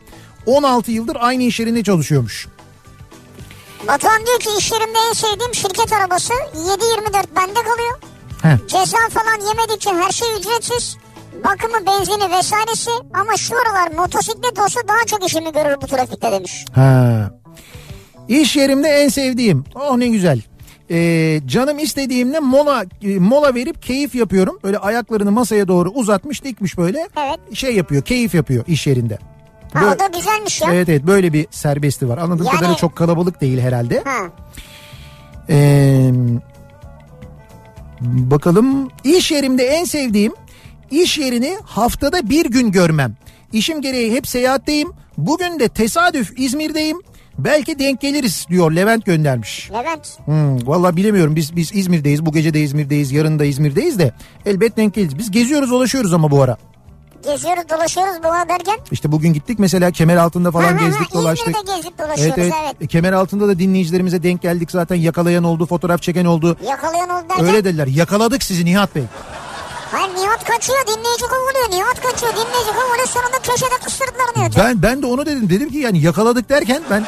[0.46, 2.48] 16 yıldır aynı iş yerinde çalışıyormuş.
[3.88, 7.98] Batuhan diyor ki iş yerimde en sevdiğim şirket arabası 7-24 bende kalıyor.
[8.42, 8.68] Heh.
[8.68, 10.96] Ceza falan yemedikçe her şey ücretsiz.
[11.44, 16.64] Bakımı, benzini vesairesi ama şu aralar motosiklet olsa daha çok işimi görür bu trafikte demiş.
[16.74, 17.30] Ha.
[18.28, 19.64] İş yerimde en sevdiğim.
[19.74, 20.42] Oh ne güzel.
[20.90, 24.58] Ee, canım istediğimde mola e, mola verip keyif yapıyorum.
[24.64, 27.08] Böyle ayaklarını masaya doğru uzatmış dikmiş böyle.
[27.18, 27.56] Evet.
[27.56, 29.18] Şey yapıyor keyif yapıyor iş yerinde.
[29.72, 30.74] Ha, Böyle- o da güzelmiş ya.
[30.74, 32.18] Evet evet böyle bir serbesti var.
[32.18, 34.02] Anladığım Yani- kadarıyla çok kalabalık değil herhalde.
[34.04, 34.18] Ha.
[35.50, 36.10] Ee,
[38.00, 40.32] bakalım iş yerimde en sevdiğim
[40.90, 43.16] iş yerini haftada bir gün görmem.
[43.52, 44.92] İşim gereği hep seyahatteyim.
[45.18, 46.98] Bugün de tesadüf İzmir'deyim.
[47.38, 49.70] Belki denk geliriz diyor Levent göndermiş.
[49.70, 50.18] Levent.
[50.24, 52.26] Hmm, Valla bilemiyorum biz biz İzmir'deyiz.
[52.26, 53.12] Bu gece de İzmir'deyiz.
[53.12, 54.12] Yarın da İzmir'deyiz de
[54.46, 55.18] elbet denk geliriz.
[55.18, 56.56] Biz geziyoruz dolaşıyoruz ama bu ara.
[57.24, 58.78] Geziyoruz dolaşıyoruz bu derken.
[58.92, 61.48] İşte bugün gittik mesela kemer altında falan Ha, ha, ha, gezdik dolaştık.
[61.56, 62.74] İzmir'de gezip dolaşıyoruz Evet evet.
[62.80, 62.90] evet.
[62.90, 66.56] Kemer altında da dinleyicilerimize denk geldik zaten yakalayan oldu, fotoğraf çeken oldu.
[66.68, 67.46] Yakalayan oldu derken.
[67.46, 67.86] Öyle dediler.
[67.86, 69.02] Yakaladık sizi Nihat Bey.
[69.92, 71.70] Hayır Nihat kaçıyor dinleyici kovuluyor.
[71.70, 73.06] Nihat kaçıyor dinleyici kovuluyor.
[73.06, 74.58] Sonunda köşede kıstırdılar Nihat'ı.
[74.58, 75.50] Ben ben de onu dedim.
[75.50, 77.06] Dedim ki yani yakaladık derken ben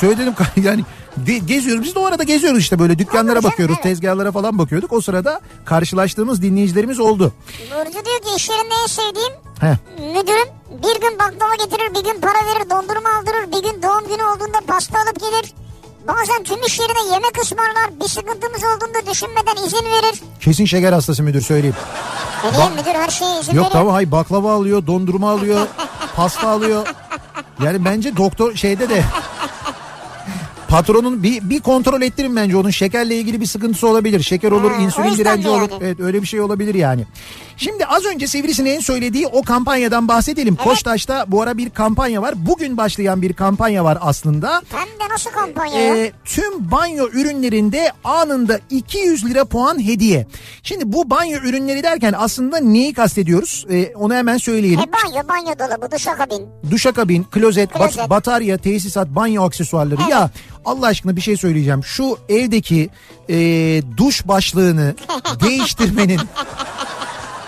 [0.00, 0.84] şöyle dedim yani
[1.16, 1.84] de- geziyoruz.
[1.84, 3.82] Biz de o arada geziyoruz işte böyle dükkanlara Olur bakıyoruz, evet.
[3.82, 4.92] tezgahlara falan bakıyorduk.
[4.92, 7.32] O sırada karşılaştığımız dinleyicilerimiz oldu.
[7.70, 9.76] Burcu diyor ki iş yerinde en sevdiğim Heh.
[9.98, 14.22] müdürüm bir gün baklava getirir bir gün para verir dondurma aldırır bir gün doğum günü
[14.24, 15.54] olduğunda pasta alıp gelir.
[16.08, 20.22] Bazen tüm iş yerine yemek ısmarlar bir sıkıntımız olduğunda düşünmeden izin verir.
[20.40, 21.76] Kesin şeker hastası müdür söyleyeyim.
[22.52, 25.66] Niye müdür her şeye izin Yok tamam hay baklava alıyor, dondurma alıyor,
[26.16, 26.86] pasta alıyor.
[27.64, 29.02] Yani bence doktor şeyde de
[30.68, 34.22] patronun bir, bir kontrol ettirin bence onun şekerle ilgili bir sıkıntısı olabilir.
[34.22, 35.56] Şeker olur, Ha, insülin direnci yani.
[35.62, 35.70] olur.
[35.80, 37.06] Evet öyle bir şey olabilir yani.
[37.56, 40.56] Şimdi az önce Sivrisineğin söylediği o kampanyadan bahsedelim.
[40.56, 42.34] Koçtaş'ta bu ara bir kampanya var.
[42.36, 44.62] Bugün başlayan bir kampanya var aslında.
[44.72, 45.96] Hem de nasıl kampanya ya?
[45.96, 50.26] Ee, tüm banyo ürünlerinde anında 200 lira puan hediye.
[50.62, 53.66] Şimdi bu banyo ürünleri derken aslında neyi kastediyoruz?
[53.70, 54.80] Ee, onu hemen söyleyelim.
[54.80, 56.46] E banyo, banyo dolabı, duşakabin.
[56.70, 58.10] Duşakabin, klozet, bat- Klozet.
[58.10, 60.00] batarya, tesisat, banyo aksesuarları.
[60.02, 60.10] Evet.
[60.10, 60.30] Ya
[60.64, 61.84] Allah aşkına bir şey söyleyeceğim.
[61.84, 62.90] Şu evdeki
[63.28, 63.36] e,
[63.96, 64.94] duş başlığını
[65.44, 66.20] değiştirmenin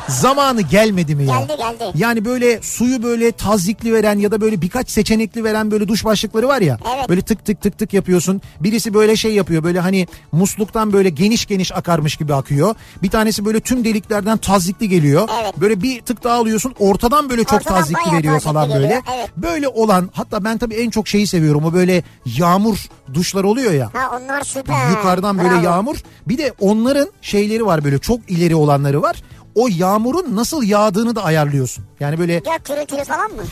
[0.08, 1.40] zamanı gelmedi mi ya?
[1.40, 1.84] Geldi, geldi.
[1.94, 6.48] Yani böyle suyu böyle tazikli veren ya da böyle birkaç seçenekli veren böyle duş başlıkları
[6.48, 6.78] var ya.
[6.96, 7.08] Evet.
[7.08, 8.42] Böyle tık tık tık tık yapıyorsun.
[8.60, 12.74] Birisi böyle şey yapıyor böyle hani musluktan böyle geniş geniş akarmış gibi akıyor.
[13.02, 15.28] Bir tanesi böyle tüm deliklerden tazikli geliyor.
[15.42, 15.54] Evet.
[15.60, 19.02] Böyle bir tık daha alıyorsun ortadan böyle çok Ortadan tazikli veriyor tazikli falan geliyor, böyle.
[19.16, 19.30] evet.
[19.36, 22.78] Böyle olan hatta ben tabii en çok şeyi seviyorum o böyle yağmur
[23.14, 23.90] duşlar oluyor ya.
[23.92, 24.90] Ha onlar süper.
[24.90, 25.64] Yukarıdan böyle Bravo.
[25.64, 25.96] yağmur.
[26.28, 29.16] Bir de onların şeyleri var böyle çok ileri olanları var.
[29.54, 31.84] O yağmurun nasıl yağdığını da ayarlıyorsun.
[32.00, 33.42] Yani böyle Ya gürültülü falan mı?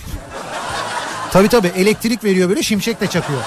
[1.32, 3.40] tabii tabii elektrik veriyor böyle şimşek de çakıyor.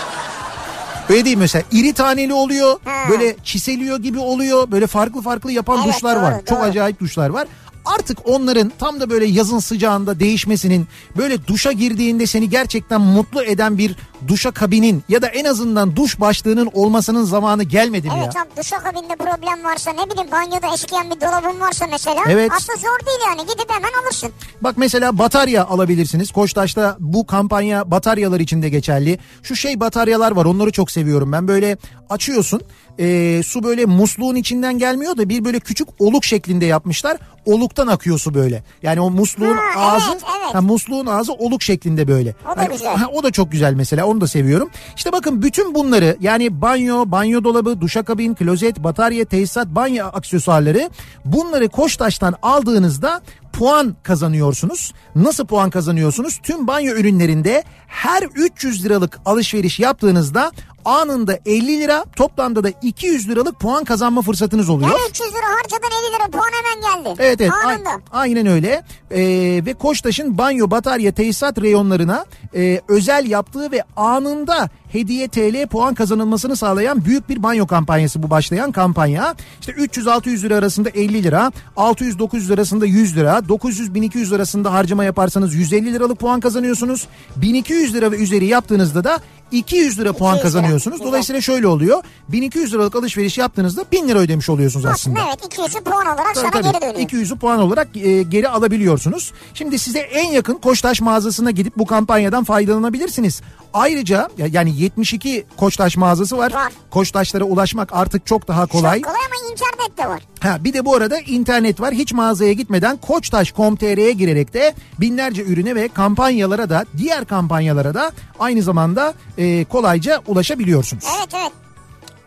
[1.10, 3.10] Öyle değil mesela iri taneli oluyor Ha.
[3.10, 6.66] böyle çiseliyor gibi oluyor böyle farklı farklı yapan Evet, duşlar doğru, var çok doğru.
[6.66, 7.48] acayip duşlar var.
[7.86, 10.88] Artık onların tam da böyle yazın sıcağında değişmesinin
[11.18, 13.96] böyle duşa girdiğinde seni gerçekten mutlu eden bir
[14.28, 18.22] duşa kabinin ya da en azından duş başlığının olmasının zamanı gelmedi mi ya?
[18.24, 22.24] Evet tam duşakabinde problem varsa ne bileyim banyoda eskiyen bir dolabın varsa mesela.
[22.30, 22.52] Evet.
[22.56, 24.30] Aslında zor değil yani gidip hemen alırsın.
[24.62, 26.32] Bak mesela batarya alabilirsiniz.
[26.32, 29.20] Koçtaş'ta bu kampanya bataryalar için de geçerli.
[29.44, 31.48] Şu şey bataryalar var onları çok seviyorum ben.
[31.48, 31.78] Böyle
[32.10, 32.62] açıyorsun
[33.00, 37.18] e, su böyle musluğun içinden gelmiyor da bir böyle küçük oluk şeklinde yapmışlar.
[37.46, 38.64] Oluktan akıyor su böyle.
[38.84, 40.56] Yani o musluğun Ha, ağzı evet, evet.
[40.56, 42.36] ha, musluğun ağzı oluk şeklinde böyle.
[42.46, 42.96] O da Hani- güzel.
[42.96, 44.70] ha, o da çok güzel mesela onu da seviyorum.
[44.96, 50.90] İşte bakın bütün bunları yani banyo, banyo dolabı, duşakabin, klozet, batarya, tesisat, banyo aksesuarları
[51.26, 53.22] bunları Koçtaş'tan aldığınızda
[53.54, 54.94] puan kazanıyorsunuz.
[55.16, 56.40] Nasıl puan kazanıyorsunuz?
[56.44, 60.52] Tüm banyo ürünlerinde her 300 liralık alışveriş yaptığınızda
[60.86, 64.90] anında 50 lira toplamda da 200 liralık puan kazanma fırsatınız oluyor.
[64.90, 67.16] Yani 300 lira harcadan 50 lira puan hemen geldi.
[67.20, 67.90] Evet evet Anında.
[67.90, 72.26] a- aynen öyle Ee, ve Koçtaş'ın banyo batarya tesisat reyonlarına
[72.56, 78.30] e, özel yaptığı ve anında hediye TL puan kazanılmasını sağlayan büyük bir banyo kampanyası bu
[78.30, 79.36] başlayan kampanya.
[79.60, 85.94] İşte 300-600 lira arasında 50 lira 600-900 arasında 100 lira 900-1200 arasında harcama yaparsanız 150
[85.94, 87.08] liralık puan kazanıyorsunuz.
[87.36, 89.20] 1200 lira ve üzeri yaptığınızda da
[89.52, 90.44] 200 lira puan 200 lira.
[90.44, 90.98] kazanıyorsunuz.
[90.98, 91.08] Güzel.
[91.08, 92.04] Dolayısıyla şöyle oluyor.
[92.30, 95.20] 1200 liralık alışveriş yaptığınızda 1000 lira ödemiş oluyorsunuz aslında.
[95.20, 96.64] Aslında evet 200'ü puan olarak Tabii, sana tabii.
[96.64, 97.10] geri dönüyor.
[97.10, 99.32] 200'ü puan olarak e, geri alabiliyorsunuz.
[99.54, 103.42] Şimdi size en yakın Koçtaş mağazasına gidip bu kampanyadan faydalanabilirsiniz.
[103.76, 106.54] Ayrıca ya- yani 72 Koçtaş mağazası var.
[106.54, 106.74] Var.
[106.90, 109.02] Koçtaşlara ulaşmak artık çok daha kolay.
[109.02, 110.22] Çok kolay ama internet de var.
[110.40, 111.94] Ha, bir de bu arada internet var.
[111.94, 118.62] Hiç mağazaya gitmeden koçtaş.com.tr'ye girerek de binlerce ürüne ve kampanyalara da diğer kampanyalara da aynı
[118.62, 121.04] zamanda e, kolayca ulaşabiliyorsunuz.
[121.20, 121.52] Evet evet.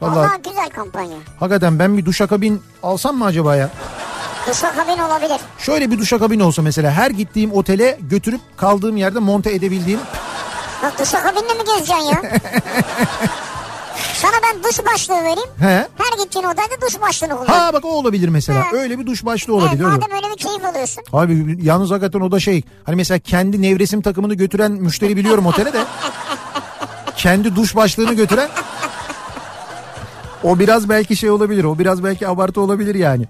[0.00, 1.16] Vallahi Vallahi güzel kampanya.
[1.40, 3.70] hakikaten ben bir duşakabin alsam mı acaba ya?
[4.50, 5.40] Duşakabin olabilir.
[5.58, 10.00] Şöyle bir duşakabin olsa mesela her gittiğim otele götürüp kaldığım yerde monte edebildiğim.
[10.82, 12.22] Bak duşakabinle mi gezeceksin ya?
[14.14, 15.48] Sana ben duş başlığı vereyim.
[15.60, 15.86] He.
[15.98, 17.46] Her gittiğin odada duş başlığını kullan.
[17.46, 18.60] Ha bak o olabilir mesela.
[18.60, 18.64] Ha.
[18.72, 19.84] Öyle bir duş başlığı Evet, olabilir.
[19.84, 19.92] olur.
[19.92, 21.04] madem öyle bir keyif alıyorsun.
[21.12, 22.62] Abi yalnız hakikaten o da şey.
[22.84, 25.84] Hani mesela kendi nevresim takımını götüren müşteri biliyorum otele de.
[27.16, 28.48] kendi duş başlığını götüren.
[30.42, 31.64] O biraz belki şey olabilir.
[31.64, 33.24] O biraz belki abartı olabilir yani.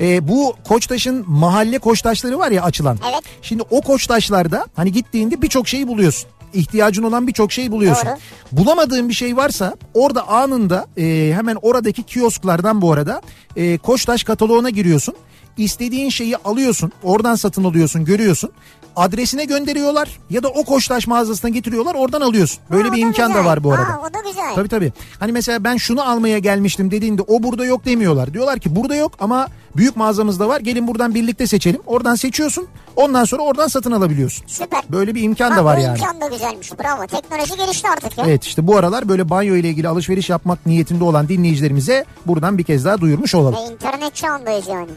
[0.00, 2.98] Ee, bu Koçtaş'ın mahalle koçtaşları var ya açılan.
[3.12, 3.22] Evet.
[3.42, 6.30] Şimdi o koçtaşlarda hani gittiğinde birçok şeyi buluyorsun.
[6.52, 8.08] İhtiyacın olan birçok şeyi buluyorsun.
[8.08, 8.16] Doğru.
[8.52, 13.22] Bulamadığın bir şey varsa orada anında e, hemen oradaki kiosklardan bu arada
[13.56, 15.14] e, Koçtaş kataloğuna giriyorsun.
[15.56, 16.92] İstediğin şeyi alıyorsun.
[17.02, 18.50] Oradan satın alıyorsun, görüyorsun.
[18.96, 22.58] Adresine gönderiyorlar ya da o Koçtaş mağazasına getiriyorlar oradan alıyorsun.
[22.70, 23.44] Böyle Ha, bir da imkan da güzel.
[23.50, 23.88] var bu arada.
[23.88, 24.54] Ha, o da güzel.
[24.54, 24.92] Tabii tabii.
[25.20, 28.34] Hani mesela ben şunu almaya gelmiştim dediğinde o burada yok demiyorlar.
[28.34, 30.60] Diyorlar ki burada yok ama büyük mağazamızda var.
[30.60, 31.80] Gelin buradan birlikte seçelim.
[31.86, 32.66] Oradan seçiyorsun.
[32.96, 34.44] Ondan sonra oradan satın alabiliyorsun.
[34.46, 34.82] Süper.
[34.90, 35.98] Böyle bir imkan Ha, da var yani.
[35.98, 36.72] imkan da güzelmiş.
[36.78, 37.06] Bravo.
[37.06, 38.24] Teknoloji gelişti artık ya.
[38.26, 42.64] Evet işte bu aralar böyle banyo ile ilgili alışveriş yapmak niyetinde olan dinleyicilerimize buradan bir
[42.64, 43.54] kez daha duyurmuş olalım.
[43.54, 44.90] E, internet çağındayız yani.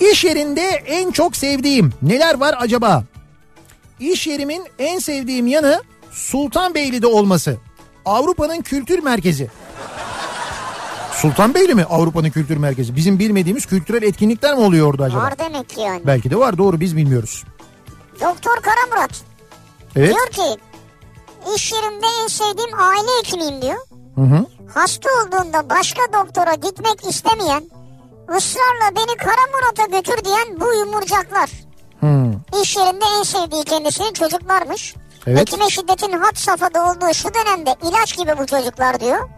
[0.00, 3.04] İş yerinde en çok sevdiğim neler var acaba?
[4.00, 7.56] İş yerimin en sevdiğim yanı Sultanbeyli'de olması.
[8.04, 9.50] Avrupa'nın kültür merkezi.
[11.12, 12.96] Sultanbeyli mi Avrupa'nın kültür merkezi?
[12.96, 15.22] Bizim bilmediğimiz kültürel etkinlikler mi oluyor orada acaba?
[15.22, 16.00] Var demek ki yani.
[16.06, 17.44] Belki de var doğru biz bilmiyoruz.
[18.20, 19.10] Doktor Karamurat
[19.96, 20.14] Evet.
[20.14, 20.60] diyor ki
[21.56, 23.76] iş yerimde en sevdiğim aile hekimiyim diyor.
[24.14, 24.46] Hı hı.
[24.74, 27.64] Hasta olduğunda başka doktora gitmek istemeyen
[28.36, 31.50] ısrarla beni Karamurat'a götür diyen bu yumurcaklar.
[32.00, 32.32] Hı.
[32.62, 34.94] İş yerinde en sevdiği kendisinin çocuklarmış.
[35.26, 35.40] Evet.
[35.40, 39.28] Hekime şiddetin had safhada olduğu şu dönemde ilaç gibi bu çocuklar diyor.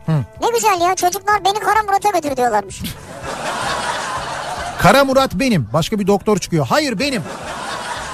[0.42, 2.82] Ne güzel ya çocuklar beni Karamurat'a götür diyorlarmış.
[4.82, 5.68] Kara Murat benim.
[5.72, 6.66] Başka bir doktor çıkıyor.
[6.66, 7.22] Hayır benim.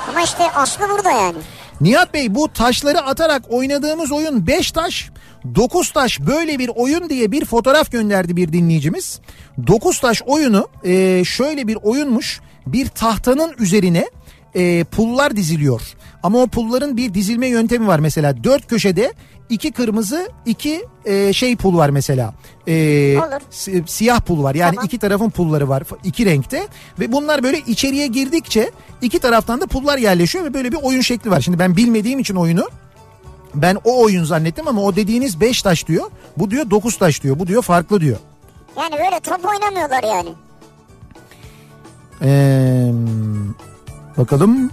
[0.08, 1.38] Ama işte aslı burada yani.
[1.80, 5.10] Nihat Bey bu taşları atarak oynadığımız oyun 5 taş
[5.54, 9.20] 9 taş böyle bir oyun diye bir fotoğraf gönderdi bir dinleyicimiz.
[9.66, 12.40] 9 taş oyunu e, şöyle bir oyunmuş.
[12.66, 14.10] bir tahtanın üzerine
[14.54, 15.82] e, pullar diziliyor.
[16.24, 18.44] Ama o pulların bir dizilme yöntemi var mesela.
[18.44, 19.12] Dört köşede
[19.50, 22.34] iki kırmızı iki e, şey pul var mesela.
[22.68, 23.16] E,
[23.50, 24.54] si- siyah pul var.
[24.54, 24.86] Yani Tamam.
[24.86, 25.82] iki tarafın pulları var.
[26.04, 26.68] iki renkte.
[27.00, 28.70] Ve bunlar böyle içeriye girdikçe
[29.02, 31.40] iki taraftan da pullar yerleşiyor ve böyle bir oyun şekli var.
[31.40, 32.68] Şimdi ben bilmediğim için oyunu
[33.54, 36.10] ben o oyun zannettim ama o dediğiniz 5 taş diyor.
[36.36, 37.38] Bu diyor 9 taş diyor.
[37.38, 38.18] Bu diyor farklı diyor.
[38.76, 40.28] Yani böyle top oynamıyorlar yani.
[42.22, 42.92] Ee,
[44.18, 44.70] bakalım.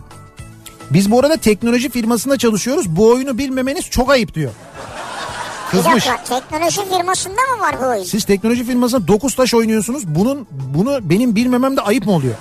[0.94, 2.96] Biz bu arada teknoloji firmasında çalışıyoruz.
[2.96, 4.52] Bu oyunu bilmemeniz çok ayıp diyor.
[5.74, 6.08] Bir Kızmış.
[6.08, 8.04] dakika teknoloji firmasında mı var bu oyun?
[8.04, 10.08] Siz teknoloji firmasında 9 taş oynuyorsunuz.
[10.08, 12.34] Bunun bunu benim bilmemem de ayıp mı oluyor?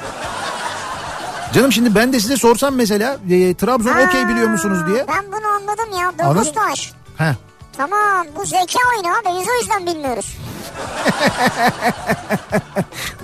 [1.55, 5.07] Canım şimdi ben de size sorsam mesela e, Trabzon Ha, okey biliyor musunuz diye.
[5.09, 6.09] Ben bunu anladım ya.
[6.09, 6.63] Anladın Dokuz mı?
[6.69, 6.93] taş.
[7.19, 7.35] Heh.
[7.77, 10.37] Tamam bu zeka oyunu abi biz o yüzden bilmiyoruz.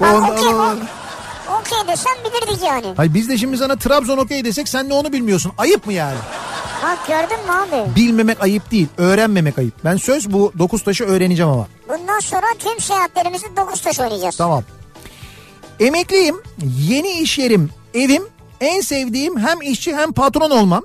[0.01, 0.48] O- okey,
[1.60, 2.86] okey desem bilirdik yani.
[2.97, 5.52] Hayır biz de şimdi sana Trabzon okey desek sen de onu bilmiyorsun.
[5.59, 6.18] Ayıp mı yani?
[6.82, 7.97] Bak gördün mü abi?
[7.97, 8.89] Bilmemek ayıp değil.
[8.98, 9.74] Öğrenmemek ayıp.
[9.85, 11.66] Ben söz bu 9 taşı öğreneceğim ama.
[11.89, 14.36] Bundan sonra tüm seyahatlerimizi dokuz taş oynayacağız.
[14.36, 14.64] Tamam.
[15.81, 16.36] Emekliyim.
[16.89, 18.23] Yeni iş yerim, evim.
[18.60, 20.82] En sevdiğim hem işçi hem patron olmam.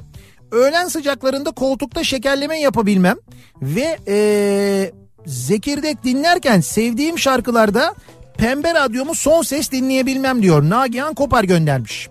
[0.51, 3.17] Öğlen sıcaklarında koltukta şekerleme yapabilmem.
[3.61, 4.91] Ve ee,
[5.25, 7.95] zekirdek dinlerken sevdiğim şarkılarda
[8.41, 10.69] pembe radyomu son ses dinleyebilmem diyor.
[10.69, 12.09] Nagihan Kopar göndermiş.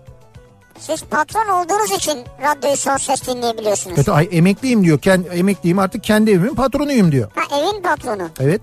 [0.79, 3.95] Siz patron olduğunuz için radyoyu son ses dinleyebiliyorsunuz.
[3.95, 4.99] Kötü ay emekliyim diyor.
[4.99, 7.31] Kend, emekliyim artık kendi evimin patronuyum diyor.
[7.35, 8.29] Ha evin patronu.
[8.39, 8.61] Evet.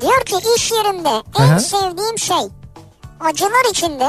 [0.00, 1.08] Diyor ki iş yerimde
[1.38, 1.58] en Aha.
[1.58, 2.48] sevdiğim şey
[3.20, 4.08] acılar içinde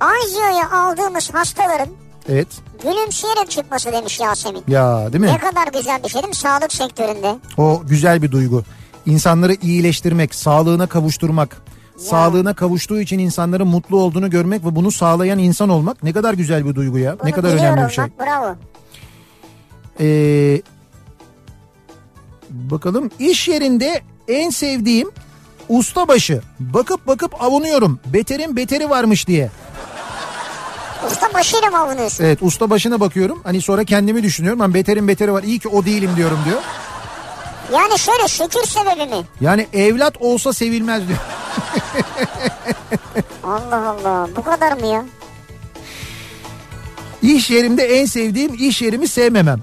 [0.00, 1.88] Ayzio'ya aldığımız hastaların
[2.28, 2.48] Evet.
[2.82, 4.64] gülümseyerek çıkması demiş Yasemin.
[4.68, 5.26] Ya değil mi?
[5.26, 7.34] Ne kadar güzel bir şey değil mi sağlık sektöründe?
[7.58, 8.64] O güzel bir duygu.
[9.06, 11.56] İnsanları iyileştirmek, sağlığına kavuşturmak.
[11.96, 16.66] Sağlığına kavuştuğu için insanların mutlu olduğunu görmek ve bunu sağlayan insan olmak ne kadar güzel
[16.66, 17.18] bir duygu ya.
[17.18, 18.04] Bunu ne kadar önemli bir şey.
[18.04, 18.56] Bak, bravo.
[20.00, 20.62] Ee,
[22.50, 25.10] bakalım iş yerinde en sevdiğim
[25.68, 26.42] ustabaşı.
[26.60, 28.00] Bakıp bakıp avunuyorum.
[28.06, 29.50] Beterin beteri varmış diye.
[31.06, 32.24] Usta başıyla mı avunuyorsun?
[32.24, 33.40] Evet ustabaşına bakıyorum.
[33.44, 34.60] Hani sonra kendimi düşünüyorum.
[34.60, 35.42] Ben beterin beteri var.
[35.42, 36.58] İyi ki o değilim diyorum diyor.
[37.72, 39.22] Yani şöyle şükür sebebi mi?
[39.40, 41.18] Yani evlat olsa sevilmez diyor.
[43.44, 45.04] Allah Allah bu kadar mı ya?
[47.22, 49.60] İş yerimde en sevdiğim iş yerimi sevmemem.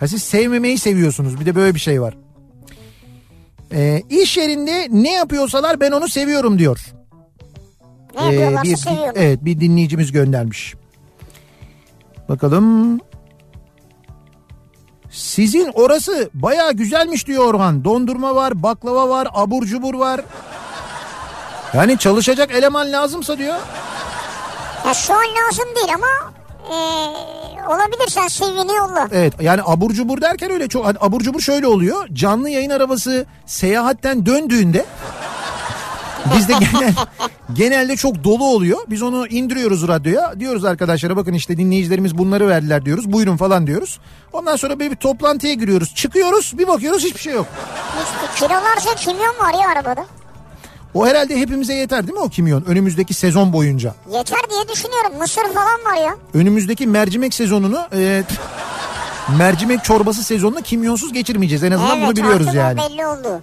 [0.00, 1.40] Ha siz sevmemeyi seviyorsunuz.
[1.40, 2.14] Bir de böyle bir şey var.
[3.72, 6.80] Ee, iş yerinde ne yapıyorsalar ben onu seviyorum diyor.
[8.14, 9.12] Ne Ee, bir, seviyorum.
[9.16, 10.74] Evet bir dinleyicimiz göndermiş.
[12.28, 13.00] Bakalım.
[15.10, 17.84] Sizin orası baya güzelmiş diyor Orhan.
[17.84, 20.20] Dondurma var, baklava var, abur cubur var.
[21.74, 23.56] Yani çalışacak eleman lazımsa diyor.
[24.86, 26.32] Ya şu an lazım değil ama
[26.68, 26.76] e,
[27.68, 29.08] olabilir sen CV'ni yolla.
[29.12, 32.08] Evet yani abur cubur derken öyle çok hani abur cubur şöyle oluyor.
[32.12, 34.84] Canlı yayın arabası seyahatten döndüğünde
[36.36, 36.94] bizde genel,
[37.52, 38.78] genelde çok dolu oluyor.
[38.88, 40.40] Biz onu indiriyoruz radyoya.
[40.40, 43.12] Diyoruz arkadaşlara bakın işte dinleyicilerimiz bunları verdiler diyoruz.
[43.12, 43.98] Buyurun falan diyoruz.
[44.32, 45.94] Ondan sonra böyle bir toplantıya giriyoruz.
[45.94, 47.46] Çıkıyoruz bir bakıyoruz hiçbir şey yok.
[48.04, 50.06] İşte kilolarca kimyon var ya arabada.
[50.94, 52.64] O herhalde hepimize yeter değil mi o kimyon?
[52.64, 53.94] Önümüzdeki sezon boyunca.
[54.12, 55.12] Yeter diye düşünüyorum.
[55.18, 56.16] Mısır falan var ya.
[56.34, 58.22] Önümüzdeki mercimek sezonunu e,
[59.38, 61.64] mercimek çorbası sezonunu kimyonsuz geçirmeyeceğiz.
[61.64, 62.78] En azından evet bunu biliyoruz yani.
[62.80, 63.40] belli oldu.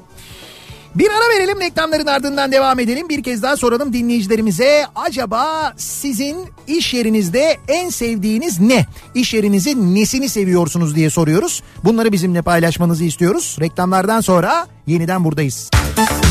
[0.98, 3.10] Bir ara verelim reklamların ardından devam edelim.
[3.10, 4.86] Bir kez daha soralım dinleyicilerimize.
[4.96, 6.38] Acaba sizin
[6.68, 8.86] iş yerinizde en sevdiğiniz ne?
[9.16, 11.64] İş yerinizin nesini seviyorsunuz diye soruyoruz.
[11.84, 13.58] Bunları bizimle paylaşmanızı istiyoruz.
[13.60, 15.70] Reklamlardan sonra yeniden buradayız.
[15.98, 16.27] Ey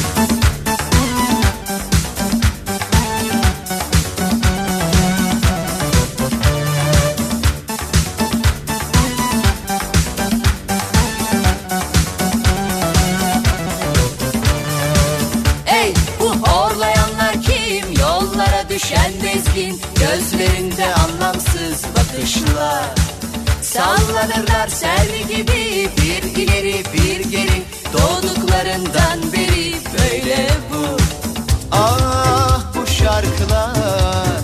[18.77, 22.90] düşen bezgin Gözlerinde anlamsız bakışlar.
[23.62, 27.62] Sallanırlar selvi gibi Bir ileri bir geri.
[27.93, 30.97] Doğduklarından beri böyle bu.
[31.73, 34.40] Ah bu şarkılar.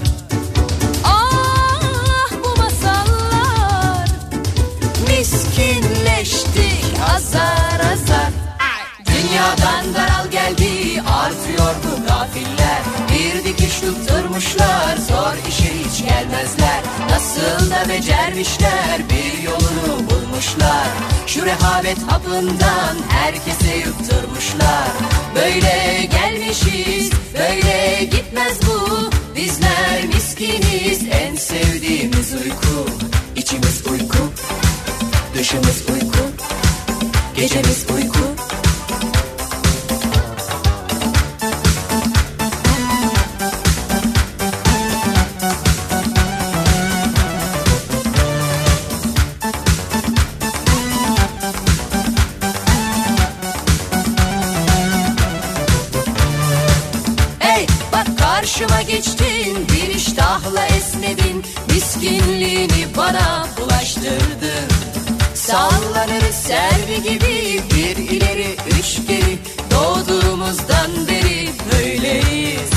[1.05, 4.09] Ah bu masallar.
[5.09, 6.85] Miskinleştik
[7.15, 8.33] azar azar.
[9.07, 12.62] Dünyadan daral geldi artıyor bu gafiller
[14.33, 16.81] tutturmuşlar zor işe hiç gelmezler.
[17.11, 19.03] Nasıl da becermişler.
[19.11, 20.89] Bir yolunu bulmuşlar.
[21.27, 24.89] Şu rehavet hapından herkese yutturmuşlar.
[25.35, 29.11] Böyle gelmişiz böyle gitmez bu.
[29.37, 32.91] Bizler miskiniz en sevdiğimiz uyku.
[33.37, 34.33] İçimiz uyku
[35.35, 36.23] dışımız uyku
[37.37, 38.52] Gecemiz uyku
[58.83, 64.69] geçtin bir iştahla esnedin Miskinliğini bana bulaştırdın
[65.35, 69.39] Sallanırız servi gibi bir ileri üç geri
[69.71, 72.71] Doğduğumuzdan beri böyleyiz.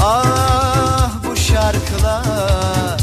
[0.00, 3.00] Ah bu şarkılar.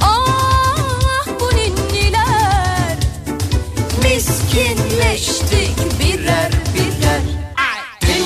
[0.00, 2.96] Ah bu ninniler.
[4.02, 6.50] Miskinleştik birer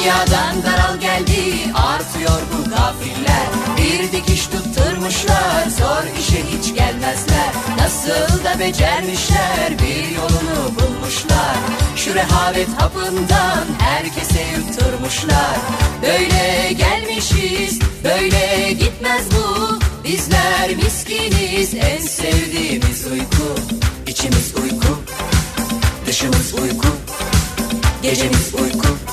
[0.04, 1.42] Dünyadan daral geldi
[1.74, 3.46] artıyor bu gafiller.
[3.76, 7.52] Bir dikiş tutturmuşlar zor işe hiç gelmezler.
[7.78, 11.56] Nasıl da becermişler bir yolunu bulmuşlar.
[11.96, 15.56] Şu rehavet hapından herkese yutturmuşlar.
[16.02, 19.78] Böyle gelmişiz böyle gitmez bu.
[20.04, 23.60] Bizler miskiniz en sevdiğimiz uyku.
[24.06, 25.02] İçimiz uyku
[26.06, 26.88] dışımız uyku
[28.02, 29.03] Gecemiz uyku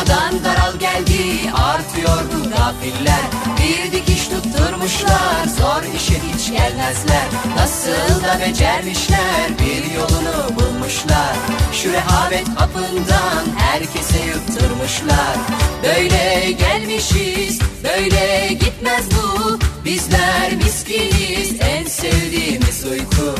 [0.00, 3.24] Dünyadan daral geldi artıyor bu gafiller.
[3.58, 7.24] Bir dikiş tutturmuşlar zor işe hiç gelmezler.
[7.56, 11.36] Nasıl da becermişler bir yolunu bulmuşlar.
[11.72, 15.36] Şu rehavet hapından herkese yutturmuşlar.
[15.82, 19.58] Böyle gelmişiz böyle gitmez bu.
[19.84, 23.34] Bizler miskiniz en sevdiğimiz uyku.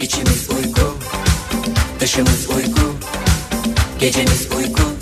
[0.00, 0.98] İçimiz uyku
[2.00, 2.94] dışımız uyku
[4.00, 4.93] Gecemiz uyku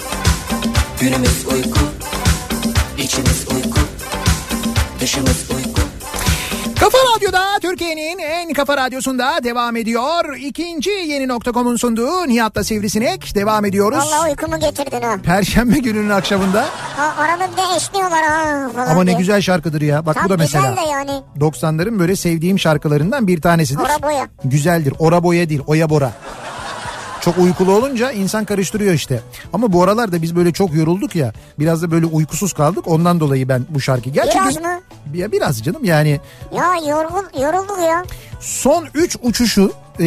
[1.02, 1.78] Günümüz uyku
[2.98, 3.78] içimiz uyku
[5.00, 5.80] Dışımız uyku
[6.80, 10.36] Kafa Radyo'da Türkiye'nin en kafa radyosunda devam ediyor.
[10.36, 13.98] İkinci yeni nokta.com'un sunduğu Nihat'la Sivrisinek devam ediyoruz.
[13.98, 15.16] Vallahi uykumu getirdin ha.
[15.24, 16.66] Perşembe gününün akşamında.
[16.96, 19.18] ha arada bir de esniyorlar ha falan Ama ne diye.
[19.18, 20.06] güzel şarkıdır ya.
[20.06, 20.70] Bak Tam bu da mesela.
[20.70, 21.22] güzel de yani.
[21.40, 23.80] 90'ların böyle sevdiğim şarkılarından bir tanesidir.
[23.82, 24.28] Ora boya.
[24.44, 24.94] Güzeldir.
[24.98, 26.12] Ora boya değil, oya bora.
[27.24, 29.20] Çok uykulu olunca insan karıştırıyor işte.
[29.52, 31.32] Ama bu aralarda biz böyle çok yorulduk ya.
[31.58, 32.88] Biraz da böyle uykusuz kaldık.
[32.88, 34.10] Ondan dolayı ben bu şarkı.
[34.10, 34.80] Gerçi Biraz mı?
[35.14, 36.20] Ya biraz canım yani
[36.56, 38.04] Ya yorgun, yorulduk ya.
[38.40, 40.04] son 3 uçuşu e,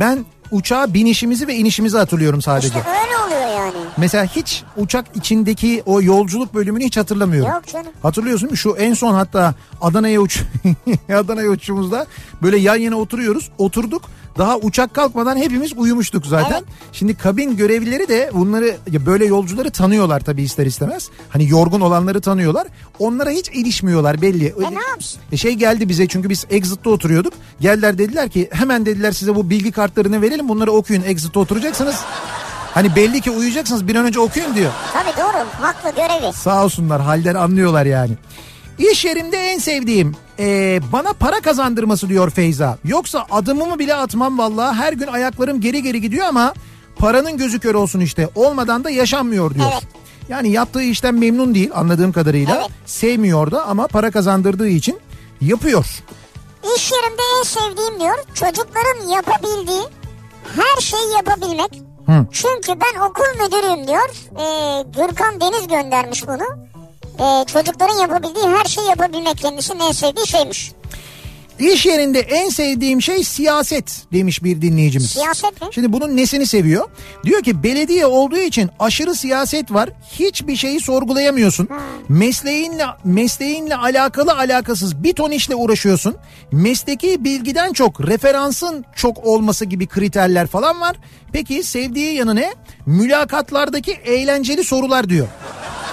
[0.00, 2.68] ben uçağa binişimizi ve inişimizi hatırlıyorum sadece.
[2.68, 3.76] İşte öyle oluyor yani.
[3.96, 7.50] Mesela hiç uçak içindeki o yolculuk bölümünü hiç hatırlamıyorum.
[7.52, 7.92] Yok canım.
[8.02, 8.56] Hatırlıyorsun mi?
[8.56, 10.42] Şu en son hatta Adana'ya uç
[11.14, 12.06] Adana'ya uçuşumuzda
[12.42, 13.50] böyle yan yana oturuyoruz.
[13.58, 14.02] Oturduk.
[14.38, 16.52] Daha uçak kalkmadan hepimiz uyumuştuk zaten.
[16.52, 16.64] Evet.
[16.92, 21.10] Şimdi kabin görevlileri de bunları ya böyle yolcuları tanıyorlar tabii ister istemez.
[21.28, 22.66] Hani yorgun olanları tanıyorlar.
[22.98, 24.46] Onlara hiç ilişmiyorlar belli.
[24.46, 25.20] E ne yapsın?
[25.32, 27.32] E şey geldi bize çünkü biz Exit'te oturuyorduk.
[27.60, 31.96] Geldiler dediler ki hemen dediler size bu bilgi kartlarını verelim bunları okuyun Exit'te oturacaksınız.
[32.74, 34.72] Hani belli ki uyuyacaksınız bir an önce okuyun diyor.
[34.92, 35.46] Tabii doğru.
[35.60, 36.32] Haklı görevi.
[36.32, 38.12] Sağ olsunlar halden anlıyorlar yani.
[38.78, 42.78] İş yerimde en sevdiğim ee, bana para kazandırması diyor Feyza.
[42.84, 46.54] Yoksa adımımı bile atmam vallahi her gün ayaklarım geri geri gidiyor ama
[46.96, 49.70] paranın gözü kör olsun işte olmadan da yaşanmıyor diyor.
[49.72, 49.82] Evet.
[50.28, 52.56] Yani yaptığı işten memnun değil anladığım kadarıyla.
[52.60, 52.70] Evet.
[52.86, 54.98] Sevmiyor da ama para kazandırdığı için
[55.40, 55.86] yapıyor.
[56.76, 59.82] İş yerimde en sevdiğim diyor çocukların yapabildiği
[60.56, 61.82] her şeyi yapabilmek.
[62.06, 62.26] Hı.
[62.32, 64.08] Çünkü ben okul müdürüyüm diyor.
[64.38, 66.67] Ee, Gürkan Deniz göndermiş bunu.
[67.20, 70.72] Ee, çocukların yapabildiği her şeyi yapabilmek kendisinin en sevdiği şeymiş.
[71.58, 75.10] İş yerinde en sevdiğim şey siyaset demiş bir dinleyicimiz.
[75.10, 75.68] Siyaset mi?
[75.70, 76.88] Şimdi bunun nesini seviyor?
[77.24, 79.90] Diyor ki belediye olduğu için aşırı siyaset var.
[80.18, 81.68] Hiçbir şeyi sorgulayamıyorsun.
[82.08, 86.16] Mesleğinle mesleğinle alakalı alakasız bir ton işle uğraşıyorsun.
[86.52, 90.96] Mesleki bilgiden çok referansın çok olması gibi kriterler falan var.
[91.32, 92.54] Peki sevdiği yanı ne?
[92.86, 95.26] Mülakatlardaki eğlenceli sorular diyor.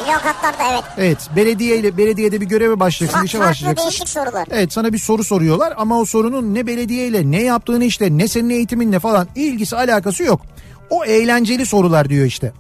[0.06, 0.84] Mülakatlarda evet.
[0.98, 3.88] Evet belediye ile belediyede bir göreve başlayacaksın, Fa- işe başlayacaksın.
[3.90, 4.48] değişik sorular.
[4.52, 8.50] Evet sana bir soru soruyorlar ama o sorunun ne belediyeyle ne yaptığını işte ne senin
[8.50, 10.42] eğitiminle falan ilgisi alakası yok.
[10.90, 12.54] O eğlenceli sorular diyor işte.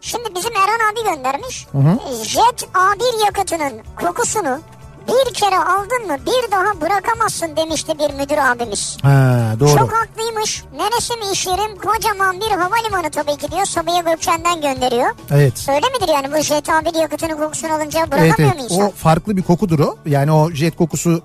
[0.00, 1.66] Şimdi bizim Erhan abi göndermiş.
[2.24, 4.58] Jet A1 yakıtının kokusunu
[5.10, 8.96] bir kere aldın mı bir daha bırakamazsın demişti bir müdür abimiz.
[9.02, 9.78] Ha doğru.
[9.78, 10.64] Çok haklıymış.
[10.76, 11.76] Neresi mi iş yerim?
[11.78, 13.64] Kocaman bir havalimanı tabii ki diyor.
[13.64, 15.10] Sabiha Gökçen'den gönderiyor.
[15.30, 15.66] Evet.
[15.68, 18.56] Öyle midir yani bu jet A1 yakıtının kokusunu alınca bırakamıyor Evet, evet.
[18.58, 18.86] mu insan?
[18.86, 19.96] O farklı bir kokudur o.
[20.06, 21.22] Yani o jet kokusu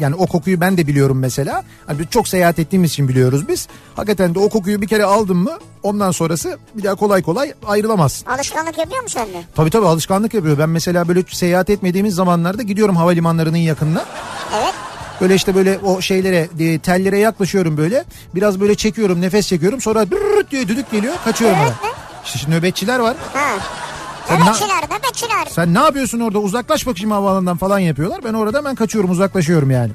[0.00, 1.62] yani o kokuyu ben de biliyorum mesela.
[1.86, 3.68] Hani çok seyahat ettiğimiz için biliyoruz biz.
[3.96, 8.26] Hakikaten de o kokuyu bir kere aldın mı ondan sonrası bir daha kolay kolay ayrılamazsın.
[8.26, 9.42] Alışkanlık yapıyor mu sende?
[9.54, 10.58] Tabii tabii alışkanlık yapıyor.
[10.58, 14.04] Ben mesela böyle seyahat etmediğimiz zamanlarda gidiyorum havalimanlarının yakınına.
[14.56, 14.74] Evet.
[15.20, 18.04] Böyle işte böyle o şeylere e, tellere yaklaşıyorum böyle.
[18.34, 20.06] Biraz böyle çekiyorum nefes çekiyorum sonra
[20.50, 21.94] diye düdük geliyor kaçıyorum Evet?
[22.24, 23.16] İşte şimdi nöbetçiler var.
[23.32, 23.56] Ha.
[24.28, 25.46] Sen na- Nöbetçiler, nöbetçiler.
[25.50, 28.24] Sen ne yapıyorsun orada uzaklaş bakayım havaalanından falan yapıyorlar.
[28.24, 29.92] Ben orada hemen kaçıyorum uzaklaşıyorum yani.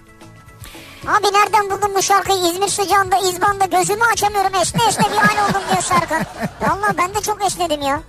[1.08, 2.38] Abi nereden buldun bu şarkıyı?
[2.54, 4.52] İzmir sıcağında, İzban'da gözümü açamıyorum.
[4.62, 6.22] Esne esne bir hal oldum diyor Serkan.
[6.62, 8.02] Valla ben de çok esnedim ya.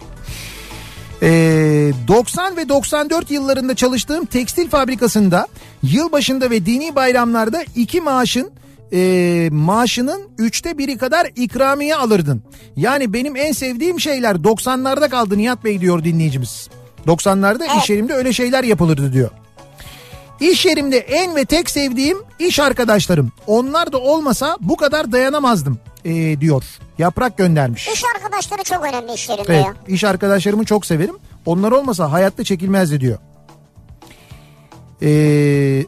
[1.23, 5.49] Ee, 90 ve 94 yıllarında çalıştığım tekstil fabrikasında
[5.83, 8.51] yılbaşında ve dini bayramlarda iki maaşın
[8.93, 12.43] e, maaşının üçte biri kadar ikramiye alırdın.
[12.77, 16.69] Yani benim en sevdiğim şeyler 90'larda kaldı Nihat Bey diyor dinleyicimiz.
[17.07, 17.83] 90'larda Evet.
[17.83, 19.31] iş yerimde öyle şeyler yapılırdı diyor.
[20.41, 23.33] İş yerimde en ve tek sevdiğim iş arkadaşlarım.
[23.47, 26.65] Onlar da olmasa bu kadar dayanamazdım e, diyor.
[26.99, 27.89] Yaprak göndermiş.
[27.89, 29.75] İş arkadaşları çok önemli iş yerinde Evet, ya.
[29.89, 31.17] iş arkadaşlarımı çok severim.
[31.47, 33.19] Onlar olmasa hayatta çekilmezdi diyor.
[35.03, 35.85] Ee,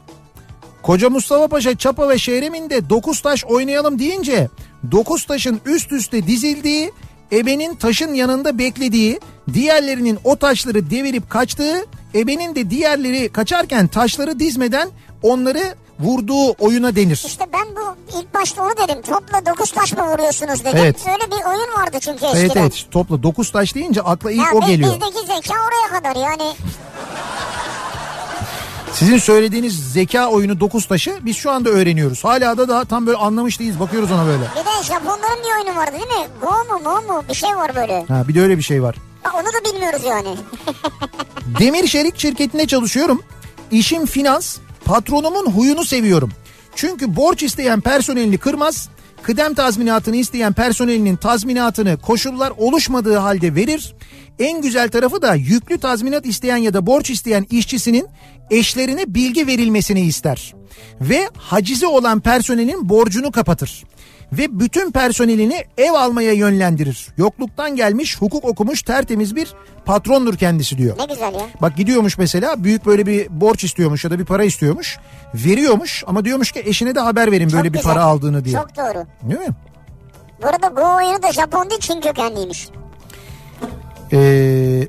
[0.83, 4.49] Koca Mustafa Paşa Çapa ve Şehrem'inde dokuz taş oynayalım deyince
[4.91, 6.91] dokuz taşın üst üste dizildiği,
[7.31, 9.19] ebenin taşın yanında beklediği,
[9.53, 11.85] diğerlerinin o taşları devirip kaçtığı,
[12.15, 14.89] ebenin de diğerleri kaçarken taşları dizmeden
[15.23, 17.23] onları vurduğu oyuna denir.
[17.27, 19.01] İşte ben bu ilk başta onu dedim.
[19.01, 20.77] Topla dokuz taş mı vuruyorsunuz dedim.
[20.81, 20.95] Evet.
[21.07, 22.41] Öyle bir oyun vardı çünkü eskiden.
[22.41, 24.93] Evet evet topla dokuz taş deyince akla ilk Ya o bi- geliyor.
[24.93, 26.53] bizdeki zeka oraya kadar yani.
[28.93, 32.23] Sizin söylediğiniz zeka oyunu dokuz taşı biz şu anda öğreniyoruz.
[32.23, 33.79] Hala da daha tam böyle anlamış değiliz.
[33.79, 34.43] Bakıyoruz ona böyle.
[34.43, 36.27] Bir de Japonların bir oyunu vardı değil mi?
[36.41, 38.05] Go mu mo mu bir şey var böyle.
[38.07, 38.95] Ha, bir de öyle bir şey var.
[39.35, 40.35] Onu da bilmiyoruz yani.
[41.59, 43.21] Demir Çelik şirketinde çalışıyorum.
[43.71, 44.57] İşim finans.
[44.85, 46.31] Patronumun huyunu seviyorum.
[46.75, 48.89] Çünkü borç isteyen personelini kırmaz.
[49.23, 53.95] Kıdem tazminatını isteyen personelinin tazminatını koşullar oluşmadığı halde verir.
[54.39, 58.07] En güzel tarafı da yüklü tazminat isteyen ya da borç isteyen işçisinin
[58.51, 60.53] eşlerine bilgi verilmesini ister.
[61.01, 63.83] Ve hacizi olan personelin borcunu kapatır.
[64.33, 67.07] Ve bütün personelini ev almaya yönlendirir.
[67.17, 69.53] Yokluktan gelmiş, hukuk okumuş tertemiz bir
[69.85, 70.97] patrondur kendisi diyor.
[70.99, 71.41] Ne güzel ya.
[71.61, 74.97] Bak gidiyormuş mesela büyük böyle bir borç istiyormuş ya da bir para istiyormuş.
[75.33, 77.93] Veriyormuş ama diyormuş ki eşine de haber verin böyle Çok bir güzel.
[77.93, 78.55] para aldığını diye.
[78.55, 79.05] Çok doğru.
[79.29, 79.55] Değil mi?
[80.43, 82.67] Bu arada Go oyunu da Japon değil Çin kökenliymiş.
[84.13, 84.87] Ee,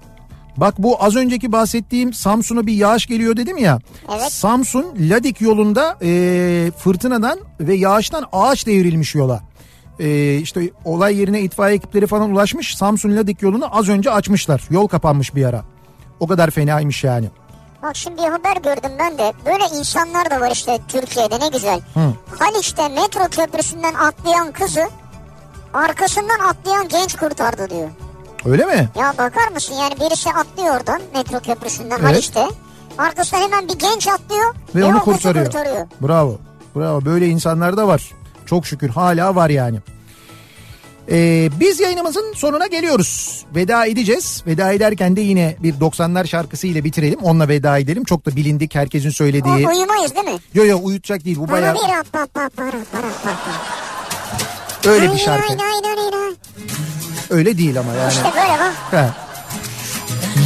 [0.57, 3.79] bak bu az önceki bahsettiğim Samsun'a bir yağış geliyor dedim ya.
[4.19, 4.33] Evet.
[4.33, 9.43] Samsun Ladik yolunda e, fırtınadan ve yağıştan ağaç devrilmiş yola.
[9.99, 12.77] E, işte olay yerine itfaiye ekipleri falan ulaşmış.
[12.77, 14.63] Samsun Ladik yolunu az önce açmışlar.
[14.71, 15.65] Yol kapanmış bir ara.
[16.21, 17.31] O kadar fenaymış yani.
[17.83, 19.33] Bak şimdi bir haber gördüm ben de.
[19.47, 21.81] Böyle insanlar da var işte Türkiye'de ne güzel.
[22.39, 24.89] Haliç'te metro köprüsünden atlayan kızı
[25.75, 27.89] arkasından atlayan genç kurtardı diyor.
[28.47, 28.89] Öyle mi?
[28.99, 32.05] Ya bakar mısın yani birisi atlıyor oradan metro köprüsünden Evet.
[32.05, 32.47] Haliç'te.
[32.99, 35.45] Arkasına hemen bir genç atlıyor Ve o onu kurtarıyor.
[35.45, 35.87] kurtarıyor.
[36.03, 36.39] Bravo.
[36.77, 37.05] Bravo.
[37.05, 38.13] Böyle insanlar da var.
[38.47, 39.79] Çok şükür hala var yani.
[41.11, 43.45] Ee, biz yayınımızın sonuna geliyoruz.
[43.55, 44.43] Veda edeceğiz.
[44.47, 47.21] Veda ederken de yine bir 90'lar şarkısı ile bitirelim.
[47.23, 48.05] Onunla veda edelim.
[48.05, 49.55] Çok da bilindik herkesin O, söylediği.
[49.69, 50.39] uyumayız değil mi?
[50.55, 51.37] Yo yo uyutacak değil.
[51.39, 51.75] Bu bayağı
[54.87, 55.53] öyle bir şarkı.
[57.35, 58.13] Öyle değil ama yani.
[58.13, 58.75] İşte böyle bak.
[58.91, 59.07] He.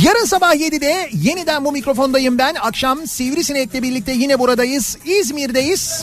[0.02, 2.54] Yarın sabah 7'de yeniden bu mikrofondayım ben.
[2.54, 4.98] Akşam Sivrisinek'le birlikte yine buradayız.
[5.04, 6.02] İzmir'deyiz.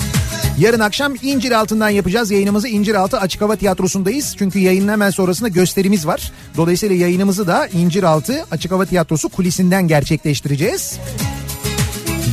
[0.59, 2.31] Yarın akşam İncir Altı'ndan yapacağız.
[2.31, 4.35] Yayınımızı İncir Altı Açık Hava Tiyatrosu'ndayız.
[4.37, 6.31] Çünkü yayının hemen sonrasında gösterimiz var.
[6.57, 10.99] Dolayısıyla yayınımızı da İncir Altı Açık Hava Tiyatrosu kulisinden gerçekleştireceğiz.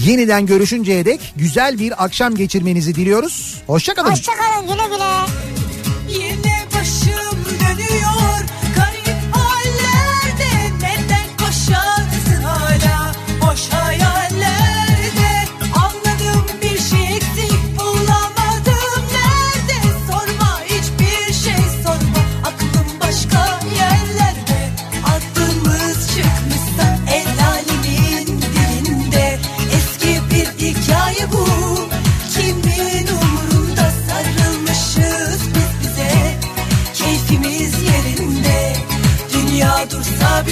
[0.07, 3.63] Yeniden görüşünceye dek güzel bir akşam geçirmenizi diliyoruz.
[3.67, 4.11] Hoşçakalın.
[4.11, 5.13] Hoşçakalın güle güle.
[6.09, 7.22] Yine başım
[7.79, 8.62] dönüyor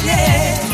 [0.03, 0.70] Dünya